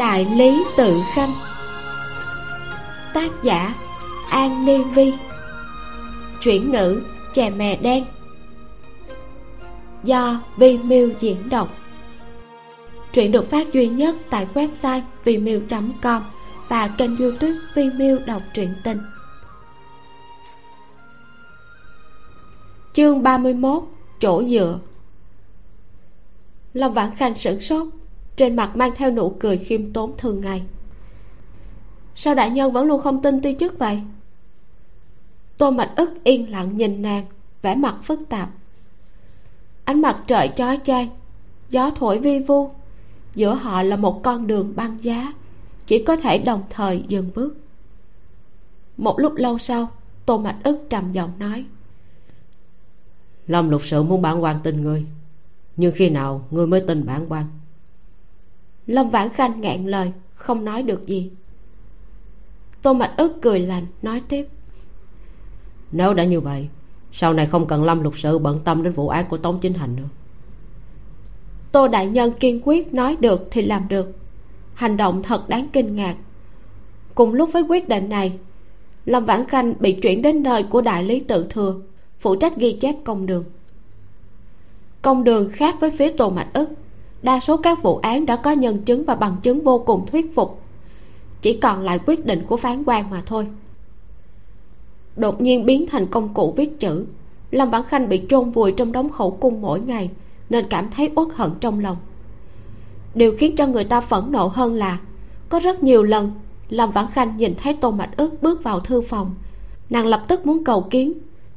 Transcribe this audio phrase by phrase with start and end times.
[0.00, 1.30] đại lý tự khanh,
[3.14, 3.74] tác giả
[4.30, 5.12] an ni vi,
[6.42, 7.02] chuyển ngữ
[7.34, 8.04] chè mè đen,
[10.04, 11.68] do vi miu diễn đọc.
[13.12, 15.60] Truyện được phát duy nhất tại website vimeo
[16.02, 16.22] com
[16.68, 18.98] và kênh youtube vimeo đọc truyện tình.
[22.92, 23.82] Chương 31
[24.20, 24.78] chỗ dựa.
[26.74, 27.88] Lâm vãn khanh sửng sốt,
[28.36, 30.62] trên mặt mang theo nụ cười khiêm tốn thường ngày.
[32.14, 34.00] Sao đại nhân vẫn luôn không tin ti chức vậy?
[35.58, 37.26] Tô mạch ức yên lặng nhìn nàng,
[37.62, 38.48] vẻ mặt phức tạp.
[39.84, 41.08] Ánh mặt trời chói chang,
[41.70, 42.70] gió thổi vi vu,
[43.34, 45.32] giữa họ là một con đường băng giá,
[45.86, 47.56] chỉ có thể đồng thời dừng bước.
[48.96, 49.90] Một lúc lâu sau,
[50.26, 51.64] tô mạch ức trầm giọng nói
[53.50, 55.06] lâm lục sự muốn bản quan tin ngươi
[55.76, 57.44] nhưng khi nào ngươi mới tin bản quan?
[58.86, 61.30] Lâm vãn khanh ngẹn lời không nói được gì.
[62.82, 64.48] Tô mạch ức cười lành nói tiếp.
[65.92, 66.68] Nếu đã như vậy
[67.12, 69.74] sau này không cần lâm lục sự bận tâm đến vụ án của tống chính
[69.74, 70.08] hành nữa.
[71.72, 74.12] Tô đại nhân kiên quyết nói được thì làm được.
[74.74, 76.16] Hành động thật đáng kinh ngạc.
[77.14, 78.38] Cùng lúc với quyết định này
[79.06, 81.80] lâm vãn khanh bị chuyển đến nơi của đại lý tự thừa
[82.20, 83.44] phụ trách ghi chép công đường.
[85.02, 86.68] Công đường khác với phía tô mạch ức,
[87.22, 90.34] đa số các vụ án đã có nhân chứng và bằng chứng vô cùng thuyết
[90.34, 90.62] phục.
[91.42, 93.46] Chỉ còn lại quyết định của phán quan mà thôi.
[95.16, 97.06] Đột nhiên biến thành công cụ viết chữ,
[97.50, 100.10] lâm vãn khanh bị chôn vùi trong đống khẩu cung mỗi ngày,
[100.50, 101.96] nên cảm thấy uất hận trong lòng.
[103.14, 104.98] Điều khiến cho người ta phẫn nộ hơn là,
[105.48, 106.32] có rất nhiều lần,
[106.68, 109.34] lâm vãn khanh nhìn thấy tô mạch ức bước vào thư phòng.
[109.90, 111.12] Nàng lập tức muốn cầu kiến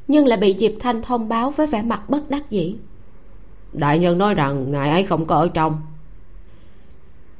[0.07, 2.75] nhưng lại bị diệp thanh thông báo với vẻ mặt bất đắc dĩ.
[3.73, 5.81] Đại nhân nói rằng ngài ấy không có ở trong.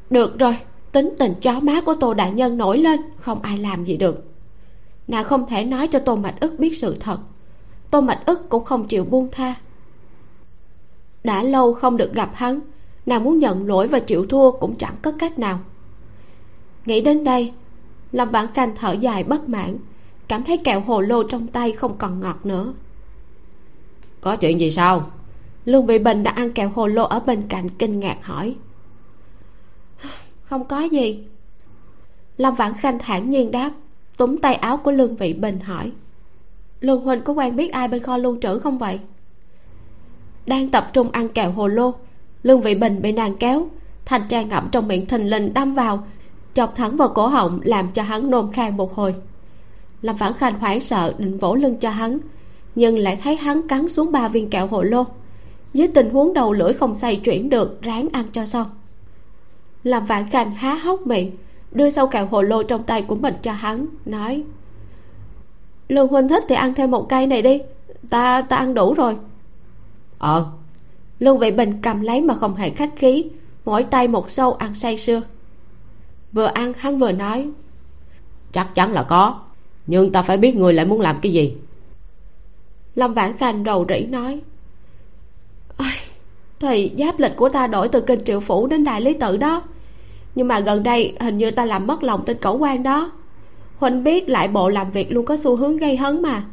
[0.10, 0.58] Được rồi
[0.92, 4.26] tính tình chó má của tô đại nhân nổi lên không ai làm gì được.
[5.08, 7.18] Nàng không thể nói cho tô mạch ức biết sự thật.
[7.92, 9.56] Tô mạch ức cũng không chịu buông tha.
[11.24, 12.60] Đã lâu không được gặp hắn
[13.06, 15.60] nàng muốn nhận lỗi và chịu thua cũng chẳng có cách nào.
[16.86, 17.54] Nghĩ đến đây
[18.12, 19.78] lâm bản canh thở dài bất mãn
[20.34, 22.74] cảm thấy kẹo hồ lô trong tay không còn ngọt nữa.
[24.22, 25.12] Có chuyện gì sao?
[25.66, 28.56] Lương vị bình đã ăn kẹo hồ lô ở bên cạnh kinh ngạc hỏi.
[30.44, 31.28] Không có gì.
[32.38, 33.72] Lâm vãn khanh thản nhiên đáp
[34.18, 35.92] túm tay áo của lương vị bình hỏi.
[36.82, 39.00] Lương huynh có quen biết ai bên kho lưu trữ không vậy?
[40.46, 41.94] Đang tập trung ăn kẹo hồ lô
[42.44, 43.68] lương vị bình bị nàng kéo
[44.06, 46.08] thanh trang ngậm trong miệng thình lình đâm vào
[46.54, 49.16] chọc thẳng vào cổ họng làm cho hắn nôn khan một hồi
[50.04, 52.20] lâm vãn khanh hoảng sợ định vỗ lưng cho hắn
[52.76, 55.06] nhưng lại thấy hắn cắn xuống ba viên kẹo hồ lô.
[55.74, 58.70] Với tình huống đầu lưỡi không xoay chuyển được ráng ăn cho xong.
[59.84, 61.32] Làm vạn khanh há hốc miệng
[61.72, 64.44] đưa sâu kẹo hồ lô trong tay của mình cho hắn nói
[65.88, 67.62] lương huynh thích thì ăn thêm một cây này đi
[68.10, 69.18] ta ta ăn đủ rồi.
[70.18, 70.46] Ờ.
[71.20, 73.26] Lương vị bình cầm lấy mà không hề khách khí
[73.66, 75.22] mỗi tay một sâu ăn say sưa.
[76.32, 77.50] Vừa ăn hắn vừa nói
[78.52, 79.40] chắc chắn là có
[79.88, 81.56] nhưng ta phải biết người lại muốn làm cái gì.
[82.96, 84.42] Lâm vãn khanh rầu rĩ nói
[86.60, 89.62] thì giáp lịch của ta đổi từ kinh triệu phủ đến đại lý tự đó.
[90.36, 93.12] Nhưng mà gần đây hình như ta làm mất lòng tên cẩu quan đó.
[93.78, 96.44] Huynh biết lại bộ làm việc luôn có xu hướng gây hấn mà.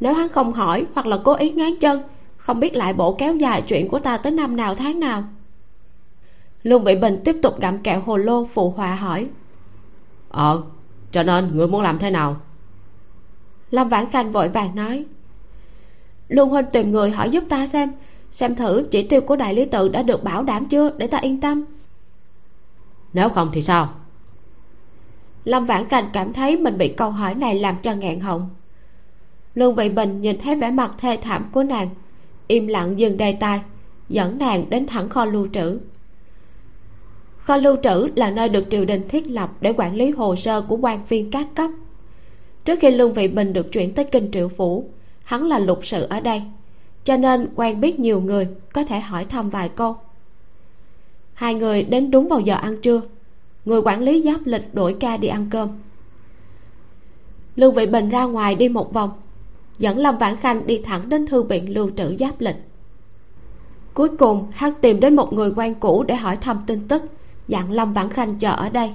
[0.00, 2.02] Nếu hắn không hỏi hoặc là cố ý ngán chân
[2.36, 5.24] không biết lại bộ kéo dài chuyện của ta tới năm nào tháng nào.
[6.62, 9.26] Lương vị bình tiếp tục gặm kẹo hồ lô phụ họa hỏi
[10.28, 10.62] ờ
[11.12, 12.36] cho nên người muốn làm thế nào
[13.74, 15.04] lâm vãn khanh vội vàng nói.
[16.28, 17.92] Lương huynh tìm người hỏi giúp ta xem
[18.32, 21.18] xem thử chỉ tiêu của đại lý tự đã được bảo đảm chưa để ta
[21.18, 21.64] yên tâm.
[23.12, 23.88] Nếu không thì sao?
[25.44, 28.50] Lâm vãn cảnh cảm thấy mình bị câu hỏi này làm cho nghẹn họng.
[29.54, 31.88] Lương vị bình nhìn thấy vẻ mặt thê thảm của nàng
[32.46, 33.60] im lặng dừng đề tài
[34.08, 35.78] dẫn nàng đến thẳng kho lưu trữ.
[37.38, 40.60] Kho lưu trữ là nơi được triều đình thiết lập để quản lý hồ sơ
[40.60, 41.70] của quan viên các cấp
[42.64, 44.84] trước khi lương vị bình được chuyển tới kinh triệu phủ,
[45.24, 46.42] hắn là lục sự ở đây,
[47.04, 49.96] cho nên quen biết nhiều người có thể hỏi thăm vài câu.
[51.34, 53.00] Hai người đến đúng vào giờ ăn trưa,
[53.64, 55.68] người quản lý giáp lịch đổi ca đi ăn cơm.
[57.56, 59.10] Lương vị bình ra ngoài đi một vòng,
[59.78, 62.56] dẫn lâm vãn khanh đi thẳng đến thư viện lưu trữ giáp lịch.
[63.94, 67.02] Cuối cùng, hắn tìm đến một người quen cũ để hỏi thăm tin tức,
[67.48, 68.90] dặn lâm vãn khanh chờ ở đây.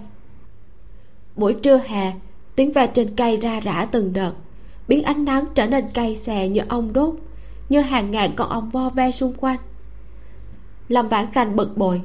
[1.35, 2.13] Buổi trưa hè
[2.55, 4.33] tiếng ve trên cây ra rã từng đợt.
[4.87, 7.15] Biến ánh nắng trở nên cay xè như ong đốt
[7.69, 9.57] như hàng ngàn con ong vo ve xung quanh.
[10.87, 12.01] Lâm vãn khanh bực bội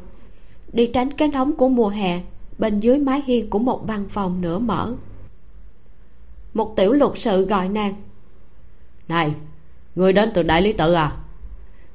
[0.73, 2.21] đi tránh cái nóng của mùa hè
[2.59, 4.95] bên dưới mái hiên của một văn phòng nửa mở.
[6.55, 7.95] Một tiểu lục sự gọi nàng.
[9.09, 9.35] Này
[9.95, 11.17] người đến từ đại lý tự à?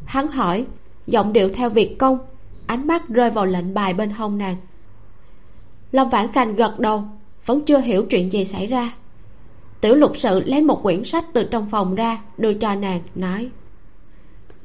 [0.06, 0.66] Hắn hỏi
[1.08, 2.20] giọng điệu theo việc công
[2.66, 4.56] ánh mắt rơi vào lệnh bài bên hông nàng.
[5.92, 7.04] Lâm vãn khanh gật đầu
[7.46, 8.94] vẫn chưa hiểu chuyện gì xảy ra.
[9.82, 13.50] Tiểu lục sự lấy một quyển sách từ trong phòng ra đưa cho nàng nói.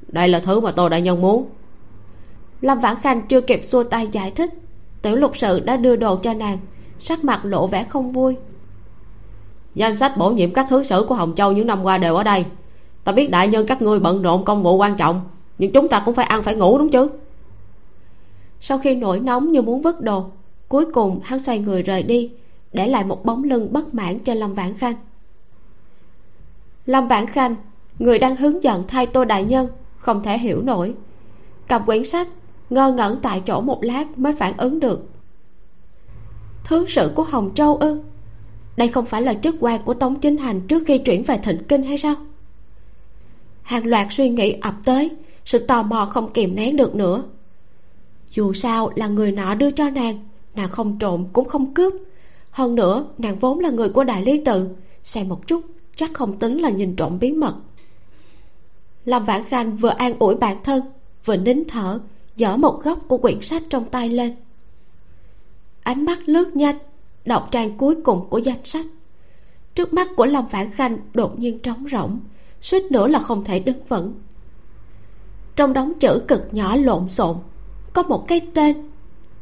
[0.09, 1.49] Đây là thứ mà tôi đại nhân muốn.
[2.61, 4.51] Lâm vãn khanh chưa kịp xua tay giải thích
[5.05, 6.59] tiểu lục sự đã đưa đồ cho nàng
[6.99, 8.37] sắc mặt lộ vẻ không vui.
[9.75, 12.23] Danh sách bổ nhiệm các thứ sử của hồng châu những năm qua đều ở
[12.23, 12.45] đây.
[13.05, 15.21] Ta biết đại nhân các ngươi bận rộn công vụ quan trọng
[15.59, 17.09] nhưng chúng ta cũng phải ăn phải ngủ đúng chứ?
[18.61, 20.25] Sau khi nổi nóng như muốn vứt đồ
[20.69, 22.31] cuối cùng hắn xoay người rời đi
[22.75, 24.95] để lại một bóng lưng bất mãn cho lâm vãn khanh.
[26.87, 27.57] Lâm vãn khanh,
[27.99, 30.95] người đang hướng dẫn thay tô đại nhân, không thể hiểu nổi.
[31.69, 32.29] Cầm quyển sách,
[32.71, 35.09] ngơ ngẩn tại chỗ một lát mới phản ứng được.
[36.65, 38.03] Thứ sự của hồng châu ư?
[38.77, 41.65] Đây không phải là chức quan của tống chính hành trước khi chuyển về thịnh
[41.69, 42.15] kinh hay sao?
[43.63, 45.11] Hàng loạt suy nghĩ ập tới,
[45.45, 47.25] sự tò mò không kìm nén được nữa.
[48.31, 51.95] Dù sao là người nọ đưa cho nàng nàng không trộm cũng không cướp
[52.55, 54.69] hơn nữa, nàng vốn là người của đại lý tự,
[55.05, 55.65] xem một chút,
[55.97, 57.55] chắc không tính là nhìn trộm bí mật.
[59.05, 60.83] Lâm vãn khanh vừa an ủi bản thân,
[61.25, 62.01] vừa nín thở,
[62.37, 64.35] dở một góc của quyển sách trong tay lên.
[65.83, 66.79] Ánh mắt lướt nhanh,
[67.25, 68.87] đọc trang cuối cùng của danh sách.
[69.75, 72.21] Trước mắt của lâm vãn khanh đột nhiên trống rỗng,
[72.61, 74.15] suýt nữa là không thể đứng vững.
[75.57, 77.37] Trong đống chữ cực nhỏ lộn xộn,
[77.93, 78.91] có một cái tên,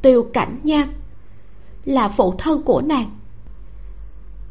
[0.02, 0.88] tiêu cảnh nham
[1.84, 3.10] là phụ thân của nàng.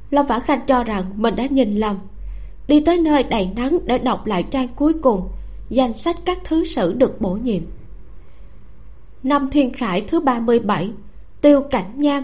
[0.09, 1.97] Lâm vãn khanh cho rằng mình đã nhìn lầm,
[2.67, 5.29] đi tới nơi đầy nắng để đọc lại trang cuối cùng,
[5.69, 7.63] danh sách các thứ sử được bổ nhiệm.
[9.23, 10.91] Năm thiên khải thứ ba mươi bảy,
[11.41, 12.23] tiêu cảnh nham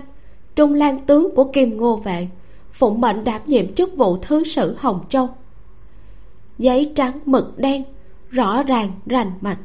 [0.56, 2.27] trung lan tướng của kim ngô vệ
[2.71, 5.30] phụng mệnh đảm nhiệm chức vụ thứ sử hồng châu.
[6.57, 7.83] Giấy trắng mực đen,
[8.30, 9.57] rõ ràng, rành mạch.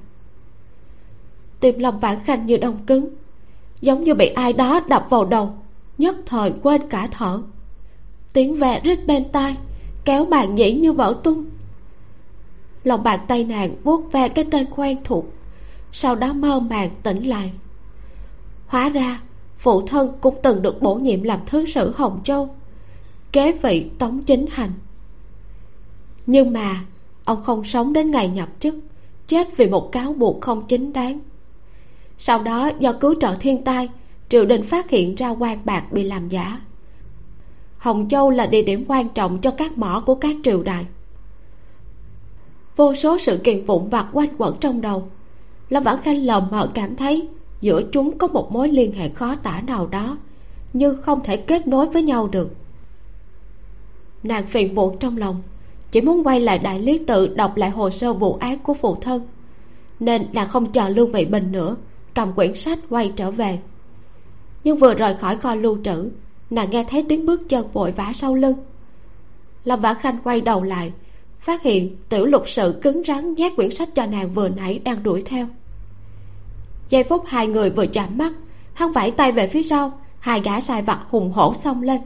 [1.60, 3.08] Tim lòng vãn khanh như đông cứng
[3.82, 5.54] giống như bị ai đó đập vào đầu,
[5.98, 7.42] nhất thời quên cả thở.
[8.32, 9.56] Tiếng ve rít bên tai,
[10.04, 11.44] kéo bàn nhĩ như vỡ tung.
[12.84, 15.24] Lòng bàn tay nàng vuốt ve cái tên quen thuộc,
[15.92, 17.52] sau đó mơ màng tỉnh lại.
[18.66, 19.20] Hóa ra,
[19.58, 22.54] phụ thân cũng từng được bổ nhiệm làm thứ sử hồng châu,
[23.32, 24.72] kế vị tống chính hành.
[26.26, 26.84] Nhưng mà,
[27.24, 28.74] ông không sống đến ngày nhập chức,
[29.26, 31.20] chết vì một cáo buộc không chính đáng
[32.24, 33.88] sau đó do cứu trợ thiên tai,
[34.28, 36.60] triều đình phát hiện ra quan bạc bị làm giả.
[37.78, 40.86] Hồng châu là địa điểm quan trọng cho các mỏ của các triều đại.
[42.76, 45.08] Vô số sự kiện vụn vặt quanh quẩn trong đầu.
[45.68, 47.28] Lâm vãn khanh lờ mờ cảm thấy
[47.60, 50.18] giữa chúng có một mối liên hệ khó tả nào đó
[50.72, 52.54] nhưng không thể kết nối với nhau được.
[54.22, 55.42] Nàng phiền muộn trong lòng,
[55.90, 58.96] chỉ muốn quay lại đại lý tự đọc lại hồ sơ vụ án của phụ
[59.00, 59.26] thân,
[60.00, 61.76] nên nàng không chờ lưu vị bình nữa
[62.14, 63.58] cầm quyển sách quay trở về.
[64.64, 66.10] Nhưng vừa rời khỏi kho lưu trữ,
[66.50, 68.56] nàng nghe thấy tiếng bước chân vội vã sau lưng.
[69.64, 70.92] Lâm vãn khanh quay đầu lại,
[71.40, 75.02] phát hiện tiểu lục sự cứng rắn nhét quyển sách cho nàng vừa nãy đang
[75.02, 75.46] đuổi theo.
[76.90, 78.32] Giây phút hai người vừa chạm mắt,
[78.72, 82.00] hắn vẫy tay về phía sau, hai gã sai vặt hùng hổ xông lên.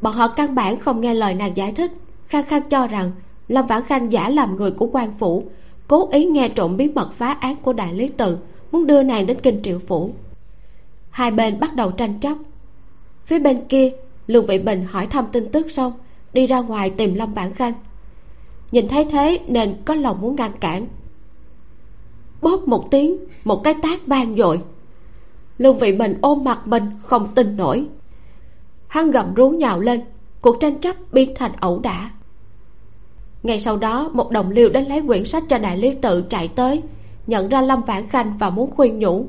[0.00, 1.92] Bọn họ căn bản không nghe lời nàng giải thích,
[2.26, 3.10] khăng khăng cho rằng
[3.48, 5.44] lâm vãn khanh giả làm người của quan phủ,
[5.88, 8.38] cố ý nghe trộm bí mật phá án của đại lý tự
[8.74, 10.10] muốn đưa nàng đến kinh triệu phủ.
[11.10, 12.36] Hai bên bắt đầu tranh chấp.
[13.24, 13.92] Phía bên kia,
[14.26, 15.92] lương vị bình hỏi thăm tin tức xong,
[16.32, 17.72] đi ra ngoài tìm lâm bản khanh.
[18.72, 20.86] Nhìn thấy thế nên có lòng muốn ngăn cản.
[22.42, 24.60] Bóp một tiếng, một cái tác vang dội.
[25.58, 27.86] Lương vị bình ôm mặt mình không tin nổi.
[28.88, 30.00] Hắn gầm rú nhào lên,
[30.40, 32.10] cuộc tranh chấp biến thành ẩu đả.
[33.42, 36.48] Ngay sau đó, một đồng liêu đến lấy quyển sách cho đại lý tự chạy
[36.48, 36.82] tới
[37.26, 39.26] nhận ra lâm vãn khanh và muốn khuyên nhủ.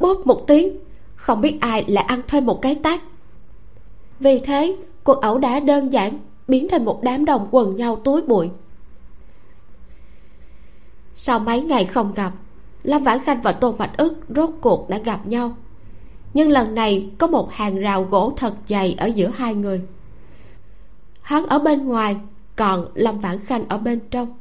[0.00, 0.78] Bóp một tiếng,
[1.14, 3.00] không biết ai lại ăn thêm một cái tát.
[4.20, 6.18] Vì thế cuộc ẩu đả đơn giản
[6.48, 8.50] biến thành một đám đồng quần nhau túi bụi.
[11.14, 12.32] Sau mấy ngày không gặp,
[12.82, 15.56] lâm vãn khanh và tôn bạch ức rốt cuộc đã gặp nhau.
[16.34, 19.82] Nhưng lần này có một hàng rào gỗ thật dày ở giữa hai người.
[21.22, 22.16] Hắn ở bên ngoài,
[22.56, 24.34] còn lâm vãn khanh ở bên trong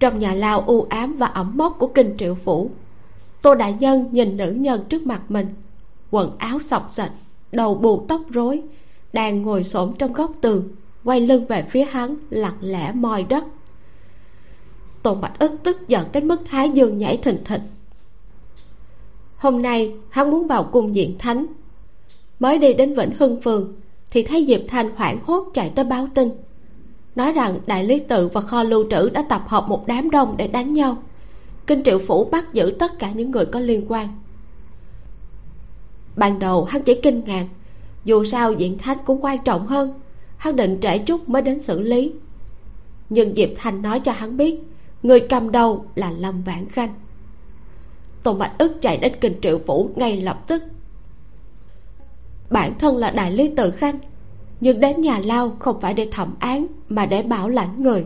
[0.00, 2.70] trong nhà lao u ám và ẩm mốc của kinh triệu phủ,
[3.42, 5.46] tô đại nhân nhìn nữ nhân trước mặt mình,
[6.10, 7.12] quần áo sọc sạch
[7.52, 8.62] đầu bù tóc rối,
[9.12, 10.68] đang ngồi xổm trong góc tường,
[11.04, 13.44] quay lưng về phía hắn, lặng lẽ moi đất.
[15.02, 17.62] Tôn bạch ức tức giận đến mức thái dương nhảy thình thịch.
[19.36, 21.46] Hôm nay, hắn muốn vào cung diện thánh.
[22.40, 23.72] Mới đi đến vĩnh hưng phường
[24.10, 26.30] thì thấy diệp thanh hoảng hốt chạy tới báo tin
[27.14, 30.34] nói rằng đại lý tự và kho lưu trữ đã tập hợp một đám đông
[30.36, 30.96] để đánh nhau.
[31.66, 34.08] Kinh triệu phủ bắt giữ tất cả những người có liên quan.
[36.16, 37.46] Ban đầu, hắn chỉ kinh ngạc.
[38.04, 40.00] Dù sao, diện thách cũng quan trọng hơn.
[40.36, 42.12] Hắn định trễ chút mới đến xử lý.
[43.08, 44.60] Nhưng diệp thành nói cho hắn biết,
[45.02, 46.94] người cầm đầu là lâm vãn khanh.
[48.22, 50.62] Tôn bạch ức chạy đến kinh triệu phủ ngay lập tức.
[52.50, 53.98] Bản thân là đại lý tự khanh
[54.60, 58.04] nhưng đến nhà lao không phải để thẩm án, mà để bảo lãnh người.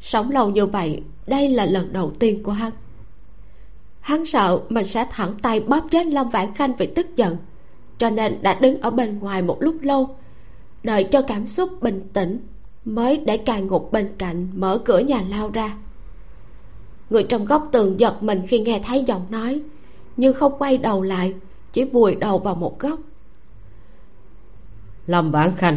[0.00, 2.72] Sống lâu như vậy, đây là lần đầu tiên của hắn.
[4.00, 7.36] Hắn sợ mình sẽ thẳng tay bóp chết lâm vãn khanh vì tức giận,
[7.98, 10.16] cho nên đã đứng ở bên ngoài một lúc lâu,
[10.82, 12.38] đợi cho cảm xúc bình tĩnh
[12.84, 15.76] mới để cài ngục bên cạnh mở cửa nhà lao ra.
[17.10, 19.60] Người trong góc tường giật mình khi nghe thấy giọng nói,
[20.16, 21.34] nhưng không quay đầu lại,
[21.72, 23.00] chỉ vùi đầu vào một góc
[25.06, 25.76] lâm vãn khanh.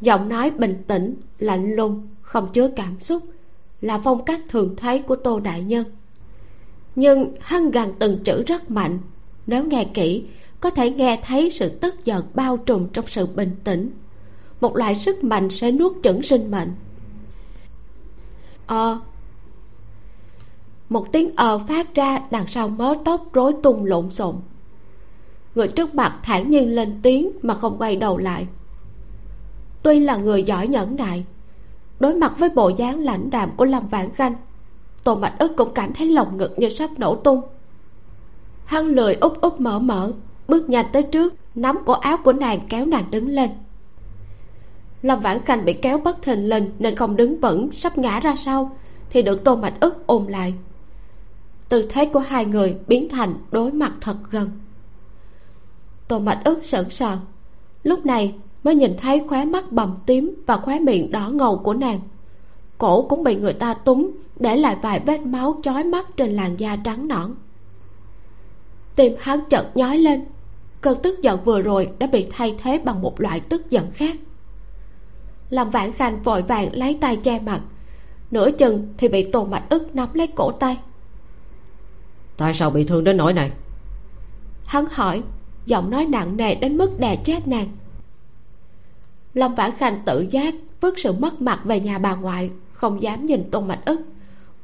[0.00, 3.22] Giọng nói bình tĩnh, lạnh lùng, không chứa cảm xúc,
[3.80, 5.84] là phong cách thường thấy của tô đại nhân.
[6.96, 8.98] Nhưng hắn gần từng chữ rất mạnh,
[9.46, 10.24] nếu nghe kỹ,
[10.60, 13.90] có thể nghe thấy sự tức giận bao trùm trong sự bình tĩnh.
[14.60, 16.72] Một loại sức mạnh sẽ nuốt chửng sinh mệnh.
[18.66, 19.00] Ờ.
[20.88, 24.36] Một tiếng ờ phát ra, đằng sau mớ tóc rối tung lộn xộn
[25.54, 28.46] người trước mặt thản nhiên lên tiếng mà không quay đầu lại.
[29.82, 31.24] Tuy là người giỏi nhẫn nại,
[32.00, 34.34] đối mặt với bộ dáng lãnh đạm của lâm vãn khanh,
[35.04, 37.40] tô mạch ức cũng cảm thấy lòng ngực như sắp nổ tung.
[38.64, 40.12] Hắn lười úp úp mở mở,
[40.48, 43.50] bước nhanh tới trước, nắm cổ áo của nàng kéo nàng đứng lên.
[45.02, 48.36] Lâm vãn khanh bị kéo bất thình lình nên không đứng vững, sắp ngã ra
[48.36, 48.76] sau,
[49.10, 50.54] thì được tô mạch ức ôm lại.
[51.68, 54.50] Tư thế của hai người biến thành đối mặt thật gần
[56.12, 57.18] tô mạch ức sững sờ
[57.82, 61.74] lúc này mới nhìn thấy khóe mắt bầm tím và khóe miệng đỏ ngầu của
[61.74, 62.00] nàng.
[62.78, 66.56] Cổ cũng bị người ta túng để lại vài vết máu chói mắt trên làn
[66.56, 67.34] da trắng nõn.
[68.96, 70.24] Tim hắn chợt nhói lên
[70.80, 74.16] cơn tức giận vừa rồi đã bị thay thế bằng một loại tức giận khác.
[75.50, 77.60] Lâm vãn khanh vội vàng lấy tay che mặt
[78.30, 80.78] nửa chừng thì bị tôn mạch ức nắm lấy cổ tay.
[82.36, 83.50] Tại sao bị thương đến nỗi này?
[84.64, 85.22] Hắn hỏi
[85.66, 87.68] giọng nói nặng nề đến mức đè chết nàng.
[89.34, 93.26] Lâm vãn khanh tự giác vứt sự mất mặt về nhà bà ngoại, không dám
[93.26, 94.00] nhìn tôn mạch ức.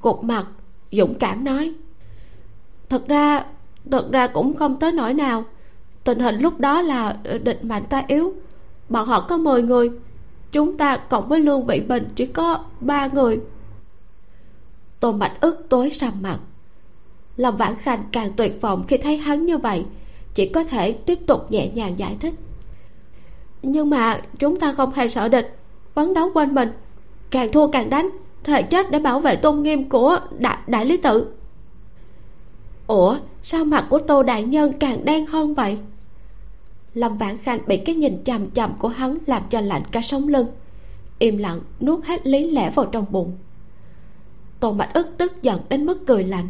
[0.02, 0.46] Gục mặt,
[0.92, 1.74] dũng cảm nói,
[2.88, 3.44] thật ra
[3.90, 5.44] thật ra cũng không tới nỗi nào.
[6.04, 8.34] Tình hình lúc đó là địch mạnh ta yếu.
[8.88, 9.90] Bọn họ có 10 người,
[10.52, 13.40] chúng ta cộng với lương bị bình chỉ có ba người.
[15.00, 16.38] Tôn mạch ức tối sầm mặt.
[17.36, 19.84] Lòng vãn khanh càng tuyệt vọng khi thấy hắn như vậy
[20.38, 22.34] chỉ có thể tiếp tục nhẹ nhàng giải thích.
[23.62, 25.56] Nhưng mà chúng ta không hề sợ địch
[25.94, 26.68] phấn đấu quên mình.
[27.30, 28.10] Càng thua càng đánh
[28.44, 31.34] thể chết để bảo vệ tôn nghiêm của đại, đại lý tự.
[32.86, 35.78] Ủa sao mặt của tô đại nhân càng đen hơn vậy?
[36.94, 40.28] Lâm vãn khanh bị cái nhìn chằm chằm của hắn làm cho lạnh cả sống
[40.28, 40.46] lưng.
[41.18, 43.36] Im lặng nuốt hết lý lẽ vào trong bụng.
[44.60, 46.48] Tô mạch ức tức giận đến mức cười lạnh.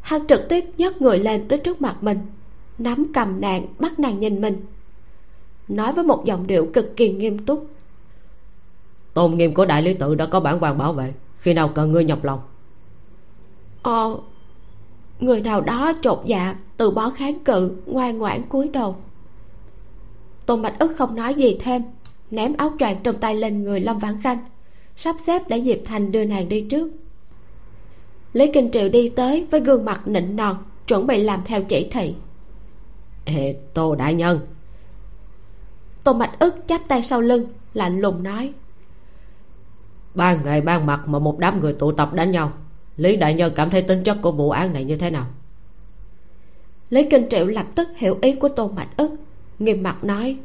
[0.00, 2.18] Hắn trực tiếp nhấc người lên tới trước mặt mình
[2.82, 4.60] nắm cầm nàng bắt nàng nhìn mình.
[5.68, 7.66] Nói với một giọng điệu cực kỳ nghiêm túc.
[9.14, 11.92] Tôn nghiêm của đại lý tự đã có bản quan bảo vệ khi nào cần
[11.92, 12.40] ngươi nhập lòng?
[13.82, 14.16] Ờ
[15.20, 18.96] người nào đó chột dạ từ bỏ kháng cự ngoan ngoãn cúi đầu.
[20.46, 21.82] Tôn bạch ức không nói gì thêm
[22.30, 24.38] ném áo choàng trong tay lên người lâm vãn khanh
[24.96, 26.90] sắp xếp để diệp thành đưa nàng đi trước.
[28.32, 30.56] Lý kinh triệu đi tới với gương mặt nịnh nọt
[30.88, 32.14] chuẩn bị làm theo chỉ thị
[33.24, 34.40] Ê, tô đại nhân.
[36.04, 38.52] Tôn bạch ức chắp tay sau lưng lạnh lùng nói.
[40.14, 42.52] Ban ngày ban mặt mà một đám người tụ tập đánh nhau
[42.96, 45.26] lý đại nhân cảm thấy tính chất của vụ án này như thế nào?
[46.90, 49.10] Lý kinh triệu lập tức hiểu ý của tôn bạch ức
[49.58, 50.36] nghiêm mặt nói.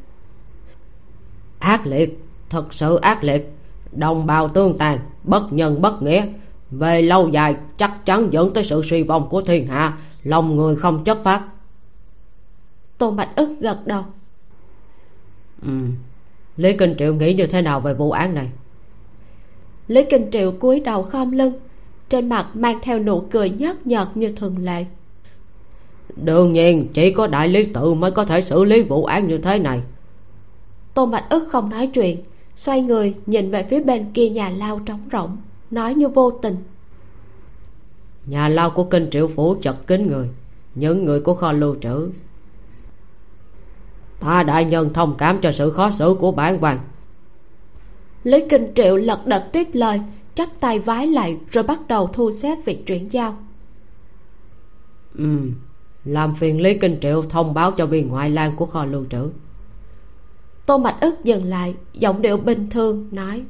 [1.60, 2.20] Ác liệt
[2.50, 3.54] thật sự ác liệt.
[3.92, 6.26] Đồng bào tương tàn bất nhân bất nghĩa.
[6.72, 10.76] Về lâu dài chắc chắn dẫn tới sự suy vong của thiên hạ lòng người
[10.76, 11.44] không chất phát
[12.98, 14.04] tôn bạch ức gật đầu.
[15.62, 15.72] Ừ.
[16.58, 18.50] Lý kinh triệu nghĩ như thế nào về vụ án này?
[19.88, 21.54] Lý kinh triệu cúi đầu khom lưng
[22.10, 24.86] trên mặt mang theo nụ cười nhợt nhợt như thường lệ.
[26.16, 29.38] Đương nhiên chỉ có đại lý tự mới có thể xử lý vụ án như
[29.38, 29.82] thế này.
[30.94, 32.24] Tô mạch ức không nói chuyện
[32.56, 35.38] xoay người nhìn về phía bên kia nhà lao trống rỗng
[35.72, 36.56] nói như vô tình.
[38.26, 40.30] Nhà lao của kinh triệu phủ chật kín người
[40.76, 42.10] những người của kho lưu trữ
[44.20, 46.80] ta đại nhân thông cảm cho sự khó xử của bản quan
[48.24, 50.02] lý kinh triệu lật đật tiếp lời
[50.36, 53.38] chắp tay vái lại rồi bắt đầu thu xếp việc chuyển giao.
[55.18, 55.52] Ừ
[56.08, 59.30] làm phiền lý kinh triệu thông báo cho viên ngoại lang của kho lưu trữ.
[60.66, 63.44] Tô mạch ức dừng lại giọng điệu bình thường nói.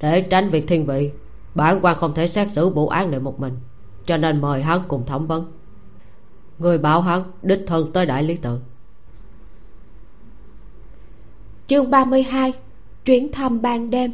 [0.00, 1.10] Để tránh việc thiên vị
[1.54, 3.52] bản quan không thể xét xử vụ án này một mình
[4.06, 5.52] cho nên mời hắn cùng thẩm vấn.
[6.58, 8.58] Người bảo hắn đích thân tới đại lý tự
[11.70, 12.52] chương 32
[13.04, 14.12] chuyến thăm ban đêm.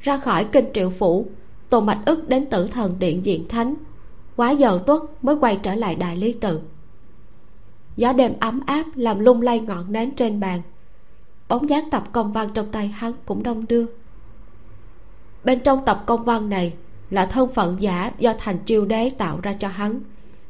[0.00, 1.26] Ra khỏi kinh triệu phủ,
[1.68, 3.74] tô mạch ức đến tử thần điện diện thánh.
[4.36, 6.60] Quá giờ tuất mới quay trở lại đại lý tự.
[7.96, 10.62] Gió đêm ấm áp làm lung lay ngọn nến trên bàn.
[11.48, 13.86] Bóng dáng tập công văn trong tay hắn cũng đông đưa.
[15.44, 16.72] Bên trong tập công văn này
[17.10, 20.00] là thân phận giả do thành triều đế tạo ra cho hắn,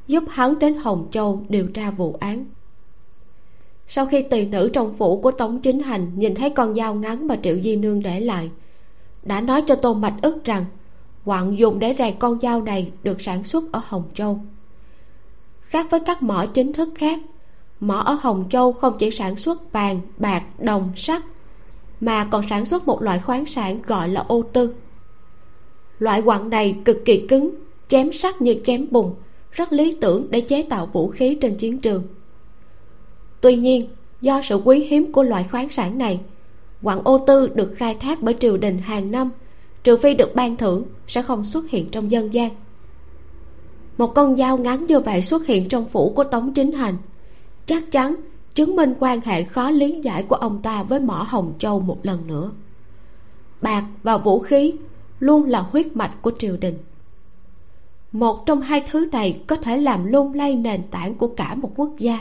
[0.06, 2.44] giúp hắn đến hồng châu điều tra vụ án
[3.88, 7.26] sau khi tỳ nữ trong phủ của tống chính hành nhìn thấy con dao ngắn
[7.26, 8.50] mà triệu di nương để lại,
[9.22, 10.64] đã nói cho tôn mạch ức rằng
[11.24, 14.40] quặng dùng để rèn con dao này được sản xuất ở hồng châu.
[15.60, 17.20] Khác với các mỏ chính thức khác,
[17.80, 21.22] mỏ ở hồng châu không chỉ sản xuất vàng, bạc, đồng, sắt,
[22.00, 24.74] mà còn sản xuất một loại khoáng sản gọi là ô tư.
[25.98, 27.54] Loại quặng này cực kỳ cứng,
[27.88, 29.14] chém sắt như chém bùn,
[29.50, 32.02] rất lý tưởng để chế tạo vũ khí trên chiến trường
[33.42, 33.88] tuy nhiên,
[34.20, 36.20] do sự quý hiếm của loại khoáng sản này
[36.82, 39.30] quặng ô tư được khai thác bởi triều đình hàng năm,
[39.84, 42.50] trừ phi được ban thưởng, sẽ không xuất hiện trong dân gian.
[43.98, 46.96] Một con dao ngắn như vậy xuất hiện trong phủ của tống chính hành.
[47.66, 48.14] Chắc chắn
[48.54, 51.98] chứng minh quan hệ khó lý giải của ông ta với mỏ hồng châu một
[52.02, 52.50] lần nữa.
[53.60, 54.74] Bạc và vũ khí
[55.20, 56.78] luôn là huyết mạch của triều đình.
[58.12, 61.72] Một trong hai thứ này có thể làm lung lay nền tảng của cả một
[61.76, 62.18] quốc gia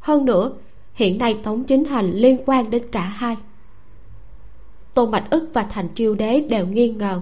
[0.00, 0.52] hơn nữa,
[0.94, 3.36] hiện nay tống chính hành liên quan đến cả hai.
[4.94, 7.20] Tôn mạch ức và thành chiêu đế đều nghi ngờ.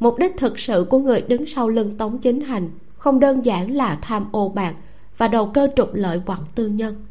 [0.00, 3.74] Mục đích thực sự của người đứng sau lưng tống chính hành không đơn giản
[3.74, 4.74] là tham ô bạc
[5.18, 7.06] và đầu cơ trục lợi quặng tư nhân.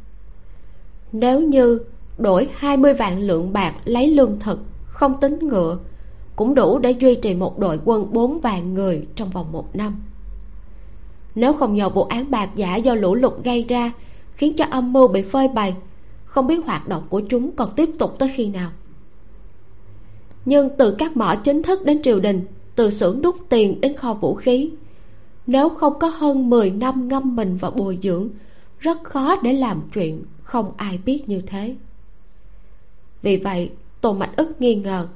[1.11, 1.79] Nếu như
[2.17, 5.77] đổi 20 vạn lượng bạc lấy lương thực, không tính ngựa,
[6.35, 9.95] cũng đủ để duy trì một đội quân 4 vạn người trong vòng một năm.
[11.35, 13.91] Nếu không nhờ vụ án bạc giả do lũ lụt gây ra
[14.41, 15.75] khiến cho âm mưu bị phơi bày.
[16.25, 18.71] Không biết hoạt động của chúng còn tiếp tục tới khi nào.
[20.45, 24.13] Nhưng từ các mỏ chính thức đến triều đình, từ xưởng đúc tiền đến kho
[24.13, 24.71] vũ khí,
[25.47, 28.29] nếu không có hơn 10 năm ngâm mình vào bồi dưỡng,
[28.79, 31.75] rất khó để làm chuyện không ai biết như thế.
[33.21, 35.07] Vì vậy tô mạch ức nghi ngờ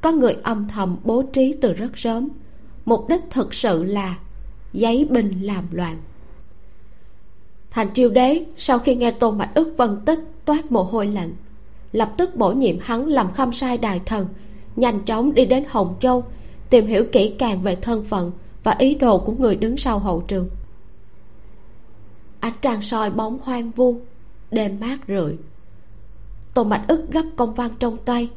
[0.00, 2.28] có người âm thầm bố trí từ rất sớm.
[2.84, 4.18] Mục đích thực sự là
[4.72, 5.96] giấy binh làm loạn
[7.70, 11.32] thành triều đế, sau khi nghe tôn mạch ức phân tích, toát mồ hôi lạnh.
[11.92, 14.26] Lập tức bổ nhiệm hắn làm khâm sai đài thần,
[14.76, 16.24] nhanh chóng đi đến hồng châu,
[16.70, 20.20] tìm hiểu kỹ càng về thân phận và ý đồ của người đứng sau hậu
[20.20, 20.48] trường.
[22.40, 24.00] Ánh trăng soi bóng hoang vu,
[24.50, 25.36] đêm mát rượi.
[26.54, 28.28] Tôn mạch ức gấp công văn trong tay,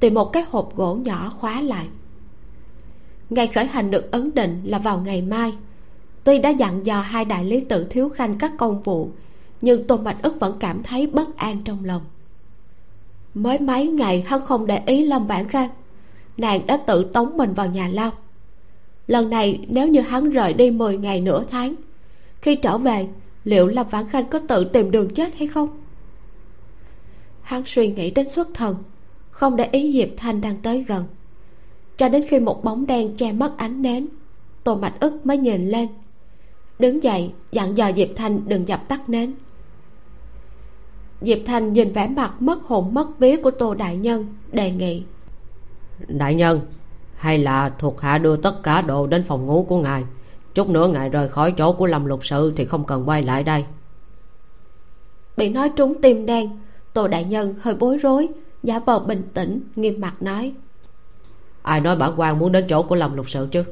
[0.00, 1.86] tìm một cái hộp gỗ nhỏ khóa lại.
[3.30, 5.52] Ngày khởi hành được ấn định là vào ngày mai
[6.24, 9.10] tuy đã dặn dò hai đại lý tự thiếu khanh các công vụ,
[9.60, 12.02] nhưng tôn bạch ức vẫn cảm thấy bất an trong lòng.
[13.34, 15.70] Mới mấy ngày hắn không để ý lâm vãn khanh,
[16.36, 18.10] nàng đã tự tống mình vào nhà lao.
[19.06, 21.74] Lần này, nếu như hắn rời đi 10 ngày nửa tháng,
[22.40, 23.08] khi trở về,
[23.44, 25.68] liệu lâm vãn khanh có tự tìm đường chết hay không?
[27.42, 28.76] Hắn suy nghĩ đến xuất thần,
[29.30, 31.04] không để ý diệp thanh đang tới gần.
[31.96, 34.06] Cho đến khi một bóng đen che mất ánh nến
[34.64, 35.88] tô mạch ức mới nhìn lên
[36.80, 39.34] đứng dậy dặn dò diệp thanh đừng dập tắt nến.
[41.20, 45.02] Diệp thanh nhìn vẻ mặt mất hồn mất vía của tô đại nhân đề nghị.
[46.08, 46.60] Đại nhân
[47.16, 50.04] hay là thuộc hạ đưa tất cả đồ đến phòng ngủ của ngài?
[50.54, 53.44] Chút nữa ngài rời khỏi chỗ của lâm lục sự thì không cần quay lại
[53.44, 53.64] đây.
[55.36, 56.58] Bị nói trúng tim đen
[56.92, 58.28] tô đại nhân hơi bối rối
[58.62, 60.52] giả vờ bình tĩnh nghiêm mặt nói.
[61.62, 63.64] Ai nói bản quan muốn đến chỗ của lâm lục sự chứ?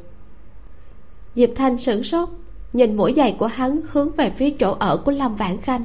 [1.35, 2.29] Diệp thanh sửng sốt
[2.73, 5.85] nhìn mũi giày của hắn hướng về phía chỗ ở của lâm vãn khanh.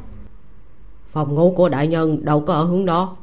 [1.12, 3.16] Phòng ngủ của đại nhân đâu có ở hướng đó.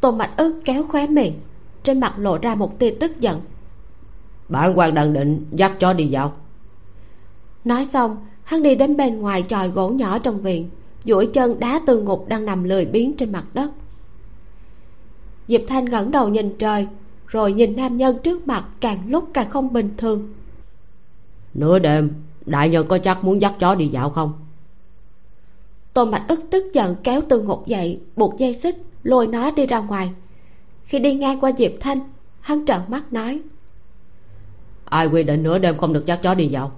[0.00, 1.34] Tô mạch ức kéo khóe miệng
[1.82, 3.40] trên mặt lộ ra một tia tức giận.
[4.48, 6.32] Bản quan đang định dắt chó đi dạo
[7.66, 10.70] nói xong hắn đi đến bên ngoài tròi gỗ nhỏ trong viện
[11.04, 13.70] duỗi chân đá từ ngục đang nằm lười biếng trên mặt đất.
[15.48, 16.86] Diệp thanh ngẩng đầu nhìn trời
[17.26, 20.34] rồi nhìn nam nhân trước mặt càng lúc càng không bình thường.
[21.54, 22.10] Nửa đêm
[22.46, 24.32] đại nhân có chắc muốn dắt chó đi dạo không?
[25.92, 29.66] Tô mạch ức tức giận kéo từ ngục dậy buộc dây xích lôi nó đi
[29.66, 30.12] ra ngoài.
[30.84, 31.98] Khi đi ngang qua diệp thanh
[32.40, 33.40] hắn trợn mắt nói
[34.84, 36.72] ai quy định nửa đêm không được dắt chó đi dạo?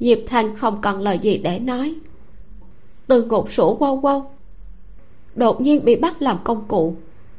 [0.00, 1.94] Diệp thanh không còn lời gì để nói.
[3.06, 4.30] Từ ngục sủa quâu quâu
[5.34, 6.96] đột nhiên bị bắt làm công cụ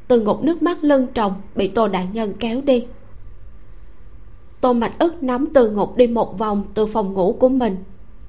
[0.07, 2.85] từ ngục nước mắt lưng tròng bị tô đại nhân kéo đi
[4.63, 7.75] tô mạch ức nắm từ ngục đi một vòng từ phòng ngủ của mình,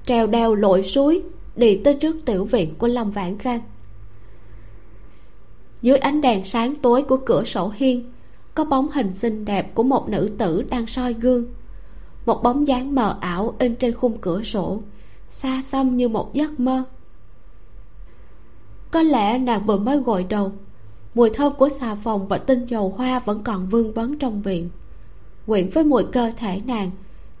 [0.05, 1.23] treo đeo lội suối
[1.55, 3.61] đi tới trước tiểu viện của lâm vãn khanh
[5.81, 8.11] dưới ánh đèn sáng tối của cửa sổ hiên,
[8.55, 11.45] có bóng hình xinh đẹp của một nữ tử đang soi gương.
[12.25, 14.81] Một bóng dáng mờ ảo in trên khung cửa sổ,
[15.29, 16.83] xa xăm như một giấc mơ.
[18.91, 20.51] Có lẽ nàng vừa mới gội đầu,
[21.13, 24.69] mùi thơm của xà phòng và tinh dầu hoa vẫn còn vương vấn trong viện
[25.45, 26.91] quyện với mùi cơ thể nàng,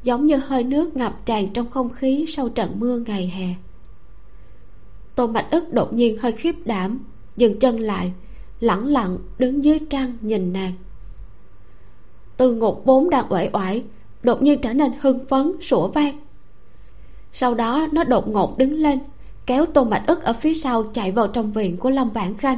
[0.03, 3.47] giống như hơi nước ngập tràn trong không khí sau trận mưa ngày hè.
[5.15, 6.99] Tô mạch ức đột nhiên hơi khiếp đảm,
[7.37, 8.13] dừng chân lại,
[8.59, 10.73] lẳng lặng đứng dưới trăng nhìn nàng.
[12.37, 13.83] Từ ngục bốn đang uể oải,
[14.23, 16.19] đột nhiên trở nên hưng phấn, sủa vang.
[17.31, 18.99] Sau đó, nó đột ngột đứng lên,
[19.45, 22.57] kéo tô mạch ức ở phía sau chạy vào trong viện của lâm vãn khanh.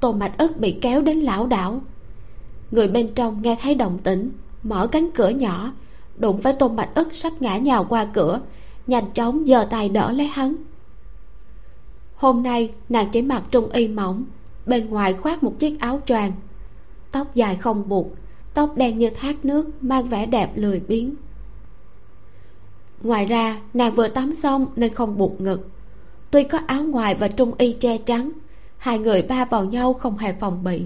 [0.00, 1.80] Tô mạch ức bị kéo đến lão đảo
[2.74, 4.30] người bên trong nghe thấy động tĩnh,
[4.62, 5.72] mở cánh cửa nhỏ,
[6.16, 8.40] đụng với tôn bạch ức sắp ngã nhào qua cửa,
[8.86, 10.54] nhanh chóng giơ tay đỡ lấy hắn.
[12.16, 14.24] Hôm nay, nàng chỉ mặc trung y mỏng,
[14.66, 16.32] bên ngoài khoác một chiếc áo choàng,
[17.10, 18.06] tóc dài không buộc,
[18.54, 21.14] tóc đen như thác nước, mang vẻ đẹp lười biếng.
[23.02, 25.68] Ngoài ra, nàng vừa tắm xong nên không buộc ngực.
[26.30, 28.30] Tuy có áo ngoài và trung y che chắn,
[28.76, 30.82] hai người ba vào nhau không hề phòng bị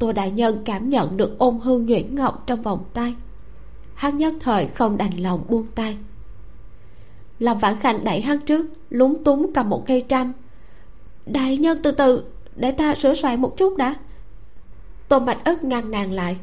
[0.00, 3.14] tô đại nhân cảm nhận được ôn hương nhuyễn ngọc trong vòng tay.
[3.94, 5.96] Hắn nhất thời không đành lòng buông tay.
[7.38, 10.32] Làm vãn khanh đẩy hắn trước lúng túng cầm một cây trăm.
[11.26, 12.24] Đại nhân từ từ
[12.56, 13.94] để ta sửa soạn một chút đã.
[15.08, 16.38] Tô mạch ức ngăn nàng lại.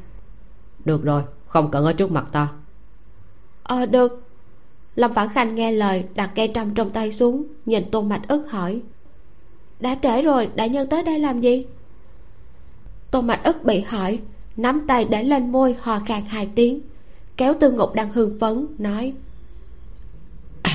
[0.85, 2.47] Được rồi không cần ở trước mặt ta.
[3.63, 4.23] Ờ được.
[4.95, 8.51] Lâm vãn khanh nghe lời đặt cây trăm trong tay xuống nhìn tô mạch ức
[8.51, 8.81] hỏi.
[9.79, 11.65] Đã trễ rồi đại nhân tới đây làm gì
[13.17, 14.19] tô mạch ức bị hỏi
[14.57, 16.79] nắm tay để lên môi hò khàn hai tiếng.
[17.37, 19.13] Kéo tư ngục đang hưng phấn nói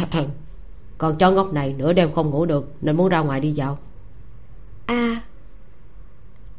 [0.99, 3.79] còn cho ngốc này nửa đêm không ngủ được nên muốn ra ngoài đi dạo.
[4.87, 5.23] À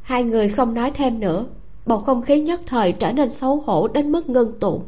[0.02, 1.46] hai người không nói thêm nữa.
[1.86, 4.84] Bầu không khí nhất thời trở nên xấu hổ đến mức ngưng tụ.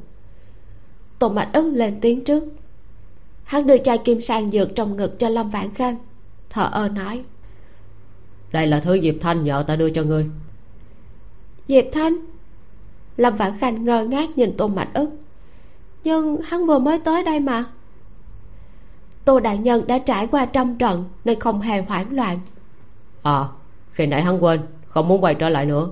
[1.19, 2.43] Tô mạch ức lên tiếng trước.
[3.43, 5.97] Hắn đưa chai kim sang dược trong ngực cho lâm vãn khanh.
[6.49, 7.23] Thở ơ nói
[8.55, 10.25] đây là thứ diệp thanh nhờ ta đưa cho ngươi
[11.67, 12.17] diệp thanh.
[13.17, 15.10] Lâm vãn khanh ngơ ngác nhìn tô mạch ức.
[16.04, 17.65] Nhưng hắn vừa mới tới đây mà.
[19.25, 22.39] Tô đại nhân đã trải qua trăm trận nên không hề hoảng loạn.
[23.23, 23.43] À
[23.91, 25.91] khi nãy hắn quên không muốn quay trở lại nữa.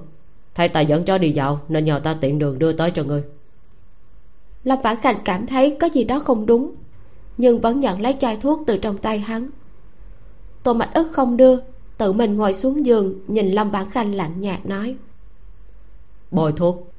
[0.55, 3.23] Thay ta dẫn chó đi dạo nên nhờ ta tiện đường đưa tới cho ngươi.
[4.63, 6.75] Lâm vãn khanh cảm thấy có gì đó không đúng
[7.37, 9.49] nhưng vẫn nhận lấy chai thuốc từ trong tay hắn.
[10.63, 11.59] Tô mạch ức không đưa
[11.97, 14.95] tự mình ngồi xuống giường nhìn lâm vãn khanh lạnh nhạt nói
[16.33, 16.93] bôi thuốc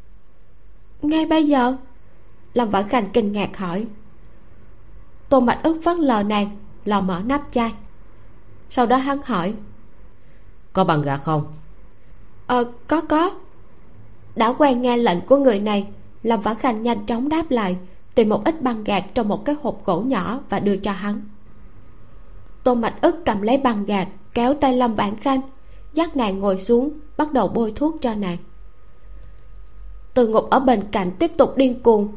[1.03, 1.77] ngay bây giờ
[2.55, 3.87] lâm vãn khanh kinh ngạc hỏi.
[5.29, 7.73] Tô mạch ức vất lờ nàng lò mở nắp chai.
[8.71, 9.55] Sau đó hắn hỏi.
[10.73, 11.45] Có bằng gạc không?
[12.47, 13.31] Ờ có có.
[14.37, 15.87] Đã quen nghe lệnh của người này
[16.23, 17.77] lâm vãn khanh nhanh chóng đáp lại
[18.15, 21.21] tìm một ít băng gạc trong một cái hộp gỗ nhỏ và đưa cho hắn.
[22.65, 25.41] Tô mạch ức cầm lấy băng gạc kéo tay lâm vãn khanh
[25.93, 28.37] dắt nàng ngồi xuống bắt đầu bôi thuốc cho nàng
[30.15, 32.13] từ ngục ở bên cạnh tiếp tục điên cuồng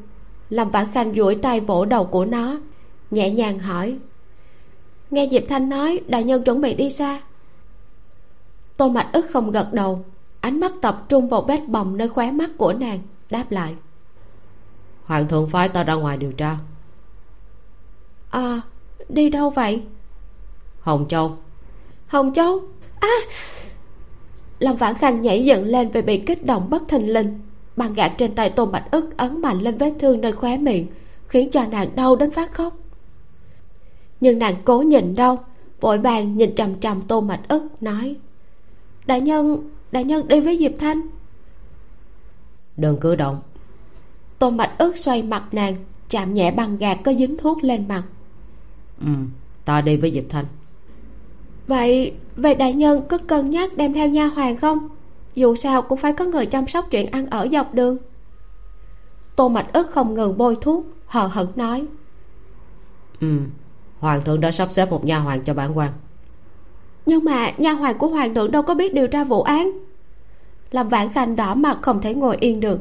[0.49, 2.57] lâm vãn khanh duỗi tay vỗ đầu của nó
[3.11, 3.97] nhẹ nhàng hỏi.
[5.11, 7.21] Nghe diệp thanh nói đại nhân chuẩn bị đi xa.
[8.77, 10.05] Tô mạch ức không gật đầu
[10.39, 13.75] ánh mắt tập trung vào vết bầm nơi khóe mắt của nàng đáp lại.
[15.05, 16.57] Hoàng thượng phái ta ra ngoài điều tra.
[18.29, 18.61] À
[19.09, 19.83] đi đâu vậy?
[20.79, 21.37] Hồng châu.
[22.07, 22.61] Hồng châu?
[22.99, 23.17] À!
[24.59, 27.39] Lâm vãn khanh nhảy dựng lên vì bị kích động bất thình lình
[27.77, 30.87] bàn gạt trên tay tôn bạch ức ấn mạnh lên vết thương nơi khóe miệng
[31.27, 32.77] khiến cho nàng đau đến phát khóc.
[34.21, 35.39] Nhưng nàng cố nhìn đâu
[35.81, 38.15] vội vàng nhìn chằm chằm tôn bạch ức nói
[39.05, 41.01] đại nhân đại nhân đi với diệp thanh.
[42.77, 43.41] Đừng cử động.
[44.39, 45.75] Tôn bạch ức xoay mặt nàng
[46.09, 48.03] chạm nhẹ bằng gạt có dính thuốc lên mặt.
[49.01, 49.07] Ừ
[49.65, 50.45] ta đi với diệp thanh.
[51.67, 54.89] Vậy vậy đại nhân có cân nhắc đem theo nha hoàn không
[55.37, 57.97] dù sao cũng phải có người chăm sóc chuyện ăn ở dọc đường.
[59.35, 61.85] Tô mạch ức không ngừng bôi thuốc hờ hững nói.
[63.21, 63.37] Ừ
[63.99, 65.91] hoàng thượng đã sắp xếp một nha hoàn cho bản quan.
[67.05, 69.71] Nhưng mà nha hoàn của hoàng thượng đâu có biết điều tra vụ án.
[70.71, 72.79] Làm vãn khanh đỏ mặt không thể ngồi yên được.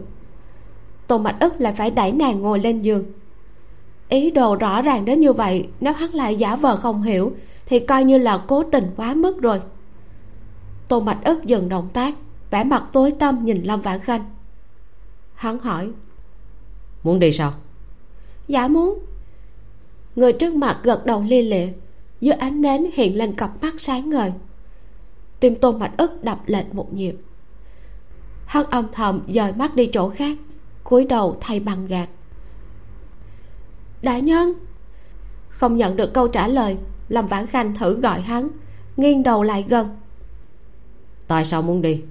[1.06, 3.04] Tô mạch ức lại phải đẩy nàng ngồi lên giường.
[4.08, 7.32] Ý đồ rõ ràng đến như vậy nếu hắn lại giả vờ không hiểu
[7.66, 9.60] thì coi như là cố tình quá mức rồi.
[10.88, 12.14] Tô mạch ức dừng động tác
[12.50, 14.30] vẻ mặt tối tăm nhìn lâm vãn khanh.
[15.34, 15.90] Hắn hỏi
[17.02, 17.54] muốn đi sao?
[18.48, 18.98] Dạ muốn.
[20.16, 21.68] Người trước mặt gật đầu lia lịa
[22.20, 24.32] dưới ánh nến hiện lên cặp mắt sáng ngời.
[25.40, 27.16] Tim tô mạch ức đập lệch một nhịp.
[28.46, 30.38] Hắn âm thầm dời mắt đi chỗ khác
[30.84, 32.08] cúi đầu thay bằng gạt.
[34.02, 34.52] Đại nhân.
[35.48, 36.76] Không nhận được câu trả lời
[37.08, 38.48] lâm vãn khanh thử gọi hắn
[38.96, 39.88] nghiêng đầu lại gần.
[41.26, 42.02] Tại sao muốn đi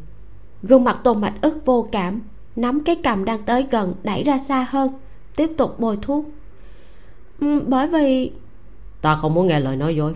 [0.67, 2.21] gương mặt tôn mạch ức vô cảm
[2.55, 4.91] nắm cái cầm đang tới gần đẩy ra xa hơn
[5.35, 6.25] tiếp tục bôi thuốc.
[7.39, 8.31] Ừ, bởi vì
[9.01, 10.13] ta không muốn nghe lời nói dối.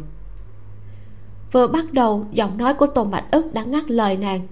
[1.52, 4.48] Vừa bắt đầu giọng nói của tôn mạch ức đã ngắt lời nàng.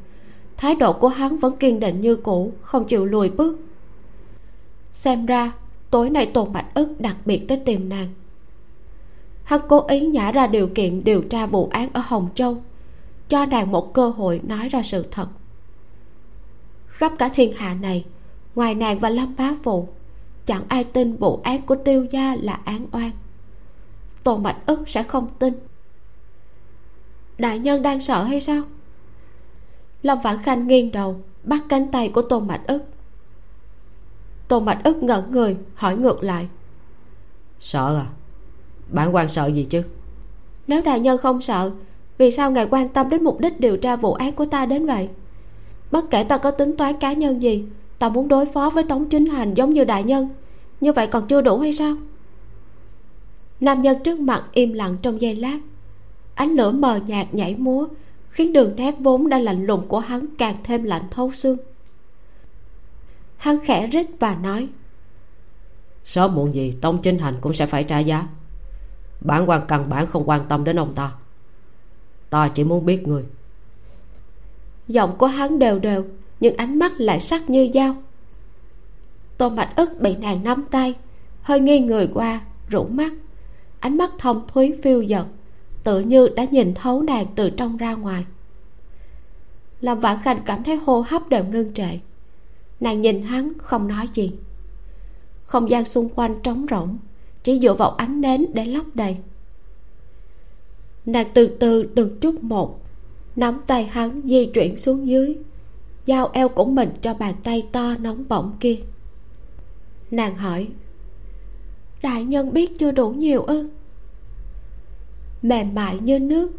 [0.57, 3.59] Thái độ của hắn vẫn kiên định như cũ không chịu lùi bước.
[4.91, 5.51] Xem ra
[5.89, 8.07] tối nay tôn bạch ức đặc biệt tới tìm nàng.
[9.43, 12.57] Hắn cố ý nhả ra điều kiện điều tra vụ án ở hồng châu
[13.29, 15.27] cho nàng một cơ hội nói ra sự thật
[16.97, 18.05] khắp cả thiên hạ này.
[18.55, 19.87] Ngoài nàng và lâm bá phụ
[20.45, 23.11] chẳng ai tin vụ án của tiêu gia là án oan.
[24.23, 25.53] Tôn bạch ức sẽ không tin.
[27.37, 28.63] Đại nhân đang sợ hay sao?
[30.03, 32.83] Lâm vãn khanh nghiêng đầu bắt cánh tay của tôn bạch ức.
[34.47, 36.47] Tôn bạch ức ngẩn người hỏi ngược lại.
[37.59, 38.07] Sợ à?
[38.91, 39.83] Bản quan sợ gì chứ?
[40.67, 41.71] Nếu đại nhân không sợ
[42.17, 44.85] vì sao ngài quan tâm đến mục đích điều tra vụ án của ta đến
[44.85, 45.09] vậy
[45.91, 47.65] bất kể ta có tính toán cá nhân gì
[47.99, 50.29] ta muốn đối phó với tống chính hành giống như đại nhân.
[50.81, 51.95] Như vậy còn chưa đủ hay sao?
[53.59, 55.59] Nam nhân trước mặt im lặng trong giây lát.
[56.33, 57.87] Ánh lửa mờ nhạt nhảy múa,
[58.29, 61.57] khiến đường nét vốn đã lạnh lùng của hắn càng thêm lạnh thấu xương.
[63.37, 64.67] Hắn khẽ rít và nói,
[66.05, 68.27] sớm muộn gì tông chính hành cũng sẽ phải trả giá.
[69.21, 71.11] Bản quan căn bản không quan tâm đến ông ta.
[72.29, 73.23] Ta chỉ muốn biết người
[74.87, 76.03] giọng của hắn đều đều,
[76.39, 77.95] nhưng ánh mắt lại sắc như dao.
[79.37, 80.93] Tô bạch ức bị nàng nắm tay,
[81.41, 83.13] hơi nghiêng người qua, rũ mắt.
[83.79, 85.25] Ánh mắt thông thúy phiêu dật,
[85.83, 88.25] tự như đã nhìn thấu nàng từ trong ra ngoài.
[89.81, 91.99] Làm vãn khanh cảm thấy hô hấp đều ngưng trệ.
[92.79, 94.31] Nàng nhìn hắn, không nói gì.
[95.45, 96.97] Không gian xung quanh trống rỗng,
[97.43, 99.17] chỉ dựa vào ánh nến để lấp đầy.
[101.05, 102.86] Nàng từ từ từng chút một
[103.37, 105.35] nắm tay hắn, di chuyển xuống dưới.
[106.05, 108.77] Giao eo của mình cho bàn tay to nóng bỏng kia.
[110.11, 110.67] Nàng hỏi,
[112.01, 113.69] đại nhân biết chưa đủ nhiều ư?
[115.41, 116.51] Mềm mại như nước,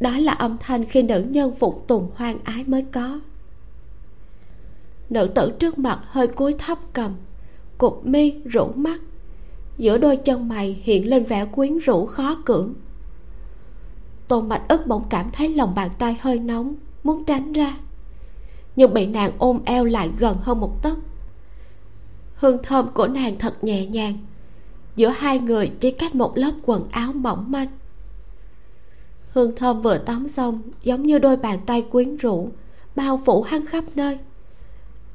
[0.00, 3.20] đó là âm thanh khi nữ nhân phục tùng hoang ái mới có.
[5.10, 7.14] Nữ tử trước mặt hơi cúi thấp cầm
[7.78, 9.00] cụp mi rũ mắt,
[9.78, 12.74] giữa đôi chân mày hiện lên vẻ quyến rũ khó cưỡng
[14.28, 17.76] tôn mạch ức bỗng cảm thấy lòng bàn tay hơi nóng, muốn tránh ra.
[18.76, 20.98] Nhưng bị nàng ôm eo lại gần hơn một tấc.
[22.34, 24.18] Hương thơm của nàng thật nhẹ nhàng.
[24.96, 27.68] Giữa hai người chỉ cách một lớp quần áo mỏng manh.
[29.32, 32.50] Hương thơm vừa tắm xong, giống như đôi bàn tay quyến rũ,
[32.96, 34.18] bao phủ hắn khắp nơi.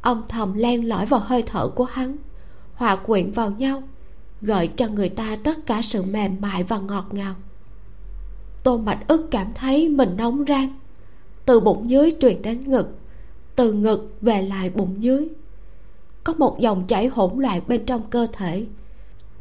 [0.01, 2.17] Ông thầm len lỏi vào hơi thở của hắn,
[2.73, 3.83] hòa quyện vào nhau,
[4.41, 7.35] gợi cho người ta tất cả sự mềm mại và ngọt ngào
[8.63, 10.79] tôn bạch ức cảm thấy mình nóng rang.
[11.45, 12.97] Từ bụng dưới truyền đến ngực,
[13.55, 15.27] từ ngực về lại bụng dưới.
[16.23, 18.65] Có một dòng chảy hỗn loạn bên trong cơ thể,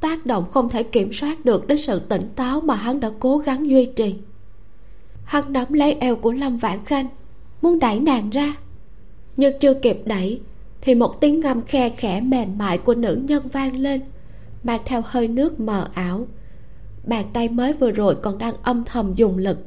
[0.00, 3.38] tác động không thể kiểm soát được đến sự tỉnh táo mà hắn đã cố
[3.38, 4.14] gắng duy trì.
[5.24, 7.06] Hắn nắm lấy eo của lâm vãn khanh,
[7.62, 8.54] muốn đẩy nàng ra.
[9.36, 10.40] Nhưng chưa kịp đẩy,
[10.80, 14.00] thì một tiếng ngâm khe khẽ mềm mại của nữ nhân vang lên,
[14.62, 16.26] mang theo hơi nước mờ ảo
[17.04, 19.58] bàn tay mới vừa rồi còn đang âm thầm dùng lực.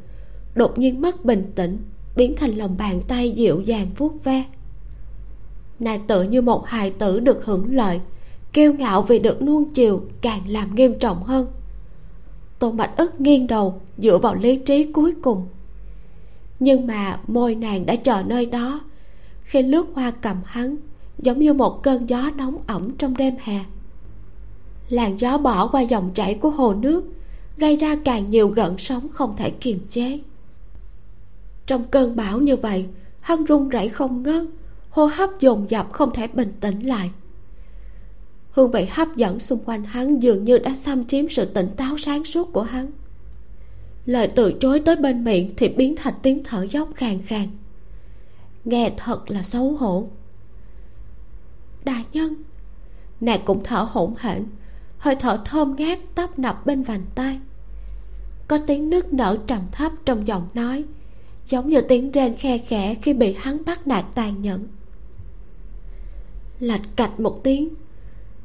[0.55, 1.77] Đột nhiên mất bình tĩnh,
[2.15, 4.45] biến thành lòng bàn tay dịu dàng vuốt ve.
[5.79, 7.99] Nàng tự như một hài tử được hưởng lợi,
[8.53, 11.47] kiêu ngạo vì được nuông chiều càng làm nghiêm trọng hơn.
[12.59, 15.47] Tôn bạch ức nghiêng đầu, dựa vào lý trí cuối cùng.
[16.59, 18.81] Nhưng mà môi nàng đã chờ nơi đó.
[19.43, 20.75] Khi lướt hoa cầm hắn,
[21.19, 23.59] giống như một cơn gió nóng ẩm trong đêm hè.
[24.89, 27.03] Làn gió bỏ qua dòng chảy của hồ nước
[27.57, 30.19] gây ra càng nhiều gợn sóng không thể kiềm chế.
[31.65, 32.85] Trong cơn bão như vậy,
[33.19, 34.45] hắn run rẩy không ngớt,
[34.89, 37.11] hô hấp dồn dập không thể bình tĩnh lại.
[38.51, 41.97] Hương vị hấp dẫn xung quanh hắn dường như đã xâm chiếm sự tỉnh táo
[41.97, 42.91] sáng suốt của hắn.
[44.05, 47.47] Lời từ chối tới bên miệng thì biến thành tiếng thở dốc khàn khàn.
[48.65, 50.07] Nghe thật là xấu hổ.
[51.85, 52.33] Đại nhân,
[53.21, 54.45] nàng cũng thở hổn hển
[55.03, 57.39] hơi thở thơm ngát tấp nập bên vành tay.
[58.47, 60.83] Có tiếng nước nở trầm thấp trong giọng nói,
[61.49, 64.67] giống như tiếng rên khe khẽ khi bị hắn bắt nạt tàn nhẫn.
[66.59, 67.69] Lạch cạch một tiếng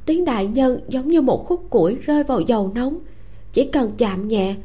[0.07, 2.99] tiếng đại nhân giống như một khúc củi rơi vào dầu nóng.
[3.53, 4.57] Chỉ cần chạm nhẹ,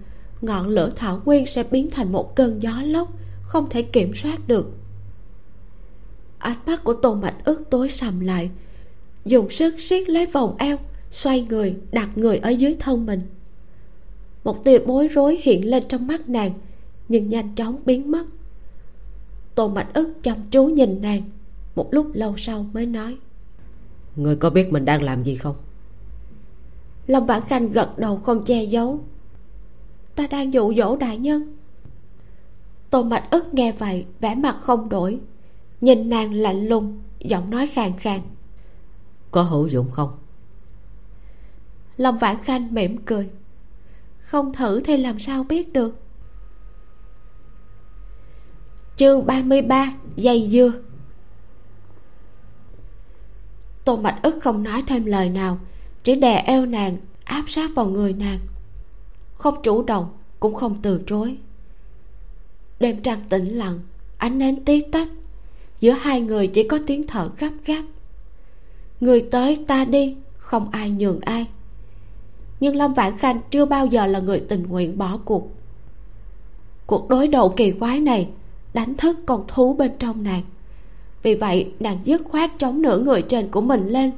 [0.41, 4.47] ngọn lửa thảo nguyên sẽ biến thành một cơn gió lốc, không thể kiểm soát
[4.47, 4.71] được.
[6.37, 8.49] Ánh mắt của tôn mạch ức tối sầm lại,
[9.25, 10.77] dùng sức siết lấy vòng eo
[11.13, 13.21] xoay người đặt người ở dưới thân mình.
[14.43, 16.51] Một tia bối rối hiện lên trong mắt nàng
[17.09, 18.25] nhưng nhanh chóng biến mất.
[19.55, 21.21] Tô mạch ức chăm chú nhìn nàng
[21.75, 23.17] một lúc lâu sau mới nói.
[24.15, 25.55] Người có biết mình đang làm gì không?
[27.07, 28.99] Lâm vãn khanh gật đầu không che giấu.
[30.15, 31.57] Ta đang dụ dỗ đại nhân.
[32.89, 35.19] Tô mạch ức nghe vậy vẻ mặt không đổi
[35.81, 38.21] nhìn nàng lạnh lùng giọng nói khàn khàn.
[39.31, 40.09] Có hữu dụng không
[41.97, 43.29] lâm vãn khanh mỉm cười.
[44.21, 45.99] Không thử thì làm sao biết được?
[48.95, 50.71] Chương 33 dây dưa.
[53.85, 55.59] Tô mạch ức không nói thêm lời nào,
[56.03, 58.39] chỉ đè eo nàng, áp sát vào người nàng.
[59.33, 61.37] Không chủ động, cũng không từ chối.
[62.79, 63.79] Đêm trăng tĩnh lặng,
[64.17, 65.07] ánh nến tí tách.
[65.79, 67.83] Giữa hai người chỉ có tiếng thở gấp gáp.
[68.99, 71.47] Người tới ta đi, không ai nhường ai
[72.63, 75.47] nhưng lâm vãn khanh chưa bao giờ là người tình nguyện bỏ cuộc.
[76.85, 78.29] Cuộc đối đầu kỳ quái này,
[78.73, 80.41] đánh thức con thú bên trong nàng.
[81.23, 84.11] Vì vậy, nàng dứt khoát chống nửa người trên của mình lên,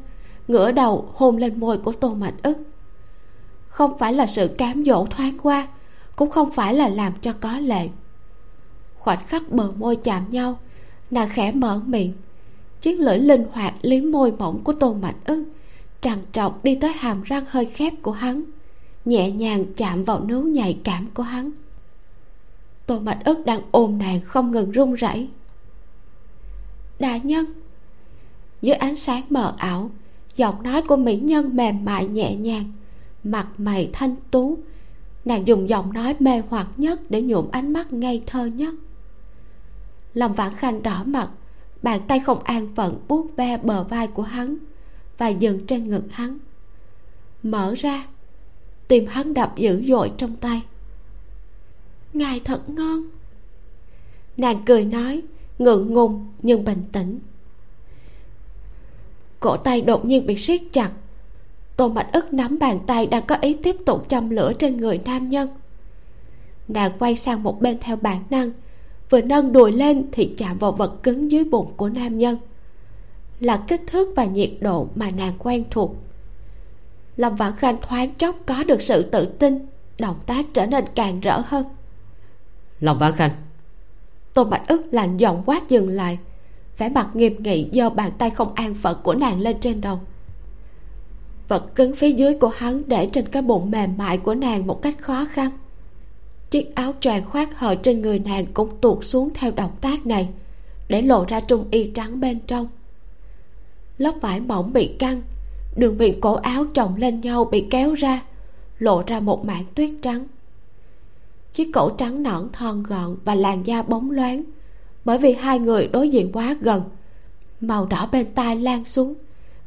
[0.48, 2.58] ngửa đầu hôn lên môi của tô mạch ức.
[3.68, 5.68] Không phải là sự cám dỗ thoáng qua,
[6.16, 7.90] cũng không phải là làm cho có lệ.
[9.00, 10.58] Khoảnh khắc bờ môi chạm nhau,
[11.12, 12.14] nàng khẽ mở miệng.
[12.82, 15.46] Chiếc lưỡi linh hoạt liếm môi mỏng của tô mạch ức
[16.06, 18.44] trằn trọc đi tới hàm răng hơi khép của hắn,
[19.06, 21.52] nhẹ nhàng chạm vào nướu nhạy cảm của hắn.
[22.86, 25.30] Tô mạch ức đang ôm nàng không ngừng run rẩy.
[27.00, 27.46] Đại nhân.
[28.62, 29.92] Dưới ánh sáng mờ ảo,
[30.36, 32.72] giọng nói của mỹ nhân mềm mại nhẹ nhàng,
[33.24, 34.58] mặt mày thanh tú,
[35.26, 38.74] nàng dùng giọng nói mê hoặc nhất để nhuộm ánh mắt ngây thơ nhất.
[40.14, 41.30] Lòng vãn khanh đỏ mặt,
[41.82, 44.58] bàn tay không an phận vuốt ve bờ vai của hắn
[45.18, 46.38] và dừng trên ngực hắn.
[47.44, 48.08] Mở ra,
[48.88, 50.62] tim hắn đập dữ dội trong tay.
[52.14, 53.08] Ngài thật ngon.
[54.38, 55.22] Nàng cười nói,
[55.60, 57.20] ngượng ngùng nhưng bình tĩnh.
[59.40, 60.92] Cổ tay đột nhiên bị siết chặt.
[61.76, 65.00] Tô mạch ức nắm bàn tay đang có ý tiếp tục châm lửa trên người
[65.06, 65.50] nam nhân.
[66.68, 68.52] Nàng quay sang một bên theo bản năng,
[69.10, 72.38] vừa nâng đùi lên thì chạm vào vật cứng dưới bụng của nam nhân
[73.40, 75.96] là kích thước và nhiệt độ mà nàng quen thuộc.
[77.18, 79.68] Lâm vãn khanh thoáng chốc có được sự tự tin
[80.00, 81.66] động tác trở nên càng rỡ hơn.
[82.80, 83.32] Lâm vãn khanh.
[84.34, 86.20] Tô bạch ức lạnh giọng quát dừng lại
[86.78, 90.00] vẻ mặt nghiêm nghị giơ bàn tay không an phận của nàng lên trên đầu.
[91.48, 94.82] Vật cứng phía dưới của hắn để trên cái bụng mềm mại của nàng một
[94.82, 95.50] cách khó khăn.
[96.52, 100.30] Chiếc áo choàng khoác hở trên người nàng cũng tuột xuống theo động tác này
[100.88, 102.68] để lộ ra trung y trắng bên trong
[103.98, 105.22] lớp vải mỏng bị căng,
[105.76, 108.22] đường viền cổ áo chồng lên nhau bị kéo ra,
[108.80, 110.28] lộ ra một mảng tuyết trắng.
[111.54, 114.44] Chiếc cổ trắng nõn thon gọn và làn da bóng loáng,
[115.06, 116.82] bởi vì hai người đối diện quá gần.
[117.62, 119.14] Màu đỏ bên tai lan xuống,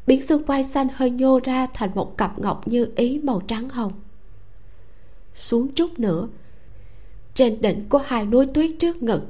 [0.06, 3.68] biến xương quai xanh hơi nhô ra thành một cặp ngọc như ý màu trắng
[3.68, 3.92] hồng.
[5.35, 6.29] Xuống chút nữa,
[7.35, 9.22] trên đỉnh của hai núi tuyết trước ngực,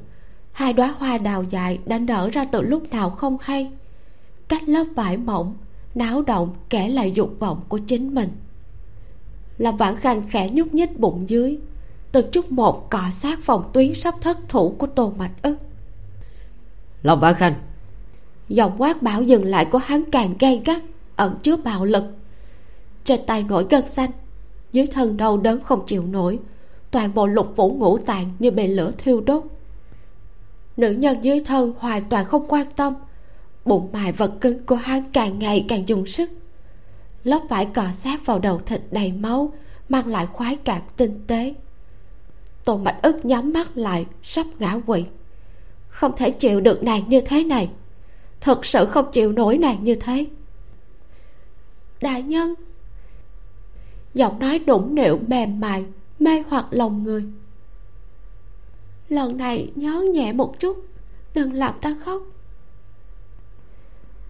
[0.52, 3.70] hai đóa hoa đào dài đã nở ra từ lúc nào không hay
[4.48, 5.54] cách lớp vải mỏng
[5.94, 8.28] náo động kể lại dục vọng của chính mình.
[9.58, 11.58] Làm vãn khanh khẽ nhúc nhích bụng dưới
[12.12, 15.56] từng chút một cọ sát phòng tuyến sắp thất thủ của tô mạch ức.
[17.02, 17.54] Lòng vãn khanh.
[18.48, 20.82] Giọng quát bảo dừng lại của hắn càng gay gắt
[21.16, 22.04] ẩn chứa bạo lực.
[23.04, 24.10] Trên tay nổi gân xanh
[24.72, 26.38] dưới thân đau đớn không chịu nổi
[26.90, 29.42] toàn bộ lục phủ ngũ tạng như bị lửa thiêu đốt.
[30.76, 32.94] Nữ nhân dưới thân hoàn toàn không quan tâm
[33.68, 36.30] bụng mài vật cứng của hắn càng ngày càng dùng sức.
[37.24, 39.52] Lớp vải cọ sát vào đầu thịt đầy máu,
[39.88, 41.54] mang lại khoái cảm tinh tế.
[42.64, 45.04] Tôn Bạch ức nhắm mắt lại, sắp ngã quỵ.
[45.88, 47.70] Không thể chịu được nàng như thế này.
[48.40, 50.26] Thật sự không chịu nổi nàng như thế.
[52.00, 52.54] Đại nhân!
[54.14, 55.84] Giọng nói đũng nịu, mềm mại,
[56.18, 57.24] mê hoặc lòng người.
[59.08, 60.86] Lần này nhớ nhẹ một chút,
[61.34, 62.22] đừng làm ta khóc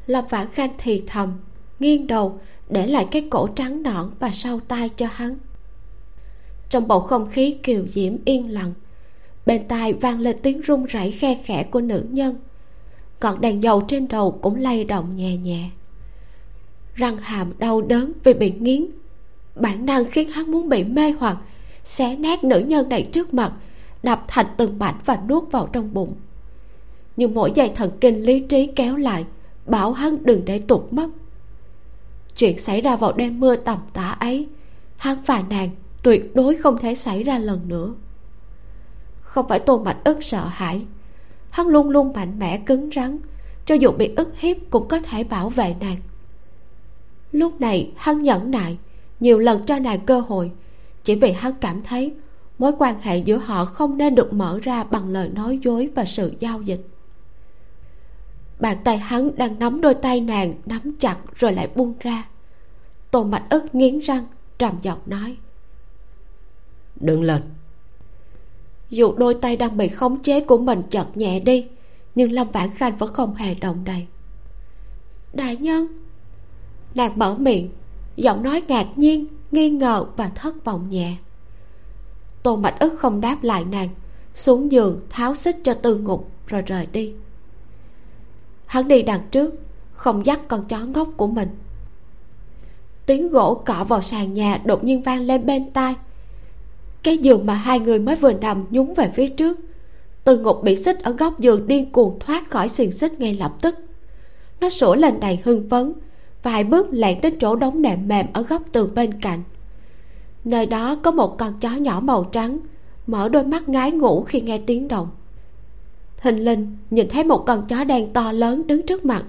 [0.08, 1.32] lâm vãn khanh thì thầm,
[1.78, 5.38] nghiêng đầu, để lại cái cổ trắng nõn và sau tai cho hắn.
[6.70, 8.72] Trong bầu không khí kiều diễm yên lặng,
[9.46, 12.36] bên tai vang lên tiếng run rẩy khe khẽ của nữ nhân.
[13.20, 15.70] Còn đèn dầu trên đầu cũng lay động nhẹ nhẹ.
[16.94, 18.86] Răng hàm đau đớn vì bị nghiến.
[19.54, 21.36] Bản năng khiến hắn muốn bị mê hoặc,
[21.84, 23.52] xé nát nữ nhân này trước mặt,
[24.02, 26.14] đập thành từng mảnh và nuốt vào trong bụng.
[27.16, 29.24] Nhưng mỗi dây thần kinh lý trí kéo lại
[29.68, 31.08] bảo hắn đừng để tụt mất.
[32.36, 34.48] Chuyện xảy ra vào đêm mưa tầm tã ấy
[34.96, 35.70] hắn và nàng
[36.02, 37.94] tuyệt đối không thể xảy ra lần nữa.
[39.20, 40.86] Không phải tôn mạch ức sợ hãi
[41.50, 43.18] hắn luôn luôn mạnh mẽ cứng rắn,
[43.66, 45.96] cho dù bị ức hiếp cũng có thể bảo vệ nàng.
[47.32, 48.78] Lúc này hắn nhẫn nại,
[49.20, 50.50] nhiều lần cho nàng cơ hội,
[51.04, 52.14] chỉ vì hắn cảm thấy
[52.58, 56.04] mối quan hệ giữa họ không nên được mở ra bằng lời nói dối và
[56.04, 56.80] sự giao dịch
[58.60, 62.28] bàn tay hắn đang nắm đôi tay nàng nắm chặt rồi lại buông ra.
[63.10, 64.24] Tôn mạch ức nghiến răng
[64.58, 65.36] trầm giọng nói.
[67.00, 67.42] Đừng lên.
[68.90, 71.66] Dù đôi tay đang bị khống chế của mình chợt nhẹ đi
[72.14, 74.06] nhưng lâm vãn khanh vẫn không hề động đậy.
[75.32, 75.86] Đại nhân!
[76.94, 77.70] Nàng mở miệng
[78.16, 81.16] giọng nói ngạc nhiên nghi ngờ và thất vọng nhẹ.
[82.42, 83.88] Tôn bạch ức không đáp lại nàng
[84.34, 87.14] xuống giường tháo xích cho tư ngục rồi rời đi
[88.68, 89.54] hắn đi đằng trước,
[89.92, 91.48] không dắt con chó ngốc của mình.
[93.06, 95.94] Tiếng gỗ cọ vào sàn nhà đột nhiên vang lên bên tai.
[97.02, 99.58] Cái giường mà hai người mới vừa nằm nhúng về phía trước.
[100.24, 103.52] Từ ngục bị xích ở góc giường điên cuồng thoát khỏi xiềng xích ngay lập
[103.60, 103.74] tức.
[104.60, 105.92] Nó sủa lên đầy hưng phấn,
[106.42, 109.42] vài bước lẹn đến chỗ đống nệm mềm ở góc tường bên cạnh.
[110.44, 112.58] Nơi đó có một con chó nhỏ màu trắng,
[113.06, 115.08] mở đôi mắt ngái ngủ khi nghe tiếng động
[116.20, 119.24] thình linh nhìn thấy một con chó đen to lớn đứng trước mặt.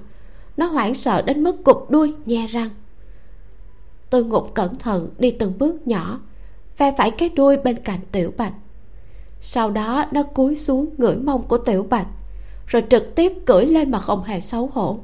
[0.58, 2.70] Nó hoảng sợ đến mức cụp đuôi nhe răng.
[4.10, 6.20] Tư ngục cẩn thận đi từng bước nhỏ
[6.78, 8.54] ve phải cái đuôi bên cạnh tiểu bạch.
[9.42, 12.08] Sau đó nó cúi xuống ngửi mông của tiểu bạch,
[12.68, 15.00] rồi trực tiếp cưỡi lên mà không hề xấu hổ.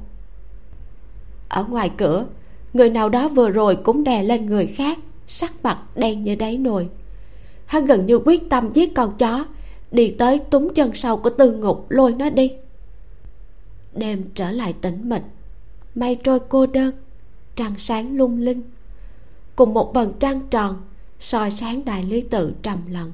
[1.49, 2.25] Ở ngoài cửa,
[2.73, 6.57] người nào đó vừa rồi cũng đè lên người khác, sắc mặt đen như đáy
[6.57, 6.89] nồi.
[7.65, 9.45] Hắn gần như quyết tâm giết con chó
[9.91, 12.53] đi tới túm chân sau của tư ngục, lôi nó đi.
[13.93, 15.23] Đêm trở lại tĩnh mịch,
[15.95, 16.91] mây trôi cô đơn,
[17.55, 18.61] trăng sáng lung linh.
[19.55, 20.81] Cùng một vầng trăng tròn,
[21.19, 23.11] soi sáng đại lý tự trầm lặng.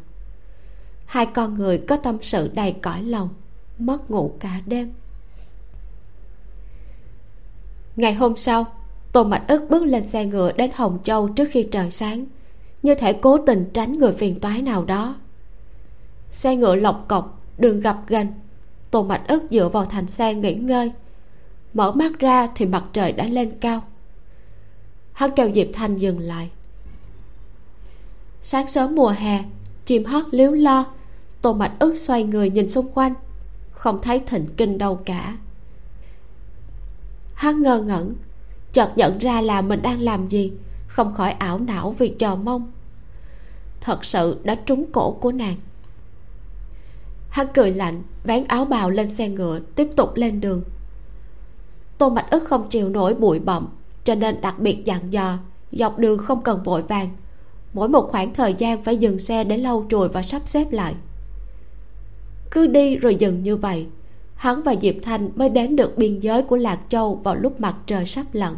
[1.06, 3.30] Hai con người có tâm sự đầy cõi lòng,
[3.78, 4.94] mất ngủ cả đêm.
[7.96, 8.66] Ngày hôm sau,
[9.12, 12.26] tô mạch ức bước lên xe ngựa đến hồng châu trước khi trời sáng,
[12.84, 15.16] như thể cố tình tránh người phiền toái nào đó
[16.32, 18.28] xe ngựa lộc cọc, đường gặp ghềnh
[18.92, 20.92] tô mạch ức dựa vào thành xe nghỉ ngơi.
[21.74, 23.84] Mở mắt ra thì mặt trời đã lên cao.
[25.14, 26.50] Hắn kêu diệp thanh dừng lại.
[28.44, 29.44] Sáng sớm mùa hè,
[29.86, 30.86] chim hót líu lo.
[31.42, 33.14] Tô mạch ức xoay người nhìn xung quanh.
[33.72, 35.38] Không thấy thịnh kinh đâu cả.
[37.34, 38.16] Hắn ngơ ngẩn,
[38.74, 40.52] chợt nhận ra là mình đang làm gì,
[40.88, 42.72] không khỏi ảo não vì chờ mong.
[43.82, 45.56] Thật sự đã trúng cổ của nàng
[47.32, 50.62] hắn cười lạnh, vén áo bào lên xe ngựa, tiếp tục lên đường.
[51.98, 53.68] Tô mạch ức không chịu nổi bụi bặm,
[54.04, 55.38] cho nên đặc biệt dặn dò,
[55.72, 57.10] dọc đường không cần vội vàng.
[57.74, 60.96] Mỗi một khoảng thời gian phải dừng xe để lau chùi và sắp xếp lại.
[62.52, 63.88] Cứ đi rồi dừng như vậy,
[64.36, 67.76] hắn và diệp thanh mới đến được biên giới của lạc châu vào lúc mặt
[67.86, 68.56] trời sắp lặn.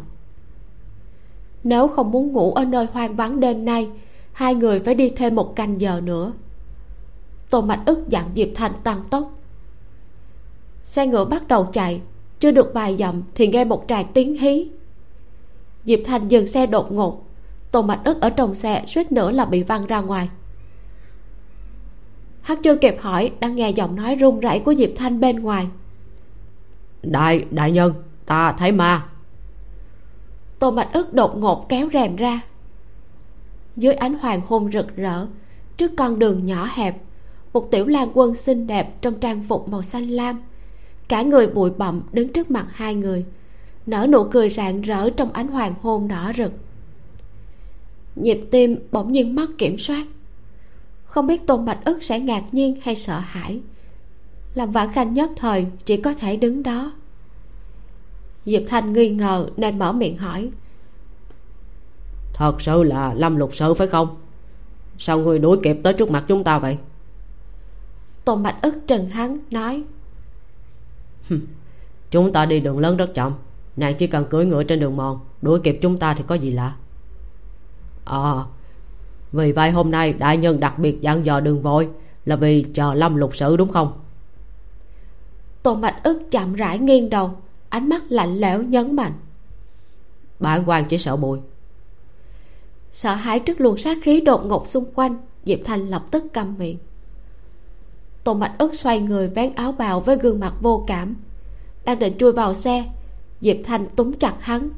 [1.64, 3.88] Nếu không muốn ngủ ở nơi hoang vắng đêm nay,
[4.32, 6.32] hai người phải đi thêm một canh giờ nữa
[7.54, 9.32] tô mạch ức dặn diệp thanh tăng tốc.
[10.84, 12.00] Xe ngựa bắt đầu chạy
[12.40, 14.68] chưa được vài dặm thì nghe một tràng tiếng hí.
[15.84, 17.26] Diệp thanh dừng xe đột ngột.
[17.70, 20.28] Tô mạch ức ở trong xe suýt nữa là bị văng ra ngoài.
[22.40, 25.66] Hắn chưa kịp hỏi đang nghe giọng nói run rẩy của diệp thanh bên ngoài.
[27.02, 27.94] Đại đại nhân
[28.26, 29.06] ta thấy ma.
[30.58, 32.40] Tô mạch ức đột ngột kéo rèm ra.
[33.76, 35.26] Dưới ánh hoàng hôn rực rỡ
[35.76, 36.96] trước con đường nhỏ hẹp
[37.54, 40.40] một tiểu lang quân xinh đẹp trong trang phục màu xanh lam.
[41.08, 43.24] Cả người bụi bặm đứng trước mặt hai người,
[43.86, 46.52] nở nụ cười rạng rỡ trong ánh hoàng hôn đỏ rực.
[48.16, 50.06] Nhịp tim bỗng nhiên mất kiểm soát.
[51.04, 53.60] Không biết tôn bạch ức sẽ ngạc nhiên hay sợ hãi.
[54.54, 56.92] Làm vãn khanh nhất thời chỉ có thể đứng đó.
[58.46, 60.50] Diệp thanh nghi ngờ nên mở miệng hỏi.
[62.32, 64.16] Thật sự là lâm lục sự phải không?
[64.98, 66.78] Sao người đuổi kịp tới trước mặt chúng ta vậy?
[68.24, 69.84] Tôn bạch ức trừng hắn nói
[72.10, 73.34] chúng ta đi đường lớn rất chậm.
[73.76, 76.50] Nàng chỉ cần cưỡi ngựa trên đường mòn đuổi kịp chúng ta thì có gì
[76.50, 76.76] lạ?
[78.04, 78.44] Ờ à,
[79.32, 81.88] vì vậy hôm nay đại nhân đặc biệt dặn dò đường vội
[82.24, 83.92] là vì chờ lâm lục sử đúng không?
[85.62, 87.36] Tôn bạch ức chậm rãi nghiêng đầu
[87.68, 89.12] ánh mắt lạnh lẽo nhấn mạnh.
[90.40, 91.38] Bản quan chỉ sợ bụi.
[92.92, 96.54] Sợ hãi trước luồng sát khí đột ngột xung quanh diệp thanh lập tức câm
[96.58, 96.78] miệng
[98.24, 101.16] tôn bạch ức xoay người vén áo bào với gương mặt vô cảm.
[101.84, 102.84] Đang định chui vào xe
[103.40, 104.70] diệp thanh túm chặt hắn.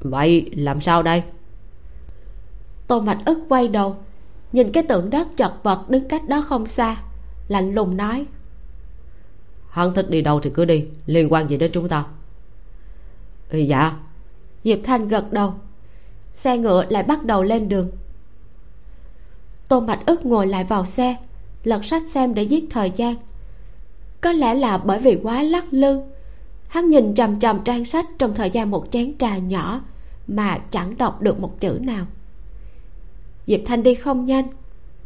[0.00, 1.22] Vậy làm sao đây?
[2.86, 3.96] Tôn bạch ức quay đầu
[4.52, 6.96] nhìn cái tượng đất chật vật đứng cách đó không xa
[7.48, 8.26] lạnh lùng nói.
[9.70, 12.04] Hắn thích đi đâu thì cứ đi liên quan gì đến chúng ta?
[13.50, 13.96] Ừ, dạ.
[14.64, 15.54] Diệp thanh gật đầu
[16.34, 17.90] xe ngựa lại bắt đầu lên đường.
[19.68, 21.16] Tôn bạch ức ngồi lại vào xe
[21.68, 23.14] lật sách xem để giết thời gian.
[24.20, 26.00] Có lẽ là bởi vì quá lắc lư,
[26.68, 29.80] hắn nhìn chằm chằm trang sách trong thời gian một chén trà nhỏ
[30.28, 32.06] mà chẳng đọc được một chữ nào.
[33.46, 34.48] Diệp thanh đi không nhanh,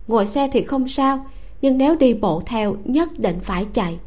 [0.08, 1.26] ngồi xe thì không sao,
[1.62, 3.98] nhưng nếu đi bộ theo nhất định phải chạy.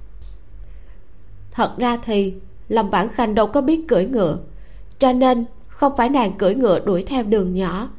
[1.52, 2.34] Thật ra thì
[2.70, 4.38] lòng bản khanh đâu có biết cưỡi ngựa,
[5.00, 7.90] cho nên không phải nàng cưỡi ngựa đuổi theo đường nhỏ,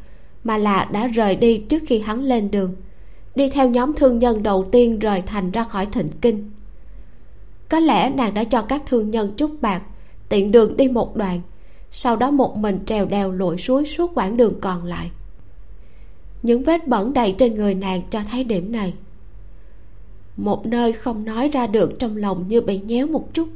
[0.44, 2.74] mà là đã rời đi trước khi hắn lên đường
[3.36, 6.50] đi theo nhóm thương nhân đầu tiên rời thành ra khỏi thịnh kinh.
[7.68, 9.82] Có lẽ nàng đã cho các thương nhân chút bạc,
[10.28, 11.40] tiện đường đi một đoạn,
[11.90, 15.10] sau đó một mình trèo đèo lội suối suốt quãng đường còn lại.
[16.42, 18.94] Những vết bẩn đầy trên người nàng cho thấy điểm này.
[20.36, 23.48] Một nơi không nói ra được trong lòng như bị nhéo một chút.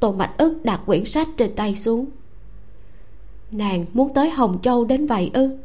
[0.00, 2.06] Tôn mạch ức đặt quyển sách trên tay xuống.
[3.50, 5.58] Nàng muốn tới hồng châu đến vậy ư?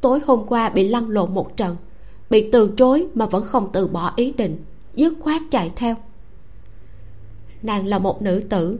[0.00, 1.76] Tối hôm qua bị lăn lộn một trận,
[2.30, 5.96] bị từ chối mà vẫn không từ bỏ ý định, dứt khoát chạy theo.
[7.62, 8.78] Nàng là một nữ tử.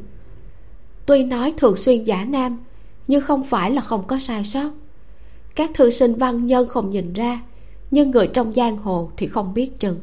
[1.07, 2.64] Tuy nói thường xuyên giả nam,
[3.09, 4.71] nhưng không phải là không có sai sót.
[5.55, 7.41] Các thư sinh văn nhân không nhìn ra,
[7.91, 10.01] nhưng người trong giang hồ thì không biết chừng.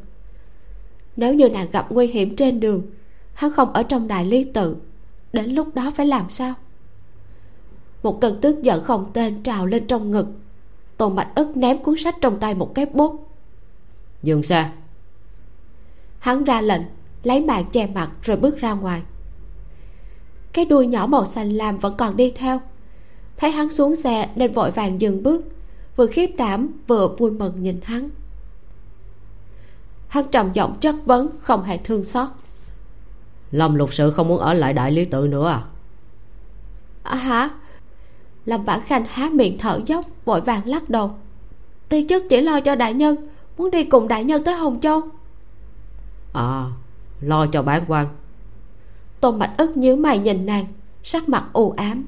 [1.16, 2.82] Nếu như nàng gặp nguy hiểm trên đường,
[3.34, 4.76] hắn không ở trong đại lý tự,
[5.34, 6.54] đến lúc đó phải làm sao?
[8.04, 10.28] Một cơn tức giận không tên trào lên trong ngực
[10.98, 13.30] tôn bạch ức ném cuốn sách trong tay một cái bút
[14.24, 14.72] dừng xe
[16.20, 16.82] hắn ra lệnh
[17.24, 19.02] lấy mạng che mặt rồi bước ra ngoài.
[20.54, 22.62] Cái đuôi nhỏ màu xanh lam vẫn còn đi theo.
[23.38, 25.42] Thấy hắn xuống xe nên vội vàng dừng bước
[25.96, 28.10] vừa khiếp đảm vừa vui mừng nhìn hắn.
[30.08, 32.30] Hắn trầm giọng chất vấn không hề thương xót.
[33.52, 35.64] Lâm lục sự không muốn ở lại đại lý tự nữa à?
[37.04, 37.50] À hả
[38.46, 41.12] lâm vãn khanh há miệng thở dốc vội vàng lắc đầu.
[41.90, 43.16] Ti chức chỉ lo cho đại nhân
[43.58, 45.02] muốn đi cùng đại nhân tới hồng châu.
[46.34, 46.66] À
[47.22, 48.08] lo cho bán quan.
[49.20, 50.66] Tôn bạch ức nhíu mày nhìn nàng
[51.04, 52.06] sắc mặt u ám.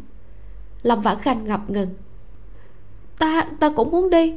[0.83, 1.89] Lâm vãn khanh ngập ngừng.
[3.19, 4.33] Ta ta cũng muốn đi.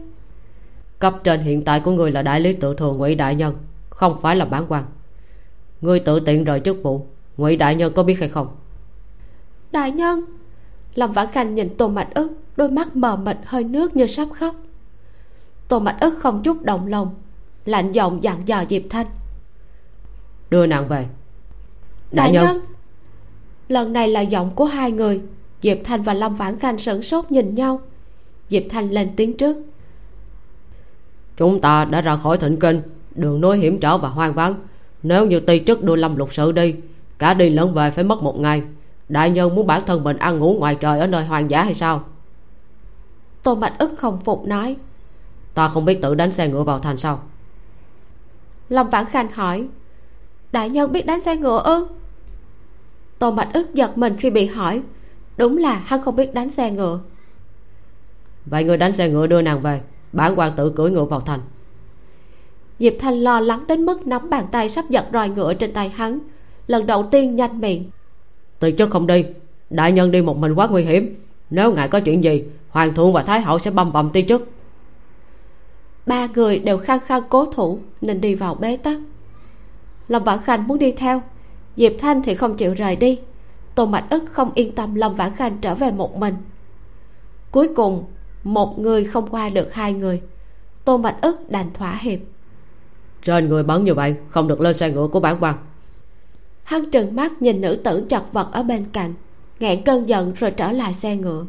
[0.98, 3.54] Cấp trên hiện tại của người là đại lý tự thường ngụy đại nhân
[3.90, 4.84] không phải là bán quan.
[5.80, 8.48] Người tự tiện rời chức vụ ngụy đại nhân có biết hay không?
[9.72, 10.24] Đại nhân
[10.98, 14.28] lâm vãn khanh nhìn tôn mạch ức đôi mắt mờ mịt hơi nước như sắp
[14.34, 14.54] khóc.
[15.68, 17.14] Tôn mạch ức không chút động lòng
[17.64, 19.06] lạnh giọng dặn dò diệp thanh.
[20.50, 20.96] Đưa nàng về.
[20.96, 21.08] Đại,
[22.12, 22.44] đại nhân.
[22.44, 22.60] nhân.
[23.68, 25.20] Lần này là giọng của hai người
[25.62, 27.80] diệp thanh và lâm vãn khanh sửng sốt nhìn nhau.
[28.48, 29.56] Diệp thanh lên tiếng trước.
[31.36, 32.82] Chúng ta đã ra khỏi thịnh kinh
[33.14, 34.54] đường núi hiểm trở và hoang vắng.
[35.02, 36.74] Nếu như ti chức đưa lâm lục sự đi
[37.18, 38.62] cả đi lẫn về phải mất một ngày
[39.08, 41.74] đại nhân muốn bản thân mình ăn ngủ ngoài trời ở nơi hoang dã hay
[41.74, 42.04] sao?
[43.42, 44.76] Tôn bạch ức không phục nói.
[45.54, 47.20] Ta không biết tự đánh xe ngựa vào thành sao?
[48.68, 49.68] Lâm vãn khanh hỏi.
[50.52, 51.86] Đại nhân biết đánh xe ngựa ư?
[53.18, 54.82] Tôn bạch ức giật mình khi bị hỏi.
[55.36, 57.00] Đúng là hắn không biết đánh xe ngựa.
[58.46, 59.80] Vậy người đánh xe ngựa đưa nàng về
[60.12, 61.40] bản quan tự cưỡi ngựa vào thành.
[62.78, 65.88] Diệp thanh lo lắng đến mức nắm bàn tay sắp giật roi ngựa trên tay
[65.88, 66.18] hắn.
[66.66, 67.90] Lần đầu tiên nhanh miệng
[68.58, 69.24] từ chức không đi
[69.70, 71.14] đại nhân đi một mình quá nguy hiểm.
[71.50, 74.48] Nếu ngài có chuyện gì hoàng thượng và thái hậu sẽ băm bầm ti chức
[76.08, 78.98] ba người đều khăng khăng cố thủ nên đi vào bế tắc.
[80.08, 81.22] Lâm vãn khanh muốn đi theo.
[81.76, 83.18] Diệp thanh thì không chịu rời đi.
[83.74, 86.34] Tôn mạch ức không yên tâm lâm vãn khanh trở về một mình.
[87.50, 88.04] Cuối cùng
[88.44, 90.20] một người không qua được hai người.
[90.84, 92.18] Tô mạch ức đành thỏa hiệp.
[93.22, 95.54] Trên người bắn như vậy không được lên xe ngựa của bản quan
[96.68, 99.14] hắn trừng mắt nhìn nữ tử chật vật ở bên cạnh,
[99.60, 101.46] nghẹn cơn giận rồi trở lại xe ngựa.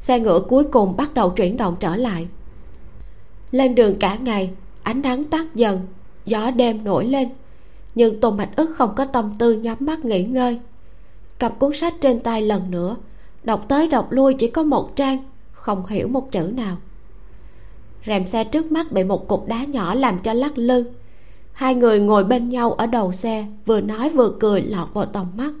[0.00, 2.28] Xe ngựa cuối cùng bắt đầu chuyển động trở lại.
[3.50, 4.50] Lên đường cả ngày,
[4.82, 5.80] ánh nắng tắt dần,
[6.24, 7.28] gió đêm nổi lên,
[7.94, 10.60] nhưng tôn mạch ức không có tâm tư nhắm mắt nghỉ ngơi.
[11.38, 12.96] Cầm cuốn sách trên tay lần nữa,
[13.44, 16.76] đọc tới đọc lui chỉ có một trang, không hiểu một chữ nào.
[18.06, 20.84] Rèm xe trước mắt bị một cục đá nhỏ làm cho lắc lư
[21.56, 25.26] hai người ngồi bên nhau ở đầu xe vừa nói vừa cười lọt vào tầm
[25.36, 25.52] mắt.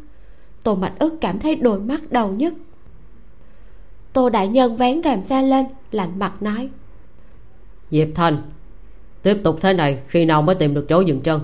[0.62, 2.54] Tô mạch ức cảm thấy đôi mắt đầu nhất.
[4.12, 6.68] Tô đại nhân vén rèm xe lên lạnh mặt nói.
[7.90, 8.38] Diệp thành
[9.22, 11.40] tiếp tục thế này khi nào mới tìm được chỗ dừng chân?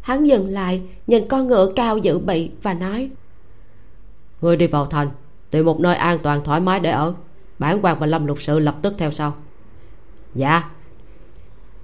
[0.00, 3.10] Hắn dừng lại nhìn con ngựa cao dự bị và nói.
[4.40, 5.10] Ngươi đi vào thành
[5.50, 7.14] tìm một nơi an toàn thoải mái để ở.
[7.58, 9.34] Bản quan và lâm lục sự lập tức theo sau.
[10.34, 10.70] Dạ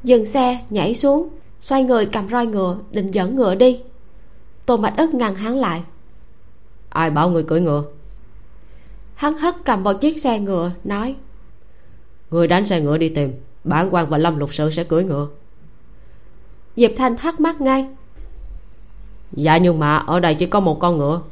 [0.04, 1.28] dừng xe nhảy xuống
[1.60, 3.80] xoay người cầm roi ngựa định dẫn ngựa đi.
[4.66, 5.82] Tô mạch ức ngăn hắn lại.
[6.88, 7.84] Ai bảo người cưỡi ngựa?
[9.14, 11.16] Hắn hất cầm vào chiếc xe ngựa nói.
[12.30, 13.32] Người đánh xe ngựa đi tìm
[13.64, 15.28] bản quan và lâm lục sự sẽ cưỡi ngựa.
[16.76, 17.88] Diệp thanh thắc mắc ngay.
[19.32, 21.22] Dạ nhưng mà ở đây chỉ có một con ngựa.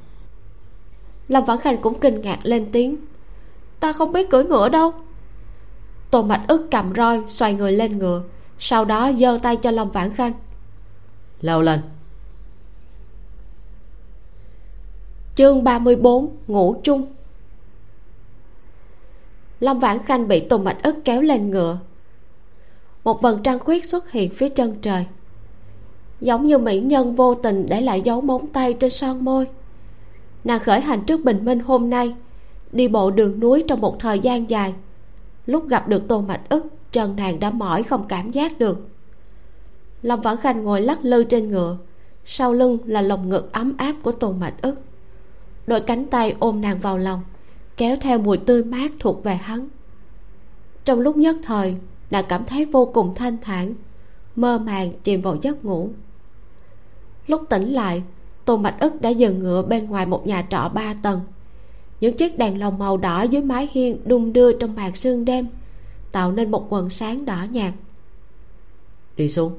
[1.29, 2.97] Lâm vãn khanh cũng kinh ngạc lên tiếng.
[3.81, 4.93] Ta không biết cưỡi ngựa đâu.
[6.11, 8.23] Tô mạch ức cầm roi xoay người lên ngựa
[8.65, 10.33] sau đó giơ tay cho lâm vãn khanh.
[11.41, 11.81] Leo lên.
[15.37, 17.07] Chương 34 ngủ chung
[19.61, 21.79] lâm vãn khanh bị tùng mạch ức kéo lên ngựa.
[23.05, 25.07] Một vầng trăng khuyết xuất hiện phía chân trời.
[26.21, 29.47] Giống như mỹ nhân vô tình để lại dấu móng tay trên son môi.
[30.45, 32.15] Nàng khởi hành trước bình minh hôm nay
[32.73, 34.75] đi bộ đường núi trong một thời gian dài.
[35.47, 38.89] Lúc gặp được tô mạch ức chân nàng đã mỏi không cảm giác được.
[40.03, 41.77] Lâm vãn khanh ngồi lắc lư trên ngựa,
[42.25, 44.75] sau lưng là lồng ngực ấm áp của tôn mạch ức.
[45.67, 47.21] Đôi cánh tay ôm nàng vào lòng,
[47.77, 49.69] kéo theo mùi tươi mát thuộc về hắn.
[50.85, 51.75] Trong lúc nhất thời,
[52.11, 53.75] nàng cảm thấy vô cùng thanh thản,
[54.37, 55.91] mơ màng chìm vào giấc ngủ.
[57.27, 58.03] Lúc tỉnh lại
[58.45, 61.21] tôn mạch ức đã dừng ngựa bên ngoài một nhà trọ ba tầng.
[62.01, 65.47] Những chiếc đèn lồng màu đỏ dưới mái hiên đung đưa trong màn sương đêm
[66.13, 67.75] tạo nên một quần sáng đỏ nhạt.
[69.17, 69.59] Đi xuống.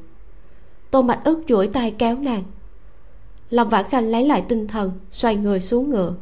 [0.91, 2.43] Tô mạch ức duỗi tay kéo nàng.
[3.49, 6.16] Lâm vãn khanh lấy lại tinh thần xoay người xuống ngựa.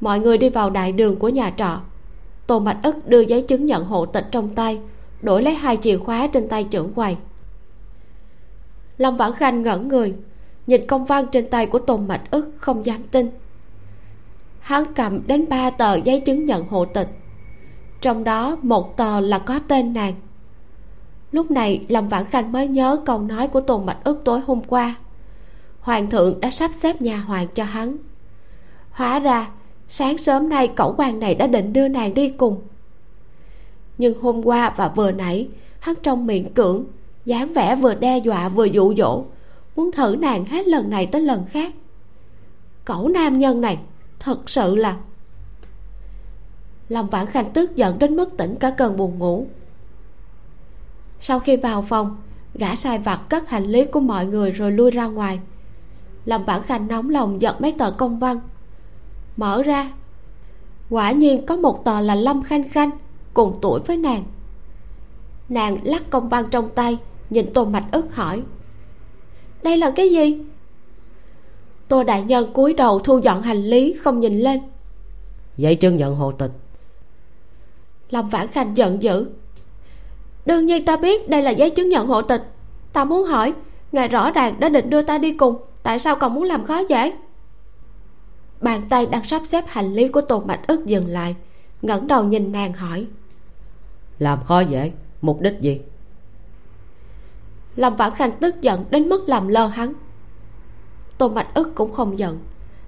[0.00, 1.80] Mọi người đi vào đại đường của nhà trọ.
[2.46, 4.80] Tô mạch ức đưa giấy chứng nhận hộ tịch trong tay
[5.22, 7.16] đổi lấy hai chìa khóa trên tay trưởng quầy.
[8.98, 10.14] Lâm vãn khanh ngẩn người
[10.66, 13.30] nhìn công văn trên tay của tôn mạch ức không dám tin.
[14.60, 17.08] Hắn cầm đến ba tờ giấy chứng nhận hộ tịch
[18.00, 20.14] trong đó một tờ là có tên nàng.
[21.32, 24.60] Lúc này, lâm vãn khanh mới nhớ câu nói của tôn mạch ức tối hôm
[24.66, 24.94] qua.
[25.80, 27.96] Hoàng thượng đã sắp xếp nhà hoàng cho hắn.
[28.90, 29.50] Hóa ra,
[29.88, 32.60] sáng sớm nay cẩu quan này đã định đưa nàng đi cùng.
[33.98, 36.84] Nhưng hôm qua và vừa nãy, hắn trong miệng cưỡng,
[37.24, 39.24] dáng vẻ vừa đe dọa vừa dụ dỗ,
[39.76, 41.72] muốn thử nàng hết lần này tới lần khác.
[42.84, 43.78] Cẩu nam nhân này,
[44.18, 44.96] thật sự là
[46.88, 49.46] lòng vãn khanh tức giận đến mức tỉnh cả cơn buồn ngủ.
[51.20, 52.16] Sau khi vào phòng,
[52.54, 55.40] gã sai vặt cất hành lý của mọi người rồi lui ra ngoài.
[56.24, 58.40] Lòng vãn khanh nóng lòng giật mấy tờ công văn.
[59.36, 59.92] Mở ra,
[60.90, 62.90] quả nhiên có một tờ là lâm khanh khanh
[63.34, 64.24] cùng tuổi với nàng.
[65.48, 66.98] Nàng lắc công văn trong tay,
[67.30, 68.42] nhìn tô mạch ức hỏi.
[69.62, 70.38] Đây là cái gì?
[71.88, 74.60] Tô đại nhân cúi đầu thu dọn hành lý, không nhìn lên.
[75.56, 76.50] Giấy chứng nhận hộ tịch
[78.10, 79.26] lâm vãn khanh giận dữ.
[80.46, 82.42] Đương nhiên ta biết đây là giấy chứng nhận hộ tịch.
[82.92, 83.54] Ta muốn hỏi
[83.92, 86.78] ngài rõ ràng đã định đưa ta đi cùng tại sao còn muốn làm khó
[86.88, 87.12] dễ?
[88.60, 91.36] Bàn tay đang sắp xếp hành lý của tô mạch ức dừng lại
[91.82, 93.06] ngẩng đầu nhìn nàng hỏi.
[94.18, 94.92] Làm khó dễ?
[95.22, 95.80] Mục đích gì?
[97.76, 99.92] Lâm vãn khanh tức giận đến mức làm lơ hắn.
[101.18, 102.38] Tô mạch ức cũng không giận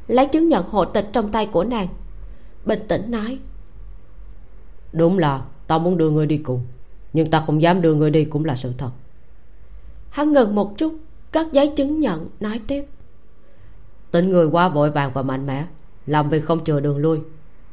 [0.08, 1.88] lấy chứng nhận hộ tịch trong tay của nàng
[2.64, 3.38] bình tĩnh nói
[4.92, 6.60] đúng là tao muốn đưa ngươi đi cùng,
[7.12, 8.90] nhưng ta không dám đưa ngươi đi cũng là sự thật.
[10.10, 10.94] Hắn ngừng một chút
[11.32, 12.84] các giấy chứng nhận, nói tiếp.
[14.10, 15.64] Tính người quá vội vàng và mạnh mẽ,
[16.06, 17.20] làm việc không chừa đường lui.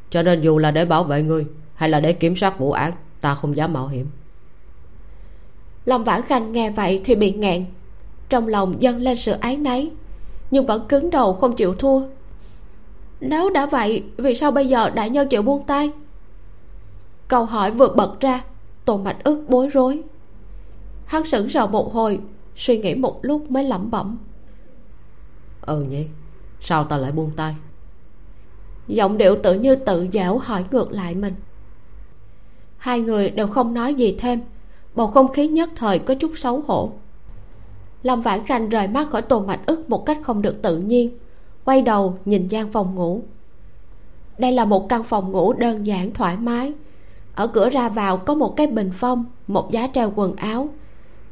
[0.10, 1.46] Cho nên dù là để bảo vệ ngươi,
[1.76, 4.08] hay là để kiểm soát vụ án, ta không dám mạo hiểm.
[5.86, 7.66] Lòng vãn khanh nghe vậy thì bị nghẹn.
[8.30, 9.92] Trong lòng dâng lên sự ái náy,
[10.52, 12.02] nhưng vẫn cứng đầu không chịu thua.
[13.20, 15.92] Nếu đã vậy, vì sao bây giờ đại nhân chịu buông tay?
[17.28, 18.44] Câu hỏi vừa bật ra
[18.86, 20.04] tôn mạch ức bối rối.
[21.06, 22.20] Hắn sững sờ một hồi
[22.56, 24.18] suy nghĩ một lúc mới lẩm bẩm.
[25.62, 26.08] Ừ nhỉ
[26.62, 27.56] sao ta lại buông tay?
[28.88, 31.34] Giọng điệu tự như tự dẻo hỏi ngược lại mình.
[32.78, 34.42] Hai người đều không nói gì thêm
[34.96, 36.92] bầu không khí nhất thời có chút xấu hổ.
[38.04, 41.18] Lâm vãn khanh rời mắt khỏi tôn mạch ức một cách không được tự nhiên
[41.66, 43.22] quay đầu nhìn gian phòng ngủ.
[44.38, 46.74] Đây là một căn phòng ngủ đơn giản thoải mái
[47.36, 50.70] ở cửa ra vào có một cái bình phong, một giá treo quần áo.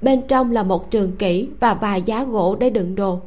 [0.01, 3.19] Bên trong là một trường kỷ và vài giá gỗ để đựng đồ.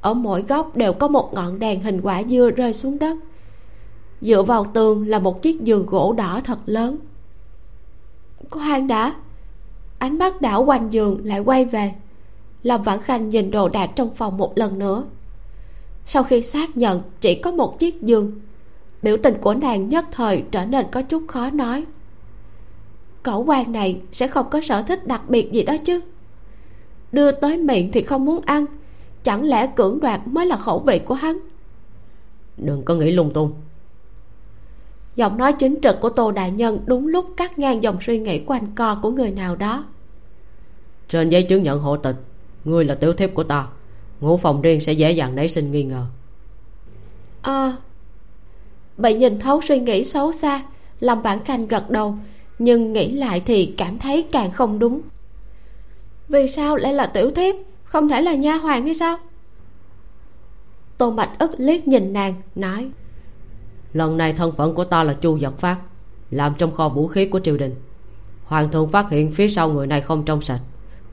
[0.00, 3.16] Ở mỗi góc đều có một ngọn đèn hình quả dưa rơi xuống đất.
[4.20, 6.98] Dựa vào tường là một chiếc giường gỗ đỏ thật lớn.
[8.50, 9.14] Khoan đã.
[9.98, 11.94] Ánh mắt đảo quanh giường lại quay về.
[12.62, 15.04] Lâm vãn khanh nhìn đồ đạc trong phòng một lần nữa.
[16.06, 18.32] Sau khi xác nhận chỉ có một chiếc giường,
[19.02, 21.84] biểu tình của nàng nhất thời trở nên có chút khó nói
[23.26, 26.00] cẩu quan này sẽ không có sở thích đặc biệt gì đó chứ.
[27.12, 28.66] Đưa tới miệng thì không muốn ăn
[29.24, 31.38] chẳng lẽ cưỡng đoạt mới là khẩu vị của hắn?
[32.56, 33.52] Đừng có nghĩ lung tung.
[35.16, 38.40] Giọng nói chính trực của tô đại nhân đúng lúc cắt ngang dòng suy nghĩ
[38.46, 39.84] quanh co của người nào đó.
[41.08, 42.16] Trên giấy chứng nhận hộ tịch
[42.64, 43.66] ngươi là tiểu thiếp của ta
[44.20, 46.04] ngủ phòng riêng sẽ dễ dàng nảy sinh nghi ngờ.
[47.42, 47.76] À
[48.96, 50.62] bị nhìn thấu suy nghĩ xấu xa
[51.00, 52.18] lâm bản khanh gật đầu
[52.58, 55.00] nhưng nghĩ lại thì cảm thấy càng không đúng.
[56.28, 57.54] Vì sao lại là tiểu thiếp?
[57.84, 59.16] Không thể là nha hoàng hay sao?
[60.98, 62.90] Tô mạch ức liếc nhìn nàng, nói.
[63.92, 65.78] Lần này thân phận của ta là chu giật phát,
[66.30, 67.74] làm trong kho vũ khí của triều đình.
[68.44, 70.60] Hoàng thượng phát hiện phía sau người này không trong sạch,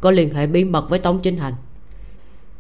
[0.02, 1.54] có liên hệ bí mật với tống chính hành.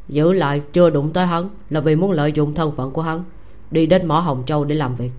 [0.07, 3.23] Giữ lại chưa đụng tới hắn là vì muốn lợi dụng thân phận của hắn,
[3.71, 5.11] đi đến mỏ hồng châu để làm việc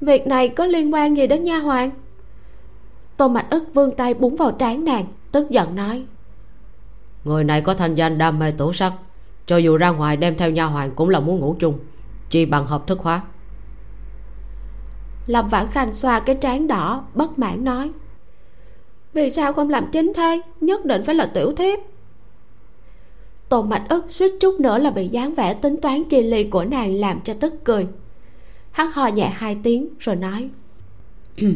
[0.00, 1.90] việc này có liên quan gì đến nha hoàng?
[3.16, 6.04] Tô mạch ức vươn tay búng vào trán nàng tức giận nói.
[7.24, 8.92] Người này có thanh danh đam mê tổ sắc
[9.46, 11.78] cho dù ra ngoài đem theo nha hoàng cũng là muốn ngủ chung
[12.30, 13.22] chỉ bằng hợp thức hóa.
[15.26, 17.90] Lâm vãn khanh xoa cái trán đỏ bất mãn nói.
[19.12, 21.78] Vì sao không làm chính thê nhất định phải là tiểu thiếp?
[23.48, 26.64] Tôn mạch ức suýt chút nữa là bị dáng vẻ tính toán chi ly của
[26.64, 27.86] nàng làm cho tức cười
[28.80, 30.48] hắn ho nhẹ hai tiếng rồi nói.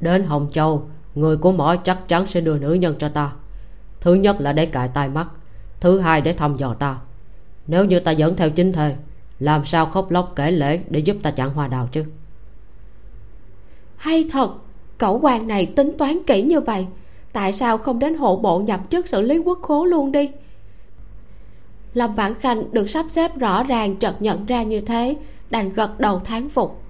[0.00, 3.32] Đến hồng châu người của mỏ chắc chắn sẽ đưa nữ nhân cho ta.
[4.00, 5.26] Thứ nhất là để cài tai mắt
[5.80, 6.98] thứ hai để thăm dò ta.
[7.66, 8.96] Nếu như ta dẫn theo chính thề
[9.38, 12.04] làm sao khóc lóc kể lễ để giúp ta chặn hoa đào chứ?
[13.96, 14.50] Hay thật
[14.98, 16.86] cẩu quan này tính toán kỹ như vậy
[17.32, 20.30] tại sao không đến hộ bộ nhập chức xử lý quốc khố luôn đi?
[21.94, 25.16] Lâm vãn khanh được sắp xếp rõ ràng chợt nhận ra như thế
[25.54, 26.82] đành gật đầu thán phục.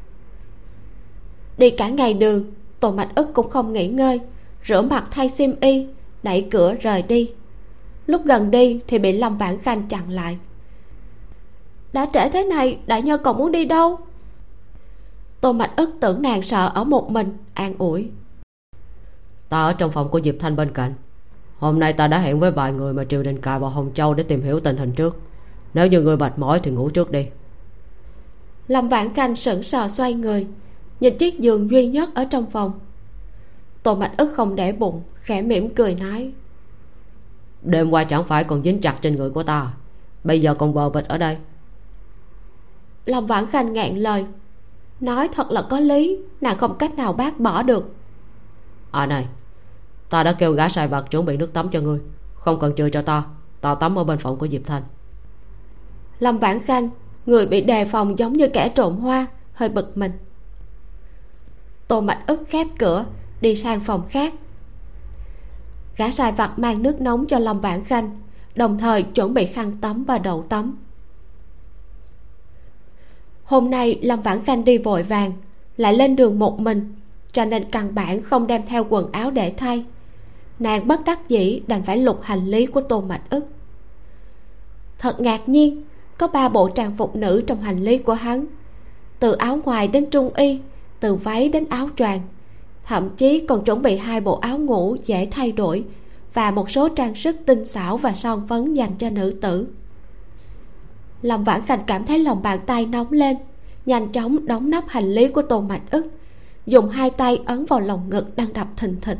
[1.58, 2.44] Đi cả ngày đường
[2.80, 4.20] tổ mạch ức cũng không nghỉ ngơi,
[4.66, 5.86] rửa mặt thay xiêm y,
[6.22, 7.32] đẩy cửa rời đi.
[8.06, 10.38] Lúc gần đi thì bị lâm vãn khanh chặn lại.
[11.92, 13.98] Đã trễ thế này, đại nhân còn muốn đi đâu?
[15.40, 18.10] Tô mạch ức tưởng nàng sợ ở một mình, an ủi.
[19.48, 20.94] Ta ở trong phòng của diệp thanh bên cạnh.
[21.58, 24.14] Hôm nay ta đã hẹn với vài người mà triều đình cài vào hồng châu
[24.14, 25.16] để tìm hiểu tình hình trước.
[25.74, 27.26] Nếu như người mệt mỏi thì ngủ trước đi
[28.68, 30.46] lâm vãn khanh sững sờ xoay người
[31.00, 32.80] nhìn chiếc giường duy nhất ở trong phòng.
[33.82, 36.32] Tô mạch ức không để bụng khẽ mỉm cười nói
[37.64, 39.72] đêm qua chẳng phải còn dính chặt trên người của ta
[40.24, 41.38] bây giờ còn bờ bịch ở đây.
[43.06, 44.26] Lâm vãn khanh ngạn lời
[45.00, 47.94] nói thật là có lý nàng không cách nào bác bỏ được.
[48.90, 49.28] À này
[50.10, 52.00] ta đã kêu gã sai vặt chuẩn bị nước tắm cho ngươi
[52.34, 53.24] không cần chừa cho ta
[53.60, 54.82] ta tắm ở bên phòng của diệp thanh.
[56.18, 56.90] Lâm vãn khanh
[57.26, 60.12] người bị đề phòng giống như kẻ trộm hoa, hơi bực mình.
[61.88, 63.04] Tô mạch ức khép cửa,
[63.40, 64.34] đi sang phòng khác.
[65.96, 68.20] Gã sai vặt mang nước nóng cho lâm vãn khanh,
[68.54, 70.78] đồng thời chuẩn bị khăn tắm và đậu tắm.
[73.44, 75.32] Hôm nay lâm vãn khanh đi vội vàng,
[75.76, 76.94] lại lên đường một mình,
[77.32, 79.84] cho nên căn bản không đem theo quần áo để thay.
[80.58, 83.46] Nàng bất đắc dĩ đành phải lục hành lý của tô mạch ức.
[84.98, 85.82] Thật ngạc nhiên
[86.18, 88.46] có ba bộ trang phục nữ trong hành lý của hắn.
[89.18, 90.58] Từ áo ngoài đến trung y,
[91.00, 92.20] từ váy đến áo choàng.
[92.86, 95.84] Thậm chí còn chuẩn bị hai bộ áo ngủ dễ thay đổi
[96.34, 99.66] và một số trang sức tinh xảo và son phấn dành cho nữ tử.
[101.22, 103.36] Lâm vãn khanh cảm thấy lòng bàn tay nóng lên,
[103.86, 106.06] nhanh chóng đóng nắp hành lý của tô mạch ức,
[106.66, 109.18] dùng hai tay ấn vào lòng ngực đang đập thình thịch.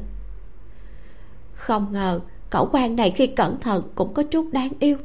[1.55, 2.21] Không ngờ,
[2.51, 4.97] cẩu quan này khi cẩn thận cũng có chút đáng yêu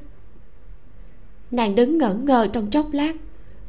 [1.51, 3.13] nàng đứng ngẩn ngơ trong chốc lát,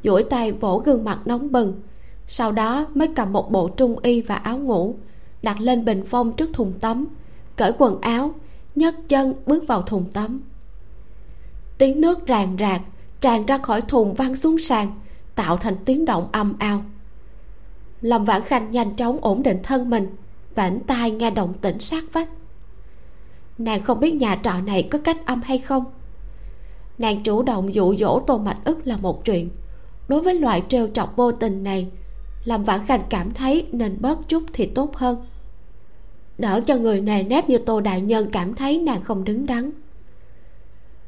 [0.05, 1.81] duỗi tay vỗ gương mặt nóng bừng,
[2.29, 4.95] sau đó mới cầm một bộ trung y và áo ngủ,
[5.43, 7.07] đặt lên bình phong trước thùng tắm,
[7.57, 8.35] cởi quần áo,
[8.75, 10.43] nhấc chân bước vào thùng tắm.
[11.79, 12.81] Tiếng nước ràn rạc
[13.21, 14.93] tràn ra khỏi thùng văng xuống sàn,
[15.35, 16.83] tạo thành tiếng động âm ao
[18.01, 20.07] lâm vãn khanh nhanh chóng ổn định thân mình
[20.55, 22.29] vảnh tai nghe động tĩnh sát vách.
[23.59, 25.85] Nàng không biết nhà trọ này có cách âm hay không
[27.01, 29.49] nàng chủ động dụ dỗ tô mạch ức là một chuyện.
[30.09, 31.91] Đối với loại trêu chọc vô tình này
[32.45, 35.27] làm vãn khanh cảm thấy nên bớt chút thì tốt hơn.
[36.39, 39.71] Đỡ cho người nề nếp như tô đại nhân cảm thấy nàng không đứng đắn.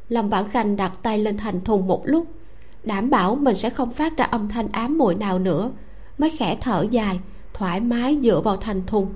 [0.09, 2.26] Lâm vãn khanh đặt tay lên thành thùng một lúc,
[2.84, 5.70] đảm bảo mình sẽ không phát ra âm thanh ám muội nào nữa,
[6.18, 7.20] mới khẽ thở dài,
[7.55, 9.12] thoải mái dựa vào thành thùng.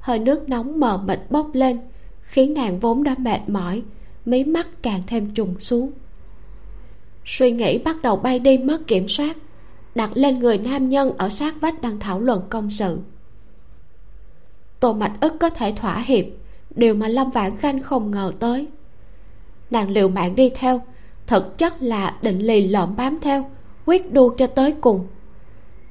[0.00, 1.78] Hơi nước nóng mờ mịt bốc lên,
[2.20, 3.82] khiến nàng vốn đã mệt mỏi
[4.30, 5.92] mí mắt càng thêm trùng xuống.
[7.24, 9.36] Suy nghĩ bắt đầu bay đi mất kiểm soát,
[9.94, 12.98] đặt lên người nam nhân ở sát vách đang thảo luận công sự.
[14.80, 16.24] Tô mạch ức có thể thỏa hiệp,
[16.74, 18.66] điều mà lâm vãn khanh không ngờ tới.
[19.70, 20.82] Nàng liều mạng đi theo,
[21.26, 23.50] thực chất là định lì lợm bám theo,
[23.86, 25.06] quyết đu cho tới cùng.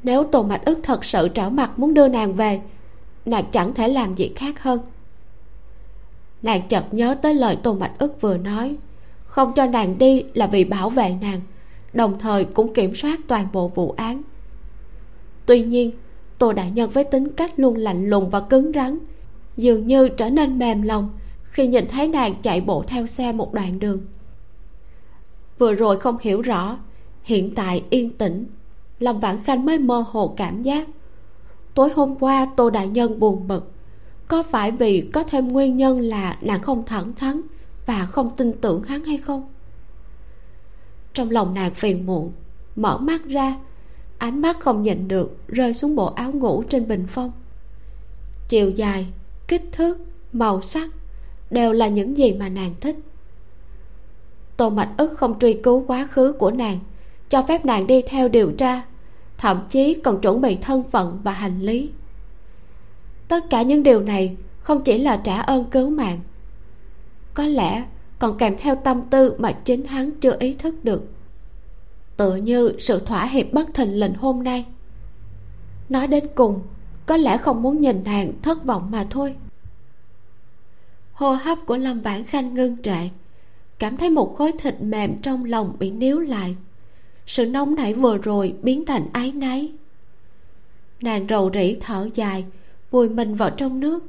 [0.03, 2.61] Nếu tô mạch ức thật sự trở mặt muốn đưa nàng về,
[3.25, 4.79] nàng chẳng thể làm gì khác hơn
[6.41, 8.75] nàng chợt nhớ tới lời tô mạch ức vừa nói.
[9.25, 11.41] Không cho nàng đi là vì bảo vệ nàng,
[11.93, 14.21] đồng thời cũng kiểm soát toàn bộ vụ án.
[15.45, 15.91] Tuy nhiên,
[16.37, 18.99] tô đại nhân với tính cách luôn lạnh lùng và cứng rắn,
[19.57, 21.09] dường như trở nên mềm lòng
[21.43, 24.01] khi nhìn thấy nàng chạy bộ theo xe một đoạn đường.
[25.57, 26.77] Vừa rồi không hiểu rõ,
[27.23, 28.45] hiện tại yên tĩnh
[28.99, 30.87] lòng vãn khanh mới mơ hồ cảm giác.
[31.73, 33.71] Tối hôm qua, tô đại nhân buồn bực
[34.29, 37.41] có phải vì có thêm nguyên nhân là nàng không thẳng thắn
[37.85, 39.53] và không tin tưởng hắn hay không?
[41.13, 42.31] Trong lòng nàng phiền muộn,
[42.75, 43.55] mở mắt ra,
[44.17, 47.31] ánh mắt không nhịn được rơi xuống bộ áo ngủ trên bình phong.
[48.49, 49.07] Chiều dài,
[49.47, 49.97] kích thước,
[50.33, 50.89] màu sắc
[51.49, 52.95] đều là những gì mà nàng thích.
[54.57, 56.79] Tô mạch ức không truy cứu quá khứ của nàng,
[57.29, 58.81] cho phép nàng đi theo điều tra,
[59.37, 61.89] thậm chí còn chuẩn bị thân phận và hành lý
[63.29, 66.19] tất cả những điều này không chỉ là trả ơn cứu mạng.
[67.33, 67.85] Có lẽ
[68.19, 71.01] còn kèm theo tâm tư mà chính hắn chưa ý thức được.
[72.17, 74.65] Tựa như sự thỏa hiệp bất thình lình hôm nay.
[75.89, 76.61] Nói đến cùng,
[77.05, 79.35] có lẽ không muốn nhìn nàng thất vọng mà thôi.
[81.13, 83.09] Hô hấp của lâm vãn khanh ngưng trệ,
[83.79, 86.55] cảm thấy một khối thịt mềm trong lòng bị níu lại.
[87.27, 89.71] Sự nóng nảy vừa rồi biến thành áy náy.
[91.01, 92.45] Nàng rầu rĩ thở dài
[92.91, 93.99] vùi mình vào trong nước.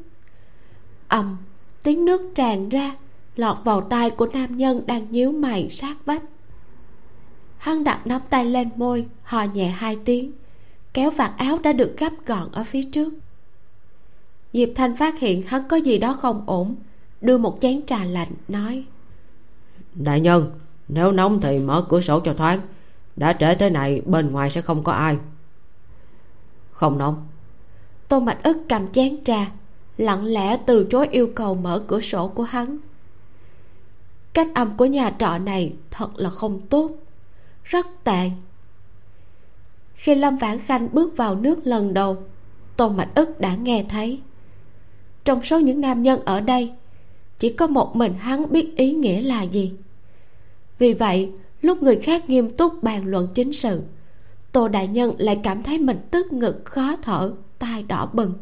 [1.09, 1.37] Ầm
[1.83, 2.97] tiếng nước tràn ra
[3.37, 6.23] lọt vào tai của nam nhân đang nhíu mày sát vách.
[7.59, 10.33] Hắn đặt nắm tay lên môi hò nhẹ hai tiếng
[10.95, 13.13] kéo vạt áo đã được gấp gọn ở phía trước.
[14.53, 16.77] Diệp thanh phát hiện hắn có gì đó không ổn
[17.21, 18.85] đưa một chén trà lạnh nói
[19.95, 20.53] đại nhân
[20.89, 22.61] nếu nóng thì mở cửa sổ cho thoáng
[23.17, 25.19] đã trễ thế này bên ngoài sẽ không có ai.
[26.73, 27.27] Không nóng
[28.11, 29.51] tô mạch ức cầm chén trà,
[29.99, 32.79] lặng lẽ từ chối yêu cầu mở cửa sổ của hắn.
[34.33, 36.91] Cách âm của nhà trọ này thật là không tốt,
[37.65, 38.31] rất tệ.
[39.95, 42.17] Khi lâm vãn khanh bước vào nước lần đầu,
[42.77, 44.21] tô mạch ức đã nghe thấy.
[45.25, 46.73] Trong số những nam nhân ở đây,
[47.39, 49.73] chỉ có một mình hắn biết ý nghĩa là gì.
[50.79, 51.33] Vì vậy,
[51.63, 53.83] lúc người khác nghiêm túc bàn luận chính sự,
[54.53, 58.35] tô đại nhân lại cảm thấy mình tức ngực, khó thở tai đỏ bừng.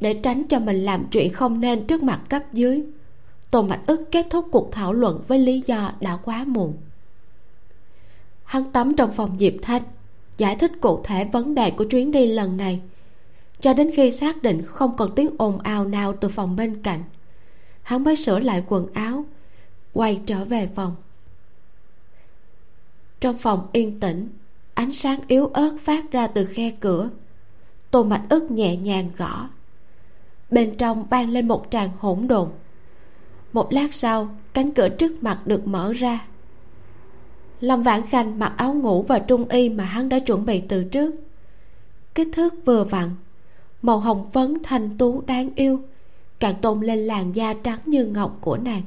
[0.00, 2.84] Để tránh cho mình làm chuyện không nên trước mặt cấp dưới
[3.50, 6.76] tô mạch ức kết thúc cuộc thảo luận với lý do đã quá muộn.
[8.44, 9.82] Hắn tắm trong phòng diệp thanh,
[10.38, 12.80] giải thích cụ thể vấn đề của chuyến đi lần này,
[13.60, 17.04] cho đến khi xác định không còn tiếng ồn ào nào từ phòng bên cạnh,
[17.82, 19.24] hắn mới sửa lại quần áo,
[19.92, 20.96] quay trở về phòng.
[23.20, 24.28] Trong phòng yên tĩnh,
[24.74, 27.10] ánh sáng yếu ớt phát ra từ khe cửa
[27.90, 29.48] tô mạch ức nhẹ nhàng gõ.
[30.50, 32.48] Bên trong ban lên một tràng hỗn độn.
[33.52, 36.24] Một lát sau, cánh cửa trước mặt được mở ra.
[37.60, 40.84] Lâm vãn khanh mặc áo ngủ và trung y mà hắn đã chuẩn bị từ
[40.84, 41.14] trước.
[42.14, 43.08] Kích thước vừa vặn,
[43.82, 45.80] màu hồng phấn thanh tú đáng yêu,
[46.40, 48.82] càng tôn lên làn da trắng như ngọc của nàng.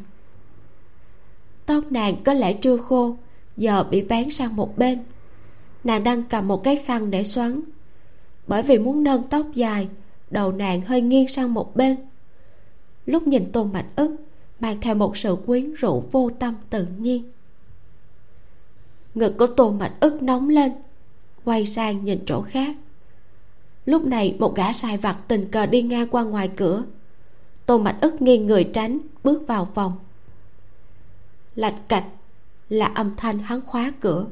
[1.66, 3.16] Tóc nàng có lẽ chưa khô,
[3.58, 5.00] giờ bị vén sang một bên.
[5.84, 7.62] Nàng đang cầm một cái khăn để xoắn
[8.52, 9.90] bởi vì muốn nâng tóc dài,
[10.30, 11.98] đầu nàng hơi nghiêng sang một bên.
[13.06, 14.16] Lúc nhìn tôn bạch ức,
[14.60, 17.32] mang theo một sự quyến rũ vô tâm tự nhiên.
[19.16, 20.72] Ngực của tôn bạch ức nóng lên,
[21.44, 22.76] quay sang nhìn chỗ khác.
[23.86, 26.84] Lúc này một gã sai vặt tình cờ đi ngang qua ngoài cửa.
[27.66, 29.94] Tôn bạch ức nghiêng người tránh, bước vào phòng.
[31.56, 32.06] Lạch cạch
[32.70, 34.26] là âm thanh hắn khóa cửa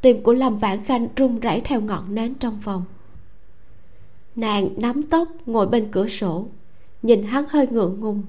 [0.00, 2.84] tim của lâm vãn khanh run rẩy theo ngọn nến trong phòng
[4.36, 6.46] nàng nắm tóc, ngồi bên cửa sổ,
[7.02, 8.22] nhìn hắn hơi ngượng ngùng.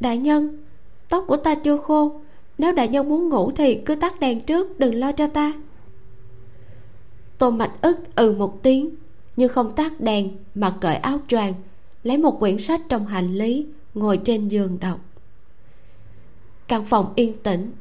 [0.00, 0.64] Đại nhân,
[1.08, 2.20] tóc của ta chưa khô,
[2.58, 5.52] nếu đại nhân muốn ngủ thì cứ tắt đèn trước, đừng lo cho ta.
[7.38, 8.90] Tô mạch ức ừ một tiếng,
[9.36, 11.54] nhưng không tắt đèn mà cởi áo choàng,
[12.02, 15.00] lấy một quyển sách trong hành lý, ngồi trên giường đọc.
[16.68, 17.72] Căn phòng yên tĩnh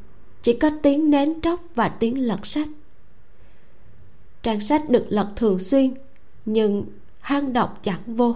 [0.43, 2.67] chỉ có tiếng nến tróc và tiếng lật sách.
[4.43, 5.93] Trang sách được lật thường xuyên,
[6.45, 6.85] nhưng
[7.19, 8.35] hang đọc chẳng vô.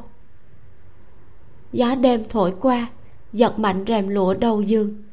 [1.74, 2.88] Gió đêm thổi qua,
[3.34, 5.03] giật mạnh rèm lụa đầu giường.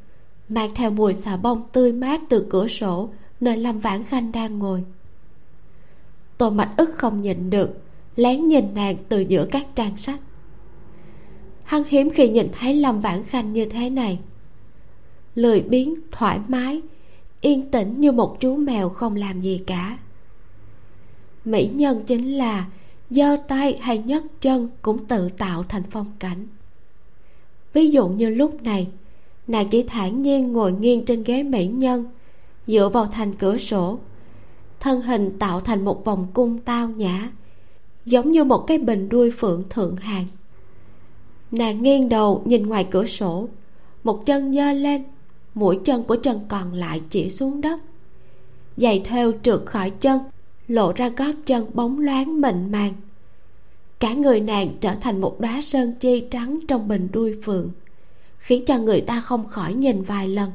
[0.49, 4.59] Mang theo mùi xà bông tươi mát từ cửa sổ, nơi lâm vãn khanh đang
[4.59, 4.85] ngồi.
[6.39, 7.71] Tô mạch ức không nhịn được,
[8.17, 10.21] lén nhìn nàng từ giữa các trang sách.
[11.65, 14.19] Hắn hiếm khi nhìn thấy lâm vãn khanh như thế này
[15.35, 16.83] lười biếng, thoải mái,
[17.41, 19.99] yên tĩnh như một chú mèo không làm gì cả.
[21.45, 22.67] Mỹ nhân chính là
[23.11, 26.47] giơ tay hay nhấc chân cũng tự tạo thành phong cảnh.
[27.73, 28.89] Ví dụ như lúc này,
[29.47, 32.05] nàng chỉ thản nhiên ngồi nghiêng trên ghế mỹ nhân,
[32.67, 33.99] dựa vào thành cửa sổ,
[34.81, 37.31] thân hình tạo thành một vòng cung tao nhã,
[38.05, 40.27] giống như một cái bình đuôi phượng thượng hàng.
[41.51, 43.49] Nàng nghiêng đầu nhìn ngoài cửa sổ,
[44.05, 45.03] một chân giơ lên
[45.55, 47.81] mũi chân của chân còn lại chỉ xuống đất.
[48.77, 50.21] Giày thêu trượt khỏi chân,
[50.69, 52.95] lộ ra gót chân bóng loáng mịn màng.
[54.01, 57.71] Cả người nàng trở thành một đóa sơn chi trắng trong bình đuôi phượng,
[58.39, 60.51] khiến cho người ta không khỏi nhìn vài lần.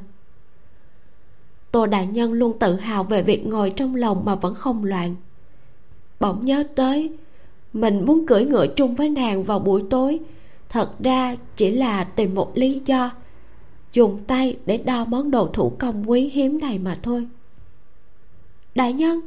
[1.70, 5.14] Tô đại nhân luôn tự hào về việc ngồi trong lòng mà vẫn không loạn.
[6.20, 7.10] Bỗng nhớ tới,
[7.72, 10.20] mình muốn cưỡi ngựa chung với nàng vào buổi tối,
[10.68, 13.10] thật ra chỉ là tìm một lý do
[13.98, 17.28] dùng tay để đo món đồ thủ công quý hiếm này mà thôi.
[18.74, 19.20] Đại nhân.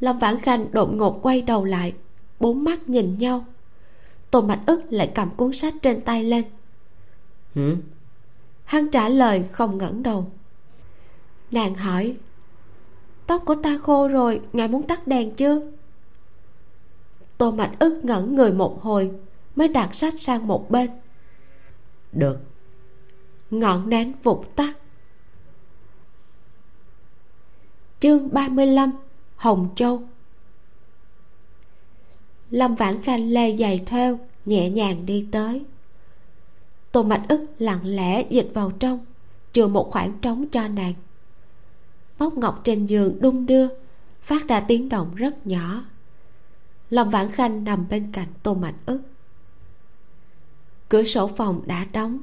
[0.00, 1.94] Lâm vãn khanh đột ngột quay đầu lại
[2.40, 3.44] bốn mắt nhìn nhau.
[4.30, 6.44] Tô mạch ức lại cầm cuốn sách trên tay lên.
[7.54, 7.76] Hử?
[8.64, 10.30] hắn trả lời không ngẩng đầu.
[11.50, 12.16] Nàng hỏi
[13.26, 15.60] tóc của ta khô rồi ngài muốn tắt đèn chưa?
[17.38, 19.10] Tô mạch ức ngẩn người một hồi
[19.56, 20.90] mới đặt sách sang một bên.
[22.12, 22.49] Được
[23.50, 24.72] ngọn nến vụt tắt.
[28.00, 28.92] Chương 35
[29.36, 30.02] Hồng Châu.
[32.50, 35.64] Lâm Vãn Khanh lê giày theo, Nhẹ nhàng đi tới.
[36.92, 39.06] Tô Mạch ức lặng lẽ dịch vào trong,
[39.52, 40.94] Chừa một khoảng trống cho nàng.
[42.18, 43.68] Móc ngọc trên giường đung đưa,
[44.22, 45.84] Phát ra tiếng động rất nhỏ.
[46.90, 49.00] Lâm Vãn Khanh nằm bên cạnh Tô Mạch ức.
[50.88, 52.18] Cửa sổ phòng đã đóng.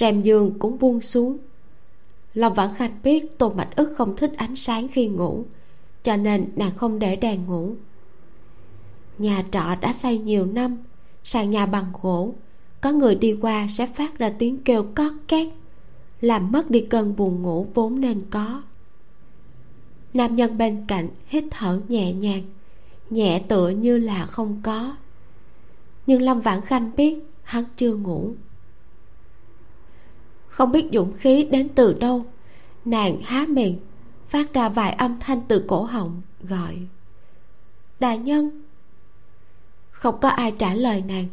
[0.00, 1.38] Rèm giường cũng buông xuống.
[2.34, 5.44] Lâm Vãn Khanh biết Tô Mạch ức không thích ánh sáng khi ngủ,
[6.02, 7.74] Cho nên nàng không để đèn ngủ.
[9.18, 10.76] Nhà trọ đã xây nhiều năm,
[11.24, 12.34] Sàn nhà bằng gỗ,
[12.80, 15.48] Có người đi qua sẽ phát ra tiếng kêu cót két,
[16.20, 18.62] Làm mất đi cơn buồn ngủ vốn nên có.
[20.14, 22.42] Nam nhân bên cạnh hít thở nhẹ nhàng,
[23.10, 24.96] Nhẹ tựa như là không có.
[26.06, 28.34] Nhưng Lâm Vãn Khanh biết hắn chưa ngủ.
[30.58, 32.24] Không biết dũng khí đến từ đâu.
[32.84, 33.78] Nàng há miệng,
[34.28, 36.78] Phát ra vài âm thanh từ cổ họng, Gọi.
[38.00, 38.62] Đại nhân.
[39.90, 41.26] Không có ai trả lời nàng.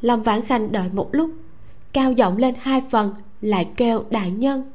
[0.00, 1.30] Lâm vãn khanh đợi một lúc,
[1.92, 4.72] cao giọng lên hai phần, lại kêu đại nhân.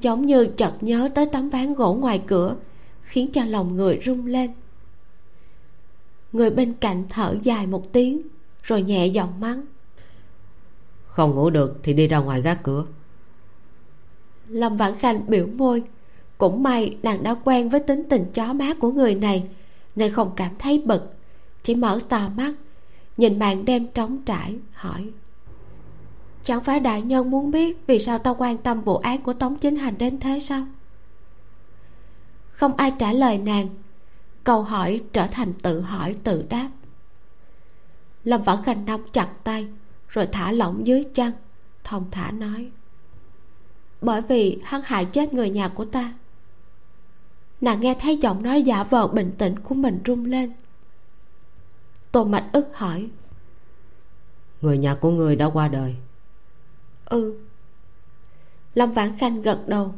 [0.00, 2.56] Giống như chợt nhớ tới tấm ván gỗ ngoài cửa,
[3.02, 4.52] khiến cho lòng người rung lên.
[6.32, 8.22] Người bên cạnh thở dài một tiếng,
[8.62, 9.66] rồi nhẹ giọng mắng
[11.12, 12.84] không ngủ được thì đi ra ngoài gác cửa.
[14.48, 15.82] Lâm vãn khanh biểu môi.
[16.38, 19.48] Cũng may nàng đã quen với tính tình chó má của người này,
[19.96, 21.14] nên không cảm thấy bực.
[21.62, 22.52] Chỉ mở to mắt,
[23.16, 25.10] nhìn màn đêm trống trải, hỏi.
[26.44, 29.56] Chẳng phải đại nhân muốn biết vì sao ta quan tâm vụ án của tống
[29.56, 30.66] chính hành đến thế sao?
[32.50, 33.68] Không ai trả lời nàng.
[34.44, 36.70] Câu hỏi trở thành tự hỏi tự đáp.
[38.24, 39.68] Lâm vãn khanh nắm chặt tay
[40.12, 41.32] rồi thả lỏng dưới chân.
[41.84, 42.70] Thong thả nói
[44.02, 46.12] bởi vì hắn hại chết người nhà của ta.
[47.60, 50.52] Nàng nghe thấy giọng nói giả vờ bình tĩnh của mình rung lên.
[52.12, 53.08] Tô mạch ức hỏi
[54.60, 55.94] người nhà của người đã qua đời.
[57.04, 57.38] Ừ.
[58.74, 59.94] Lâm vãn khanh gật đầu.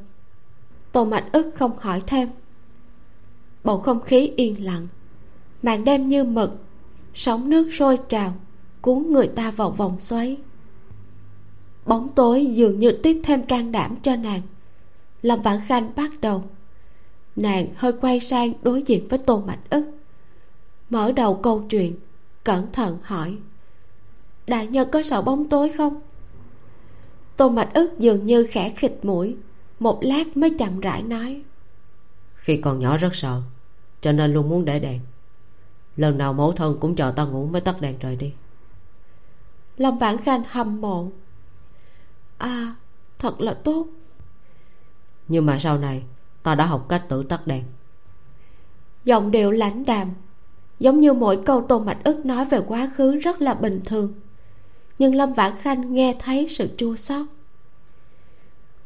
[0.93, 2.29] Tô mạch ức không hỏi thêm.
[3.65, 4.89] Bầu không khí yên lặng
[5.63, 6.51] màn đêm như mực
[7.15, 8.35] sóng nước sôi trào
[8.85, 10.37] cuốn người ta vào vòng xoáy.
[11.87, 14.43] Bóng tối dường như tiếp thêm can đảm cho nàng.
[15.23, 16.45] Lâm vãn khanh bắt đầu.
[17.37, 19.85] Nàng hơi quay sang đối diện với tô mạch ức.
[20.91, 21.97] Mở đầu câu chuyện,
[22.45, 23.37] cẩn thận hỏi,
[24.47, 26.01] đại nhân có sợ bóng tối không?
[27.37, 29.37] Tô mạch ức dường như khẽ khịt mũi,
[29.79, 31.43] một lát mới chậm rãi nói,
[32.35, 33.43] khi còn nhỏ rất sợ,
[34.01, 35.01] cho nên luôn muốn để đèn.
[35.97, 38.33] Lần nào mẫu thân cũng chờ ta ngủ mới tắt đèn rời đi
[39.77, 41.11] lâm vãn khanh hâm mộ.
[42.39, 42.75] À
[43.19, 43.87] thật là tốt.
[45.29, 46.03] Nhưng mà sau này
[46.43, 47.65] ta đã học cách tự tắt đèn.
[49.05, 50.09] Giọng điệu lãnh đạm
[50.79, 54.13] giống như mỗi câu tô mạch ức nói về quá khứ rất là bình thường.
[54.99, 57.27] Nhưng lâm vãn khanh nghe thấy sự chua xót.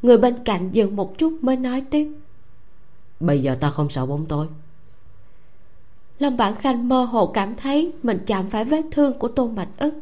[0.03, 2.13] Người bên cạnh dừng một chút mới nói tiếp.
[3.21, 4.47] Bây giờ ta không sợ bóng tối.
[6.19, 9.69] Lâm vãn khanh mơ hồ cảm thấy mình chạm phải vết thương của tô mạch
[9.77, 9.95] ức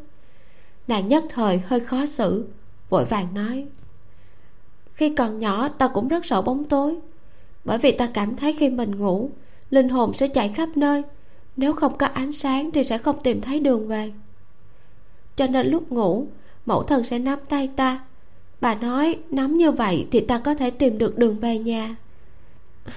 [0.88, 2.46] nàng nhất thời hơi khó xử,
[2.88, 3.66] vội vàng nói.
[4.92, 6.96] Khi còn nhỏ, ta cũng rất sợ bóng tối.
[7.64, 9.30] Bởi vì ta cảm thấy khi mình ngủ,
[9.70, 11.02] linh hồn sẽ chạy khắp nơi.
[11.56, 14.12] Nếu không có ánh sáng thì sẽ không tìm thấy đường về.
[15.36, 16.26] Cho nên lúc ngủ,
[16.66, 18.04] mẫu thân sẽ nắm tay ta.
[18.60, 21.96] Bà nói, nắm như vậy thì ta có thể tìm được đường về nhà.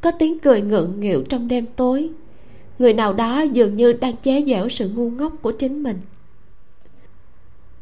[0.00, 2.10] Có tiếng cười ngượng nghịu trong đêm tối.
[2.78, 6.00] Người nào đó dường như đang chế giễu sự ngu ngốc của chính mình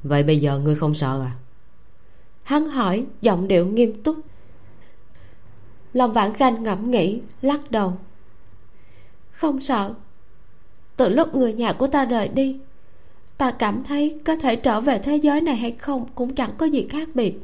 [0.02, 1.32] vậy bây giờ ngươi không sợ à?
[2.42, 4.16] Hắn hỏi, giọng điệu nghiêm túc.
[5.92, 7.92] Lòng vãn khanh ngẫm nghĩ, lắc đầu.
[9.30, 9.94] Không sợ.
[10.96, 12.60] Từ lúc người nhà của ta rời đi,
[13.36, 16.66] ta cảm thấy có thể trở về thế giới này hay không cũng chẳng có
[16.66, 17.34] gì khác biệt.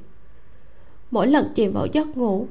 [1.11, 2.47] Mỗi lần chìm vào giấc ngủ,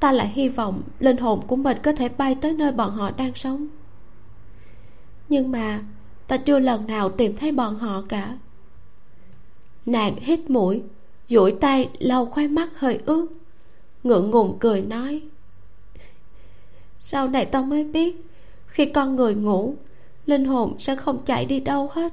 [0.00, 3.10] ta lại hy vọng linh hồn của mình có thể bay tới nơi bọn họ
[3.10, 3.66] đang sống.
[5.28, 5.82] Nhưng mà,
[6.26, 8.36] ta chưa lần nào tìm thấy bọn họ cả
[9.86, 10.82] nàng hít mũi,
[11.28, 13.26] duỗi tay lau khoai mắt hơi ướt,
[14.02, 15.22] ngượng ngùng cười nói,
[17.00, 18.26] sau này tao mới biết,
[18.66, 19.76] khi con người ngủ,
[20.26, 22.12] linh hồn sẽ không chạy đi đâu hết.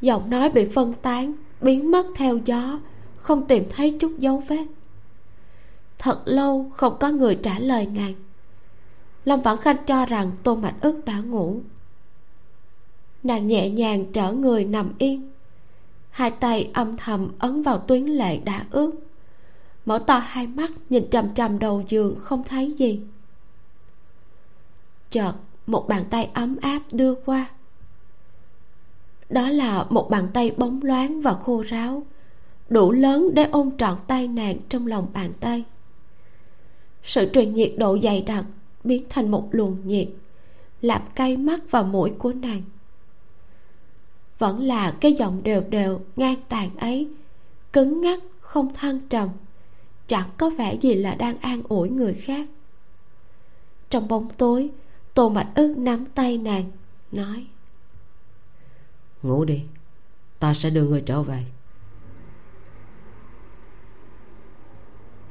[0.00, 2.80] Giọng nói bị phân tán, biến mất theo gió,
[3.16, 4.66] không tìm thấy chút dấu vết.
[5.98, 8.14] Thật lâu không có người trả lời nàng.
[9.24, 11.60] Lâm vãn khanh cho rằng tô mạch ức đã ngủ.
[13.22, 15.31] Nàng nhẹ nhàng trở người nằm yên
[16.12, 18.92] hai tay âm thầm ấn vào tuyến lệ đã ướt.
[19.84, 23.00] Mở to hai mắt, nhìn chằm chằm đầu giường, không thấy gì.
[25.10, 25.32] Chợt,
[25.66, 27.46] một bàn tay ấm áp đưa qua.
[29.30, 32.02] Đó là một bàn tay bóng loáng và khô ráo,
[32.68, 35.64] đủ lớn để ôm trọn tay nàng trong lòng bàn tay.
[37.02, 38.44] Sự truyền nhiệt độ dày đặc
[38.84, 40.08] biến thành một luồng nhiệt,
[40.80, 42.62] làm cay mắt vào mũi của nàng
[44.42, 47.08] vẫn là cái giọng đều đều ngang tàn ấy
[47.72, 49.28] cứng ngắc không thăng trầm
[50.06, 52.46] chẳng có vẻ gì là đang an ủi người khác.
[53.90, 54.70] Trong bóng tối
[55.14, 56.70] tô mạch ức nắm tay nàng
[57.12, 57.46] nói
[59.22, 59.62] ngủ đi
[60.38, 61.44] ta sẽ đưa người trở về.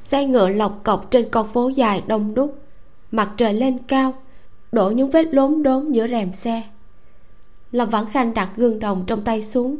[0.00, 2.62] Xe ngựa lọc cọc trên con phố dài đông đúc
[3.10, 4.14] mặt trời lên cao
[4.72, 6.71] đổ những vết lốm đốm giữa rèm xe
[7.72, 9.76] lâm vãn khanh đặt gương đồng trong tay xuống.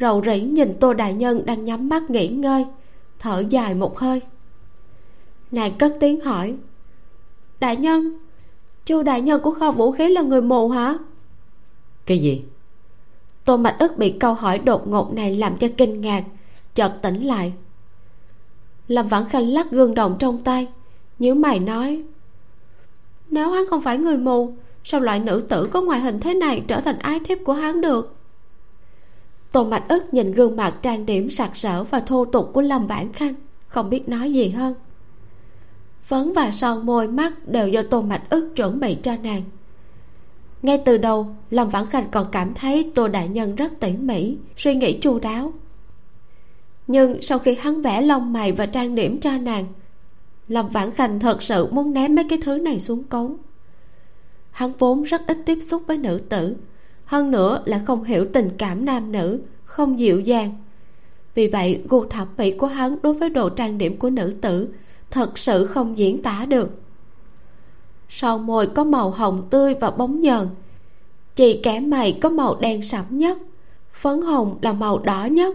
[0.00, 2.66] Rầu rĩ nhìn tô đại nhân đang nhắm mắt nghỉ ngơi
[3.18, 4.20] thở dài một hơi.
[5.50, 6.54] Nàng cất tiếng hỏi
[7.60, 8.18] đại nhân
[8.86, 10.98] chu đại nhân của kho vũ khí là người mù hả?
[12.06, 12.42] Cái gì?
[13.44, 16.24] Tô mạch ức bị câu hỏi đột ngột này làm cho kinh ngạc
[16.74, 17.52] chợt tỉnh lại.
[18.88, 20.68] Lâm vãn khanh lắc gương đồng trong tay
[21.18, 22.02] nhíu mày nói
[23.30, 24.54] nếu hắn không phải người mù
[24.84, 27.80] sao loại nữ tử có ngoại hình thế này trở thành ái thiếp của hắn
[27.80, 28.16] được?
[29.52, 32.86] Tô mạch ức nhìn gương mặt trang điểm sặc sỡ và thô tục của lâm
[32.86, 33.34] bản khanh,
[33.68, 34.74] không biết nói gì hơn.
[36.02, 39.42] Phấn và son môi mắt đều do tô mạch ức chuẩn bị cho nàng.
[40.62, 44.36] Ngay từ đầu, lâm vãn khanh còn cảm thấy tô đại nhân rất tỉ mỉ,
[44.56, 45.52] suy nghĩ chu đáo.
[46.86, 49.66] Nhưng sau khi hắn vẽ lông mày và trang điểm cho nàng,
[50.48, 53.36] lâm vãn khanh thật sự muốn ném mấy cái thứ này xuống cống
[54.54, 56.56] hắn vốn rất ít tiếp xúc với nữ tử,
[57.04, 60.52] hơn nữa là không hiểu tình cảm nam nữ, không dịu dàng.
[61.34, 64.68] Vì vậy, gu thẩm mỹ của hắn đối với đồ trang điểm của nữ tử
[65.10, 66.70] thật sự không diễn tả được.
[68.08, 70.48] Sau môi có màu hồng tươi và bóng nhờn
[71.36, 73.38] chỉ kẻ mày có màu đen sẫm nhất,
[73.92, 75.54] phấn hồng là màu đỏ nhất.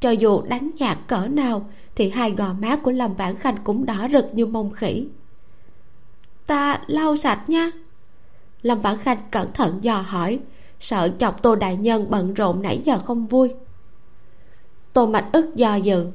[0.00, 3.86] Cho dù đánh nhạt cỡ nào, thì hai gò má của lâm vãn khanh cũng
[3.86, 5.06] đỏ rực như mông khỉ.
[6.46, 7.70] Ta lau sạch nha
[8.62, 10.40] lâm vãn khanh cẩn thận dò hỏi
[10.80, 13.54] sợ chọc tô đại nhân bận rộn nãy giờ không vui.
[14.92, 16.06] Tô mạch ức do dự.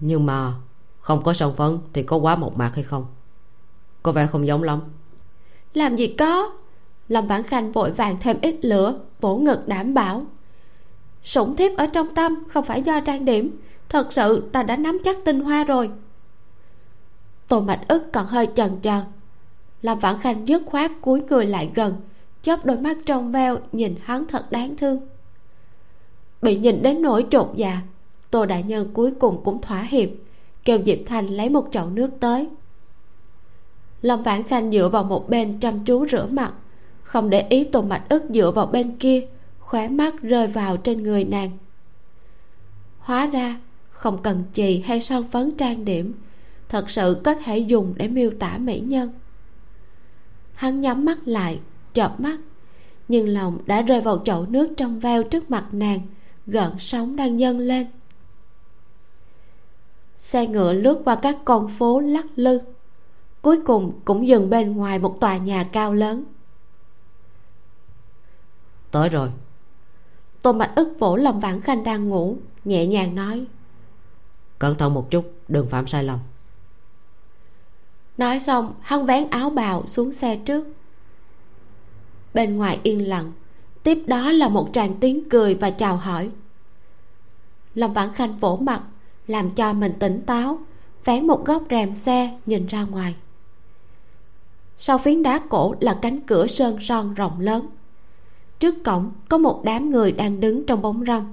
[0.00, 0.54] Nhưng mà
[1.00, 3.06] không có son phấn thì có quá một mạc hay không?
[4.02, 4.80] Có vẻ không giống lắm.
[5.74, 6.52] Làm gì có.
[7.08, 10.26] Lâm vãn khanh vội vàng thêm ít lửa vỗ ngực đảm bảo.
[11.24, 14.98] Sủng thiếp ở trong tâm không phải do trang điểm thật sự ta đã nắm
[15.04, 15.90] chắc tinh hoa rồi.
[17.48, 19.02] Tô mạch ức còn hơi chần chờ
[19.82, 21.94] lâm vãn khanh dứt khoát cúi người lại gần,
[22.42, 25.00] chớp đôi mắt trong veo nhìn hắn thật đáng thương.
[26.42, 27.82] Bị nhìn đến nỗi trột dạ
[28.30, 30.08] tô đại nhân cuối cùng cũng thỏa hiệp,
[30.64, 32.48] kêu diệp thanh lấy một chậu nước tới.
[34.02, 36.52] Lâm vãn khanh dựa vào một bên chăm chú rửa mặt,
[37.02, 39.26] không để ý tô mạch ức dựa vào bên kia,
[39.58, 41.50] khóe mắt rơi vào trên người nàng.
[42.98, 43.60] Hóa ra,
[43.90, 46.14] không cần chì hay son phấn trang điểm,
[46.68, 49.12] thật sự có thể dùng để miêu tả mỹ nhân
[50.62, 51.60] hắn nhắm mắt lại
[51.94, 52.38] chợp mắt.
[53.08, 56.00] Nhưng lòng đã rơi vào chậu nước trong veo trước mặt nàng
[56.46, 57.86] gợn sóng đang dâng lên.
[60.18, 62.58] Xe ngựa lướt qua các con phố lắc lư
[63.42, 66.24] cuối cùng cũng dừng bên ngoài một tòa nhà cao lớn.
[68.90, 69.30] Tới rồi.
[70.42, 73.46] Tô mạch ức vỗ lòng vãn khanh đang ngủ nhẹ nhàng nói
[74.58, 76.18] cẩn thận một chút đừng phạm sai lầm
[78.18, 80.66] nói xong, hắn vén áo bào xuống xe trước.
[82.34, 83.32] Bên ngoài yên lặng,
[83.82, 86.30] tiếp đó là một tràng tiếng cười và chào hỏi.
[87.74, 88.82] Lâm vãn khanh vỗ mặt,
[89.26, 90.58] làm cho mình tỉnh táo,
[91.04, 93.14] vén một góc rèm xe nhìn ra ngoài.
[94.78, 97.66] Sau phiến đá cổ là cánh cửa sơn son rộng lớn.
[98.58, 101.32] Trước cổng có một đám người đang đứng trong bóng râm.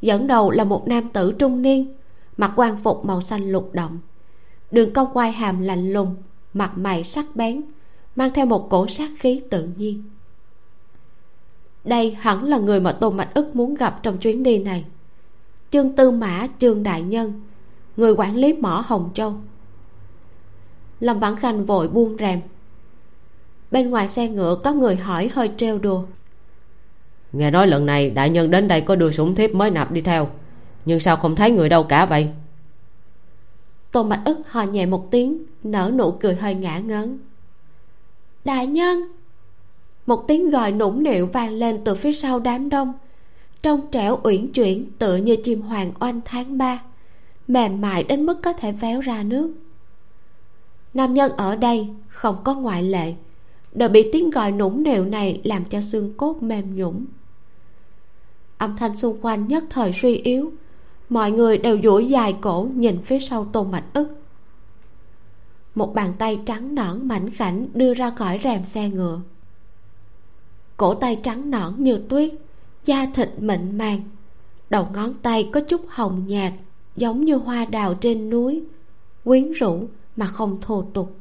[0.00, 1.94] Dẫn đầu là một nam tử trung niên,
[2.36, 3.98] mặc quan phục màu xanh lục động
[4.70, 6.16] đường cong quai hàm lạnh lùng,
[6.52, 7.62] mặt mày sắc bén,
[8.16, 10.02] mang theo một cổ sát khí tự nhiên.
[11.84, 14.84] Đây hẳn là người mà tôn mạch ức muốn gặp trong chuyến đi này.
[15.70, 17.42] Trương tư mã, trương đại nhân,
[17.96, 19.34] người quản lý mỏ hồng châu.
[21.00, 22.40] Lâm vãn khanh vội buông rèm.
[23.70, 26.04] Bên ngoài xe ngựa có người hỏi hơi trêu đùa.
[27.32, 30.00] Nghe nói lần này đại nhân đến đây có đưa sủng thiếp mới nạp đi
[30.00, 30.28] theo,
[30.84, 32.28] nhưng sao không thấy người đâu cả vậy?
[33.94, 37.18] Tô mạch ức hò nhẹ một tiếng, nở nụ cười hơi ngã ngớn.
[38.44, 39.08] Đại nhân!
[40.06, 42.92] Một tiếng gọi nũng nịu vang lên từ phía sau đám đông.
[43.62, 46.82] Trong trẻo uyển chuyển tựa như chim hoàng oanh tháng ba,
[47.48, 49.54] mềm mại đến mức có thể véo ra nước.
[50.94, 53.14] Nam nhân ở đây không có ngoại lệ,
[53.72, 57.04] đều bị tiếng gọi nũng nịu này làm cho xương cốt mềm nhũng
[58.58, 60.52] âm thanh xung quanh nhất thời suy yếu
[61.08, 64.08] mọi người đều duỗi dài cổ nhìn phía sau tôn mạch ức.
[65.74, 69.20] Một bàn tay trắng nõn mảnh khảnh đưa ra khỏi rèm xe ngựa.
[70.76, 72.30] Cổ tay trắng nõn như tuyết,
[72.84, 74.00] da thịt mịn màng,
[74.70, 76.52] đầu ngón tay có chút hồng nhạt,
[76.96, 78.62] giống như hoa đào trên núi,
[79.24, 81.16] quyến rũ mà không thô tục.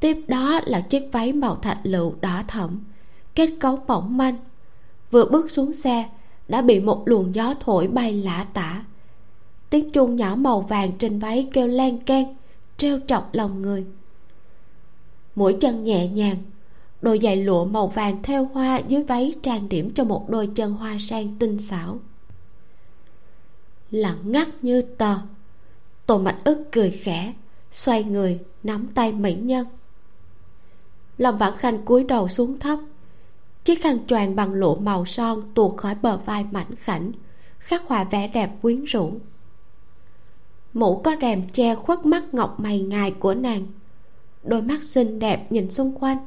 [0.00, 2.80] Tiếp đó là chiếc váy màu thạch lựu đỏ thẫm,
[3.34, 4.36] kết cấu mỏng manh,
[5.10, 6.08] vừa bước xuống xe
[6.48, 8.84] đã bị một luồng gió thổi bay lả tả.
[9.70, 12.36] Tiếng chuông nhỏ màu vàng trên váy kêu len keng
[12.76, 13.84] treo chọc lòng người.
[15.34, 16.36] Mũi chân nhẹ nhàng,
[17.02, 20.72] đôi giày lụa màu vàng theo hoa dưới váy trang điểm cho một đôi chân
[20.72, 21.98] hoa sen tinh xảo.
[23.90, 25.14] Lặng ngắt như tờ,
[26.06, 27.32] tô mạch ức cười khẽ,
[27.72, 29.66] xoay người, nắm tay mỹ nhân.
[31.18, 32.78] Lâm vãn khanh cúi đầu xuống thấp
[33.64, 37.12] chiếc khăn choàng bằng lụa màu son tuột khỏi bờ vai mảnh khảnh,
[37.58, 39.12] khắc họa vẻ đẹp quyến rũ.
[40.74, 43.66] Mũ có rèm che khuất mắt ngọc mày ngài của nàng.
[44.42, 46.18] Đôi mắt xinh đẹp nhìn xung quanh.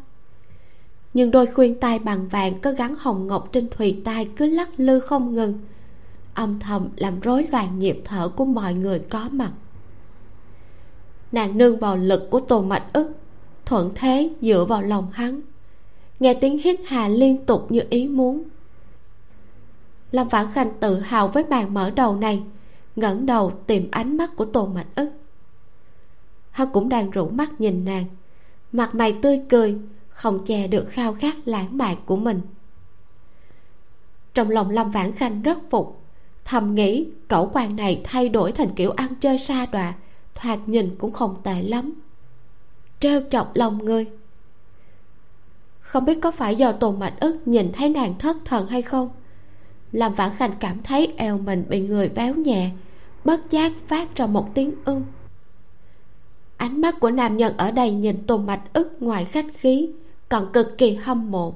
[1.14, 4.70] Nhưng đôi khuyên tai bằng vàng có gắn hồng ngọc trên thùy tai cứ lắc
[4.80, 5.60] lư không ngừng.
[6.34, 9.52] Âm thầm làm rối loạn nhịp thở của mọi người có mặt.
[11.32, 13.12] Nàng nương vào lực của tô mạch ức,
[13.66, 15.42] thuận thế dựa vào lòng hắn
[16.20, 18.44] nghe tiếng hít hà liên tục như ý muốn.
[20.12, 22.44] Lâm vãn khanh tự hào với màn mở đầu này,
[22.96, 25.10] ngẩng đầu tìm ánh mắt của tôn mạch ức.
[26.52, 28.06] Hắn cũng đang rủ mắt nhìn nàng,
[28.72, 29.76] mặt mày tươi cười,
[30.10, 32.42] không che được khao khát lãng mạn của mình.
[34.34, 36.02] Trong lòng lâm vãn khanh rất phục,
[36.46, 39.94] thầm nghĩ cẩu quan này thay đổi thành kiểu ăn chơi sa đọa,
[40.36, 41.94] thoạt nhìn cũng không tệ lắm.
[43.00, 44.06] Trêu chọc lòng người
[45.88, 49.10] không biết có phải do tôn mạch ức nhìn thấy nàng thất thần hay không?
[49.92, 52.70] Làm vãn khanh cảm thấy eo mình bị người véo nhẹ,
[53.24, 55.04] bất giác phát ra một tiếng ưng
[56.58, 59.90] ánh mắt của nam nhân ở đây nhìn tôn mạch ức ngoài khách khí,
[60.30, 61.56] còn cực kỳ hâm mộ.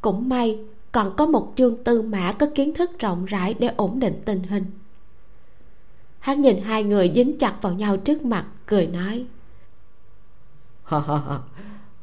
[0.00, 0.58] Cũng may,
[0.92, 4.42] còn có một trương tư mã có kiến thức rộng rãi để ổn định tình
[4.42, 4.64] hình.
[6.18, 9.26] Hắn nhìn hai người dính chặt vào nhau trước mặt, cười nói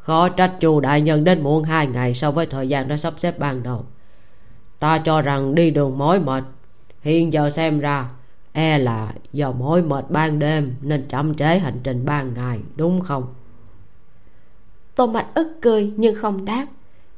[0.08, 3.14] khó trách chu đại nhân đến muộn hai ngày so với thời gian đã sắp
[3.18, 3.86] xếp ban đầu.
[4.80, 6.44] Ta cho rằng đi đường mỏi mệt.
[7.02, 8.10] Hiện giờ xem ra
[8.52, 13.02] e là do mỏi mệt ban đêm nên chậm trễ hành trình ban ngày, đúng
[13.02, 13.34] không?
[14.96, 16.66] Tô mạch ức cười nhưng không đáp.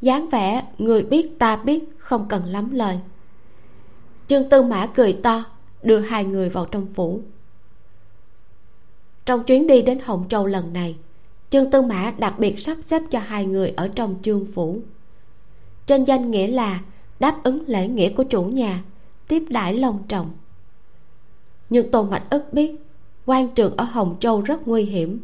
[0.01, 2.99] Dáng vẻ người biết ta biết, không cần lắm lời.
[4.27, 5.43] Trương tư mã cười to,
[5.83, 7.21] đưa hai người vào trong phủ.
[9.25, 10.95] Trong chuyến đi đến hồng châu lần này
[11.49, 14.81] trương tư mã đặc biệt sắp xếp cho hai người ở trong trương phủ.
[15.85, 16.81] Trên danh nghĩa là
[17.19, 18.83] đáp ứng lễ nghĩa của chủ nhà,
[19.27, 20.31] tiếp đãi long trọng.
[21.69, 22.75] Nhưng tôn mạch ức biết,
[23.25, 25.19] quan trường ở hồng châu rất nguy hiểm.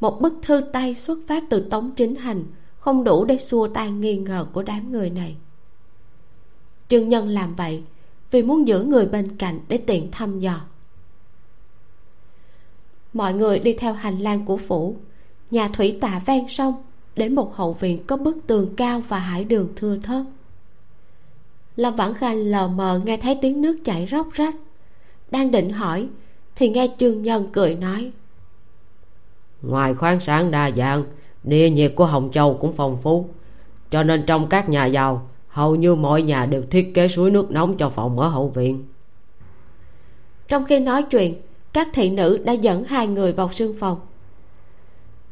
[0.00, 2.44] Một bức thư tay xuất phát từ tống chính hành
[2.78, 5.36] không đủ để xua tan nghi ngờ của đám người này.
[6.88, 7.82] Trương nhân làm vậy
[8.30, 10.60] vì muốn giữ người bên cạnh để tiện thăm dò.
[13.12, 14.96] Mọi người đi theo hành lang của phủ
[15.50, 16.74] nhà thủy tạ ven sông
[17.16, 20.26] đến một hậu viện có bức tường cao và hải đường thưa thớt.
[21.76, 24.54] Lâm vãn khanh lờ mờ nghe thấy tiếng nước chảy róc rách
[25.30, 26.08] đang định hỏi
[26.56, 28.10] thì nghe trương nhân cười nói.
[29.62, 31.04] Ngoài khoáng sản đa dạng
[31.44, 33.28] địa nhiệt của hồng châu cũng phong phú
[33.90, 37.50] cho nên trong các nhà giàu hầu như mọi nhà đều thiết kế suối nước
[37.50, 38.84] nóng cho phòng ở hậu viện.
[40.48, 41.34] Trong khi nói chuyện
[41.72, 44.00] các thị nữ đã dẫn hai người vào sương phòng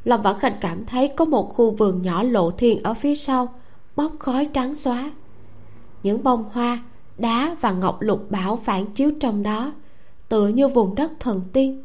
[0.09, 3.55] lâm vãn khanh cảm thấy có một khu vườn nhỏ lộ thiên ở phía sau
[3.97, 5.12] bốc khói trắng xóa.
[6.02, 6.85] Những bông hoa,
[7.18, 9.72] đá và ngọc lục bảo phản chiếu trong đó,
[10.28, 11.85] tựa như vùng đất thần tiên.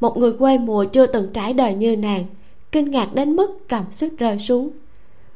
[0.00, 2.24] Một người quê mùa chưa từng trải đời như nàng,
[2.72, 4.70] kinh ngạc đến mức cầm sức rơi xuống.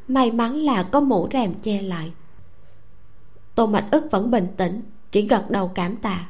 [0.08, 2.12] May mắn là có mũ rèm che lại.
[3.54, 4.82] Tô mạch ức vẫn bình tĩnh,
[5.12, 6.26] chỉ gật đầu cảm tạ.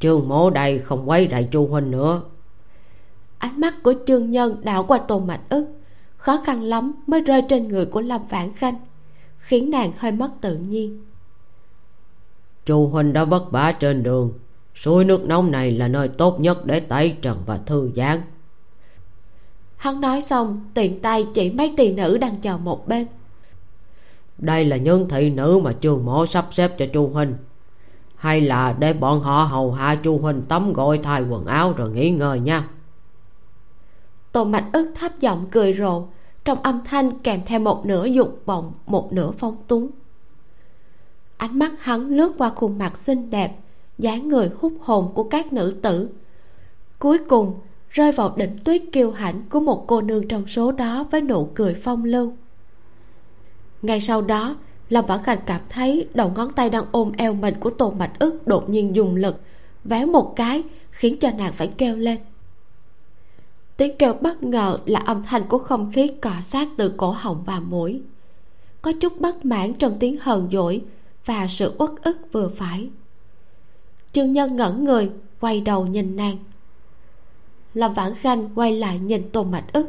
[0.00, 2.22] Trương mố đây không quay lại chu huynh nữa
[3.38, 5.66] ánh mắt của trương nhân đảo qua tô mạch ức
[6.16, 8.74] khó khăn lắm mới rơi trên người của lâm vãn khanh
[9.38, 11.04] khiến nàng hơi mất tự nhiên.
[12.66, 14.32] Chu huynh đã vất vả trên đường
[14.74, 18.20] suối nước nóng này là nơi tốt nhất để tẩy trần và thư giãn.
[19.76, 23.06] Hắn nói xong tiện tay chỉ mấy tỳ nữ đang chờ một bên.
[24.38, 27.34] Đây là những thị nữ mà trường mổ sắp xếp cho chu huynh
[28.16, 31.90] hay là để bọn họ hầu hạ chu huynh tắm gội thay quần áo rồi
[31.90, 32.68] nghỉ ngơi nha
[34.32, 36.06] tô mạch ức thấp giọng cười rộ
[36.44, 39.90] trong âm thanh kèm theo một nửa dục vọng, một nửa phong túng.
[41.36, 43.56] Ánh mắt hắn lướt qua khuôn mặt xinh đẹp,
[43.98, 46.08] dáng người hút hồn của các nữ tử.
[46.98, 47.54] Cuối cùng,
[47.90, 51.48] rơi vào đỉnh tuyết kiêu hãnh của một cô nương trong số đó với nụ
[51.54, 52.32] cười phong lưu.
[53.82, 54.56] Ngay sau đó,
[54.88, 58.18] lâm vãn khanh cảm thấy đầu ngón tay đang ôm eo mình của tô mạch
[58.18, 59.40] ức đột nhiên dùng lực,
[59.84, 62.18] véo một cái, khiến cho nàng phải kêu lên
[63.78, 67.42] tiếng kêu bất ngờ là âm thanh của không khí cọ sát từ cổ họng
[67.46, 68.02] và mũi.
[68.82, 70.82] Có chút bất mãn trong tiếng hờn dỗi
[71.24, 72.88] và sự uất ức vừa phải.
[74.12, 75.10] Trương nhân ngẩn người,
[75.40, 76.36] quay đầu nhìn nàng.
[77.74, 79.86] Lâm vãn khanh quay lại nhìn tôn mạch ức.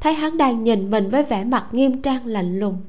[0.00, 2.80] Thấy hắn đang nhìn mình với vẻ mặt nghiêm trang lạnh lùng.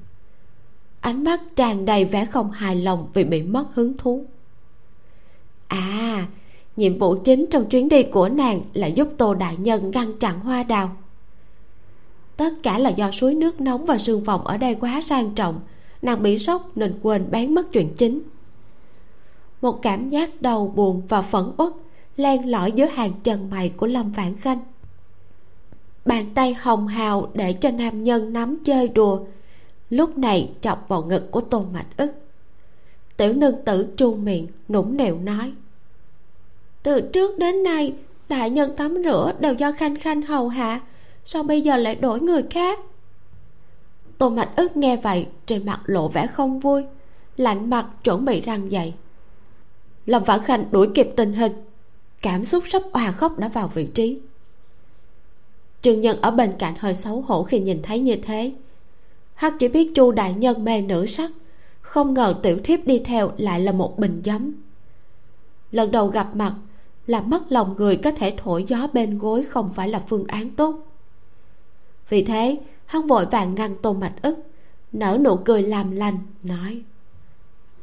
[1.00, 4.26] Ánh mắt tràn đầy vẻ không hài lòng vì bị mất hứng thú.
[5.68, 6.28] À
[6.76, 10.40] nhiệm vụ chính trong chuyến đi của nàng là giúp tô đại nhân ngăn chặn
[10.40, 10.95] hoa đào.
[12.38, 15.60] Tất cả là do suối nước nóng và sương phòng ở đây quá sang trọng,
[16.02, 18.22] nàng bị sốc nên quên bán mất chuyện chính.
[19.62, 21.74] Một cảm giác đau buồn và phẫn uất
[22.18, 24.60] len lỏi giữa hàng chân mày của lâm vãn khanh.
[26.06, 29.20] Bàn tay hồng hào để cho nam nhân nắm chơi đùa,
[29.90, 32.12] lúc này chọc vào ngực của tôn mạch ức.
[33.18, 35.54] Tiểu nương tử chu miệng, nũng nịu nói
[36.84, 37.93] từ trước đến nay,
[38.30, 40.81] đại nhân tắm rửa đều do khanh khanh hầu hạ,
[41.26, 42.80] sao bây giờ lại đổi người khác?
[44.18, 46.84] Tôn mạch ức nghe vậy, trên mặt lộ vẻ không vui,
[47.38, 48.93] lạnh mặt chuẩn bị răng dậy.
[50.05, 51.51] Lâm vãn khanh đuổi kịp tình hình,
[52.22, 54.19] cảm xúc sắp òa khóc đã vào vị trí.
[55.81, 58.51] Trương nhân ở bên cạnh hơi xấu hổ khi nhìn thấy như thế.
[59.34, 61.31] Hắn chỉ biết chu đại nhân mê nữ sắc,
[61.81, 64.53] không ngờ tiểu thiếp đi theo lại là một bình giấm.
[65.72, 66.53] Lần đầu gặp mặt
[67.08, 70.50] làm mất lòng người có thể thổi gió bên gối không phải là phương án
[70.50, 70.76] tốt.
[72.10, 74.36] Vì thế hắn vội vàng ngăn tôn mạch ức
[74.92, 76.82] nở nụ cười làm lành nói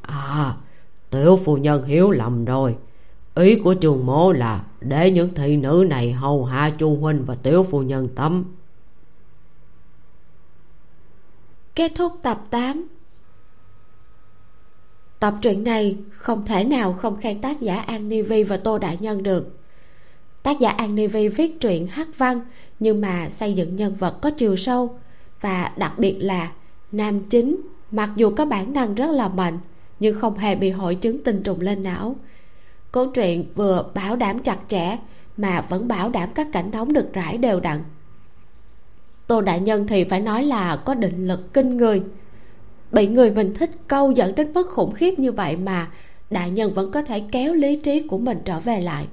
[0.02, 0.56] à
[1.10, 2.76] tiểu phu nhân hiểu lầm rồi.
[3.34, 7.34] Ý của trường mố là để những thị nữ này hầu hạ chu huynh và
[7.34, 8.44] tiểu phu nhân tắm
[11.74, 12.88] kết thúc tập 8
[15.20, 18.78] tập truyện này không thể nào không khen tác giả an ni vi và tô
[18.78, 19.56] đại nhân được.
[20.42, 22.40] Tác giả an ni vi viết truyện hát văn,
[22.78, 24.98] nhưng mà xây dựng nhân vật có chiều sâu,
[25.40, 26.52] và đặc biệt là
[26.92, 27.60] nam chính,
[27.90, 29.58] mặc dù có bản năng rất là mạnh,
[30.00, 32.16] nhưng không hề bị hội chứng tinh trùng lên não.
[32.92, 34.98] Câu truyện vừa bảo đảm chặt chẽ,
[35.36, 37.82] mà vẫn bảo đảm các cảnh nóng được rải đều đặn.
[39.26, 42.02] Tô đại nhân thì phải nói là có định lực kinh người
[42.92, 45.88] bị người mình thích câu dẫn đến mức khủng khiếp như vậy mà
[46.30, 49.06] đại nhân vẫn có thể kéo lý trí của mình trở về lại.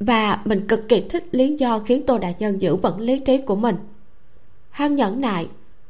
[0.00, 3.38] Và mình cực kỳ thích lý do khiến tô đại nhân giữ vững lý trí
[3.38, 3.76] của mình.
[4.70, 5.48] Hắn nhẫn nại,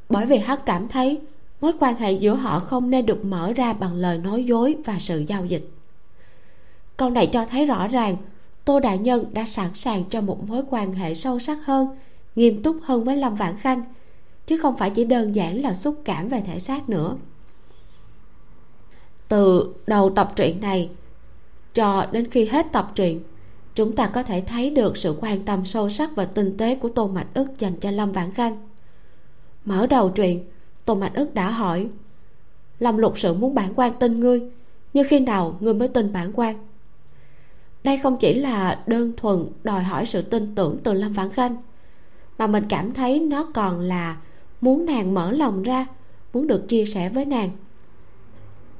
[0.08, 1.20] bởi vì hắn cảm thấy
[1.60, 4.98] mối quan hệ giữa họ không nên được mở ra bằng lời nói dối và
[4.98, 5.70] sự giao dịch.
[6.96, 8.16] Câu này cho thấy rõ ràng
[8.64, 11.88] tô đại nhân đã sẵn sàng cho một mối quan hệ sâu sắc hơn,
[12.36, 13.84] nghiêm túc hơn với lâm vãn khanh
[14.46, 17.16] chứ không phải chỉ đơn giản là xúc cảm về thể xác nữa.
[19.28, 20.90] Từ đầu tập truyện này
[21.74, 23.20] cho đến khi hết tập truyện,
[23.74, 26.88] chúng ta có thể thấy được sự quan tâm sâu sắc và tinh tế của
[26.88, 28.68] tô mạch ức dành cho lâm vãn khanh.
[29.64, 30.44] Mở đầu truyện,
[30.84, 31.88] tô mạch ức đã hỏi,
[32.78, 34.42] lâm lục sự muốn bản quan tin ngươi,
[34.94, 36.66] như khi nào ngươi mới tin bản quan?
[37.84, 41.56] Đây không chỉ là đơn thuần đòi hỏi sự tin tưởng từ lâm vãn khanh,
[42.38, 44.16] mà mình cảm thấy nó còn là
[44.60, 45.86] muốn nàng mở lòng ra,
[46.32, 47.50] muốn được chia sẻ với nàng.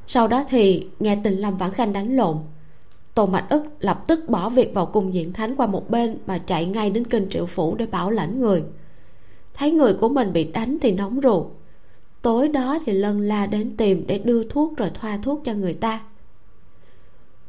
[0.07, 2.37] Sau đó thì nghe tình lâm vãn khanh đánh lộn.
[3.15, 6.39] Tô mạch ức lập tức bỏ việc vào cung diện thánh qua một bên mà
[6.39, 8.63] chạy ngay đến kinh triệu phủ để bảo lãnh người.
[9.55, 11.47] Thấy người của mình bị đánh thì nóng ruột.
[12.23, 15.75] Tối đó thì lân la đến tìm để đưa thuốc rồi thoa thuốc cho người
[15.75, 16.01] ta.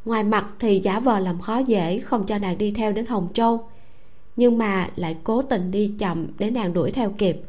[0.05, 3.27] Ngoài mặt thì giả vờ làm khó dễ, không cho nàng đi theo đến hồng
[3.33, 3.69] châu.
[4.35, 7.41] Nhưng mà lại cố tình đi chậm để nàng đuổi theo kịp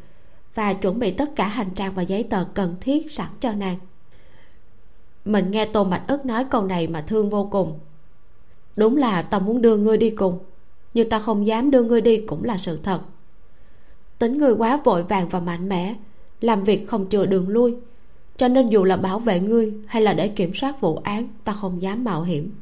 [0.58, 3.76] và chuẩn bị tất cả hành trang và giấy tờ cần thiết sẵn cho nàng.
[5.24, 7.78] Mình nghe tô mạch ức nói câu này mà thương vô cùng.
[8.76, 10.38] Đúng là tao muốn đưa ngươi đi cùng,
[10.94, 13.00] nhưng tao không dám đưa ngươi đi cũng là sự thật.
[14.18, 15.94] Tính ngươi quá vội vàng và mạnh mẽ,
[16.40, 17.74] làm việc không chừa đường lui,
[18.36, 21.52] cho nên dù là bảo vệ ngươi hay là để kiểm soát vụ án, ta
[21.52, 22.52] không dám mạo hiểm.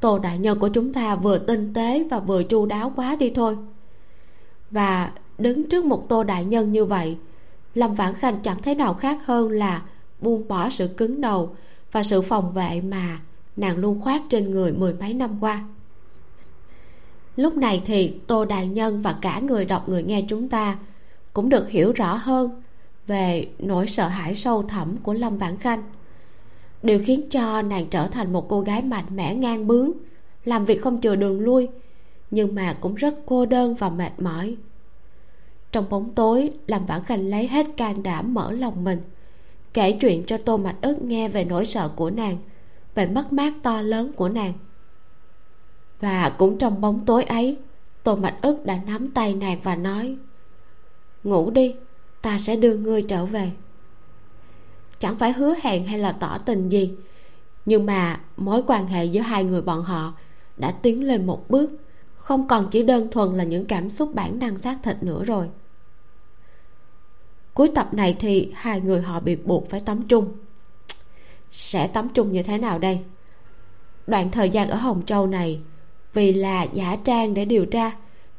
[0.00, 3.30] Tô đại nhân của chúng ta vừa tinh tế và vừa chu đáo quá đi
[3.34, 3.56] thôi.
[4.70, 5.12] Và
[5.42, 7.16] đứng trước một tô đại nhân như vậy,
[7.74, 9.82] lâm vãn khanh chẳng thấy nào khác hơn là
[10.20, 11.56] buông bỏ sự cứng đầu
[11.92, 13.20] và sự phòng vệ mà
[13.56, 15.64] nàng luôn khoác trên người mười mấy năm qua.
[17.36, 20.78] Lúc này thì tô đại nhân và cả người đọc người nghe chúng ta
[21.32, 22.62] cũng được hiểu rõ hơn
[23.06, 25.82] về nỗi sợ hãi sâu thẳm của lâm vãn khanh.
[26.82, 29.92] Điều khiến cho nàng trở thành một cô gái mạnh mẽ ngang bướng,
[30.44, 31.68] làm việc không chừa đường lui,
[32.30, 34.56] nhưng mà cũng rất cô đơn và mệt mỏi
[35.72, 39.00] trong bóng tối làm bản khanh lấy hết can đảm mở lòng mình,
[39.74, 42.38] kể chuyện cho tô mạch ức nghe về nỗi sợ của nàng,
[42.94, 44.52] về mất mát to lớn của nàng.
[46.00, 47.56] Và cũng trong bóng tối ấy,
[48.02, 50.16] tô mạch ức đã nắm tay nàng và nói,
[51.24, 51.74] ngủ đi,
[52.22, 53.50] ta sẽ đưa ngươi trở về.
[54.98, 56.94] Chẳng phải hứa hẹn hay là tỏ tình gì,
[57.64, 60.12] nhưng mà mối quan hệ giữa hai người bọn họ
[60.56, 61.70] đã tiến lên một bước,
[62.14, 65.48] không còn chỉ đơn thuần là những cảm xúc bản năng xác thịt nữa rồi
[67.54, 70.28] cuối tập này thì hai người họ bị buộc phải tắm chung.
[71.52, 73.00] Sẽ tắm chung như thế nào đây?
[74.06, 75.60] Đoạn thời gian ở hồng châu này,
[76.12, 77.92] vì là giả trang để điều tra,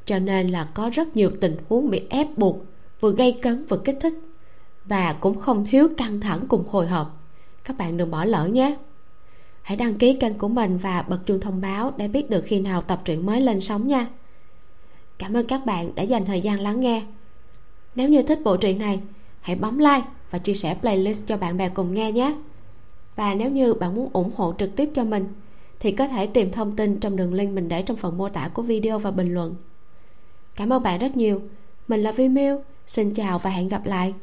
[0.06, 2.58] cho nên là có rất nhiều tình huống bị ép buộc,
[3.00, 4.14] vừa gây cấn vừa kích thích,
[4.86, 7.20] và cũng không thiếu căng thẳng cùng hồi hộp.
[7.64, 8.76] Các bạn đừng bỏ lỡ nhé.
[9.62, 12.60] Hãy đăng ký kênh của mình và bật chuông thông báo để biết được khi
[12.60, 14.08] nào tập truyện mới lên sóng nha.
[15.18, 17.04] Cảm ơn các bạn đã dành thời gian lắng nghe
[17.96, 19.00] nếu như thích bộ truyện này,
[19.42, 22.36] hãy bấm like và chia sẻ playlist cho bạn bè cùng nghe nhé.
[23.16, 25.28] Và nếu như bạn muốn ủng hộ trực tiếp cho mình,
[25.80, 28.48] thì có thể tìm thông tin trong đường link mình để trong phần mô tả
[28.54, 29.56] của video và bình luận.
[30.56, 31.42] Cảm ơn bạn rất nhiều.
[31.88, 32.62] Mình là vi miu.
[32.88, 34.14] Xin chào và hẹn gặp lại.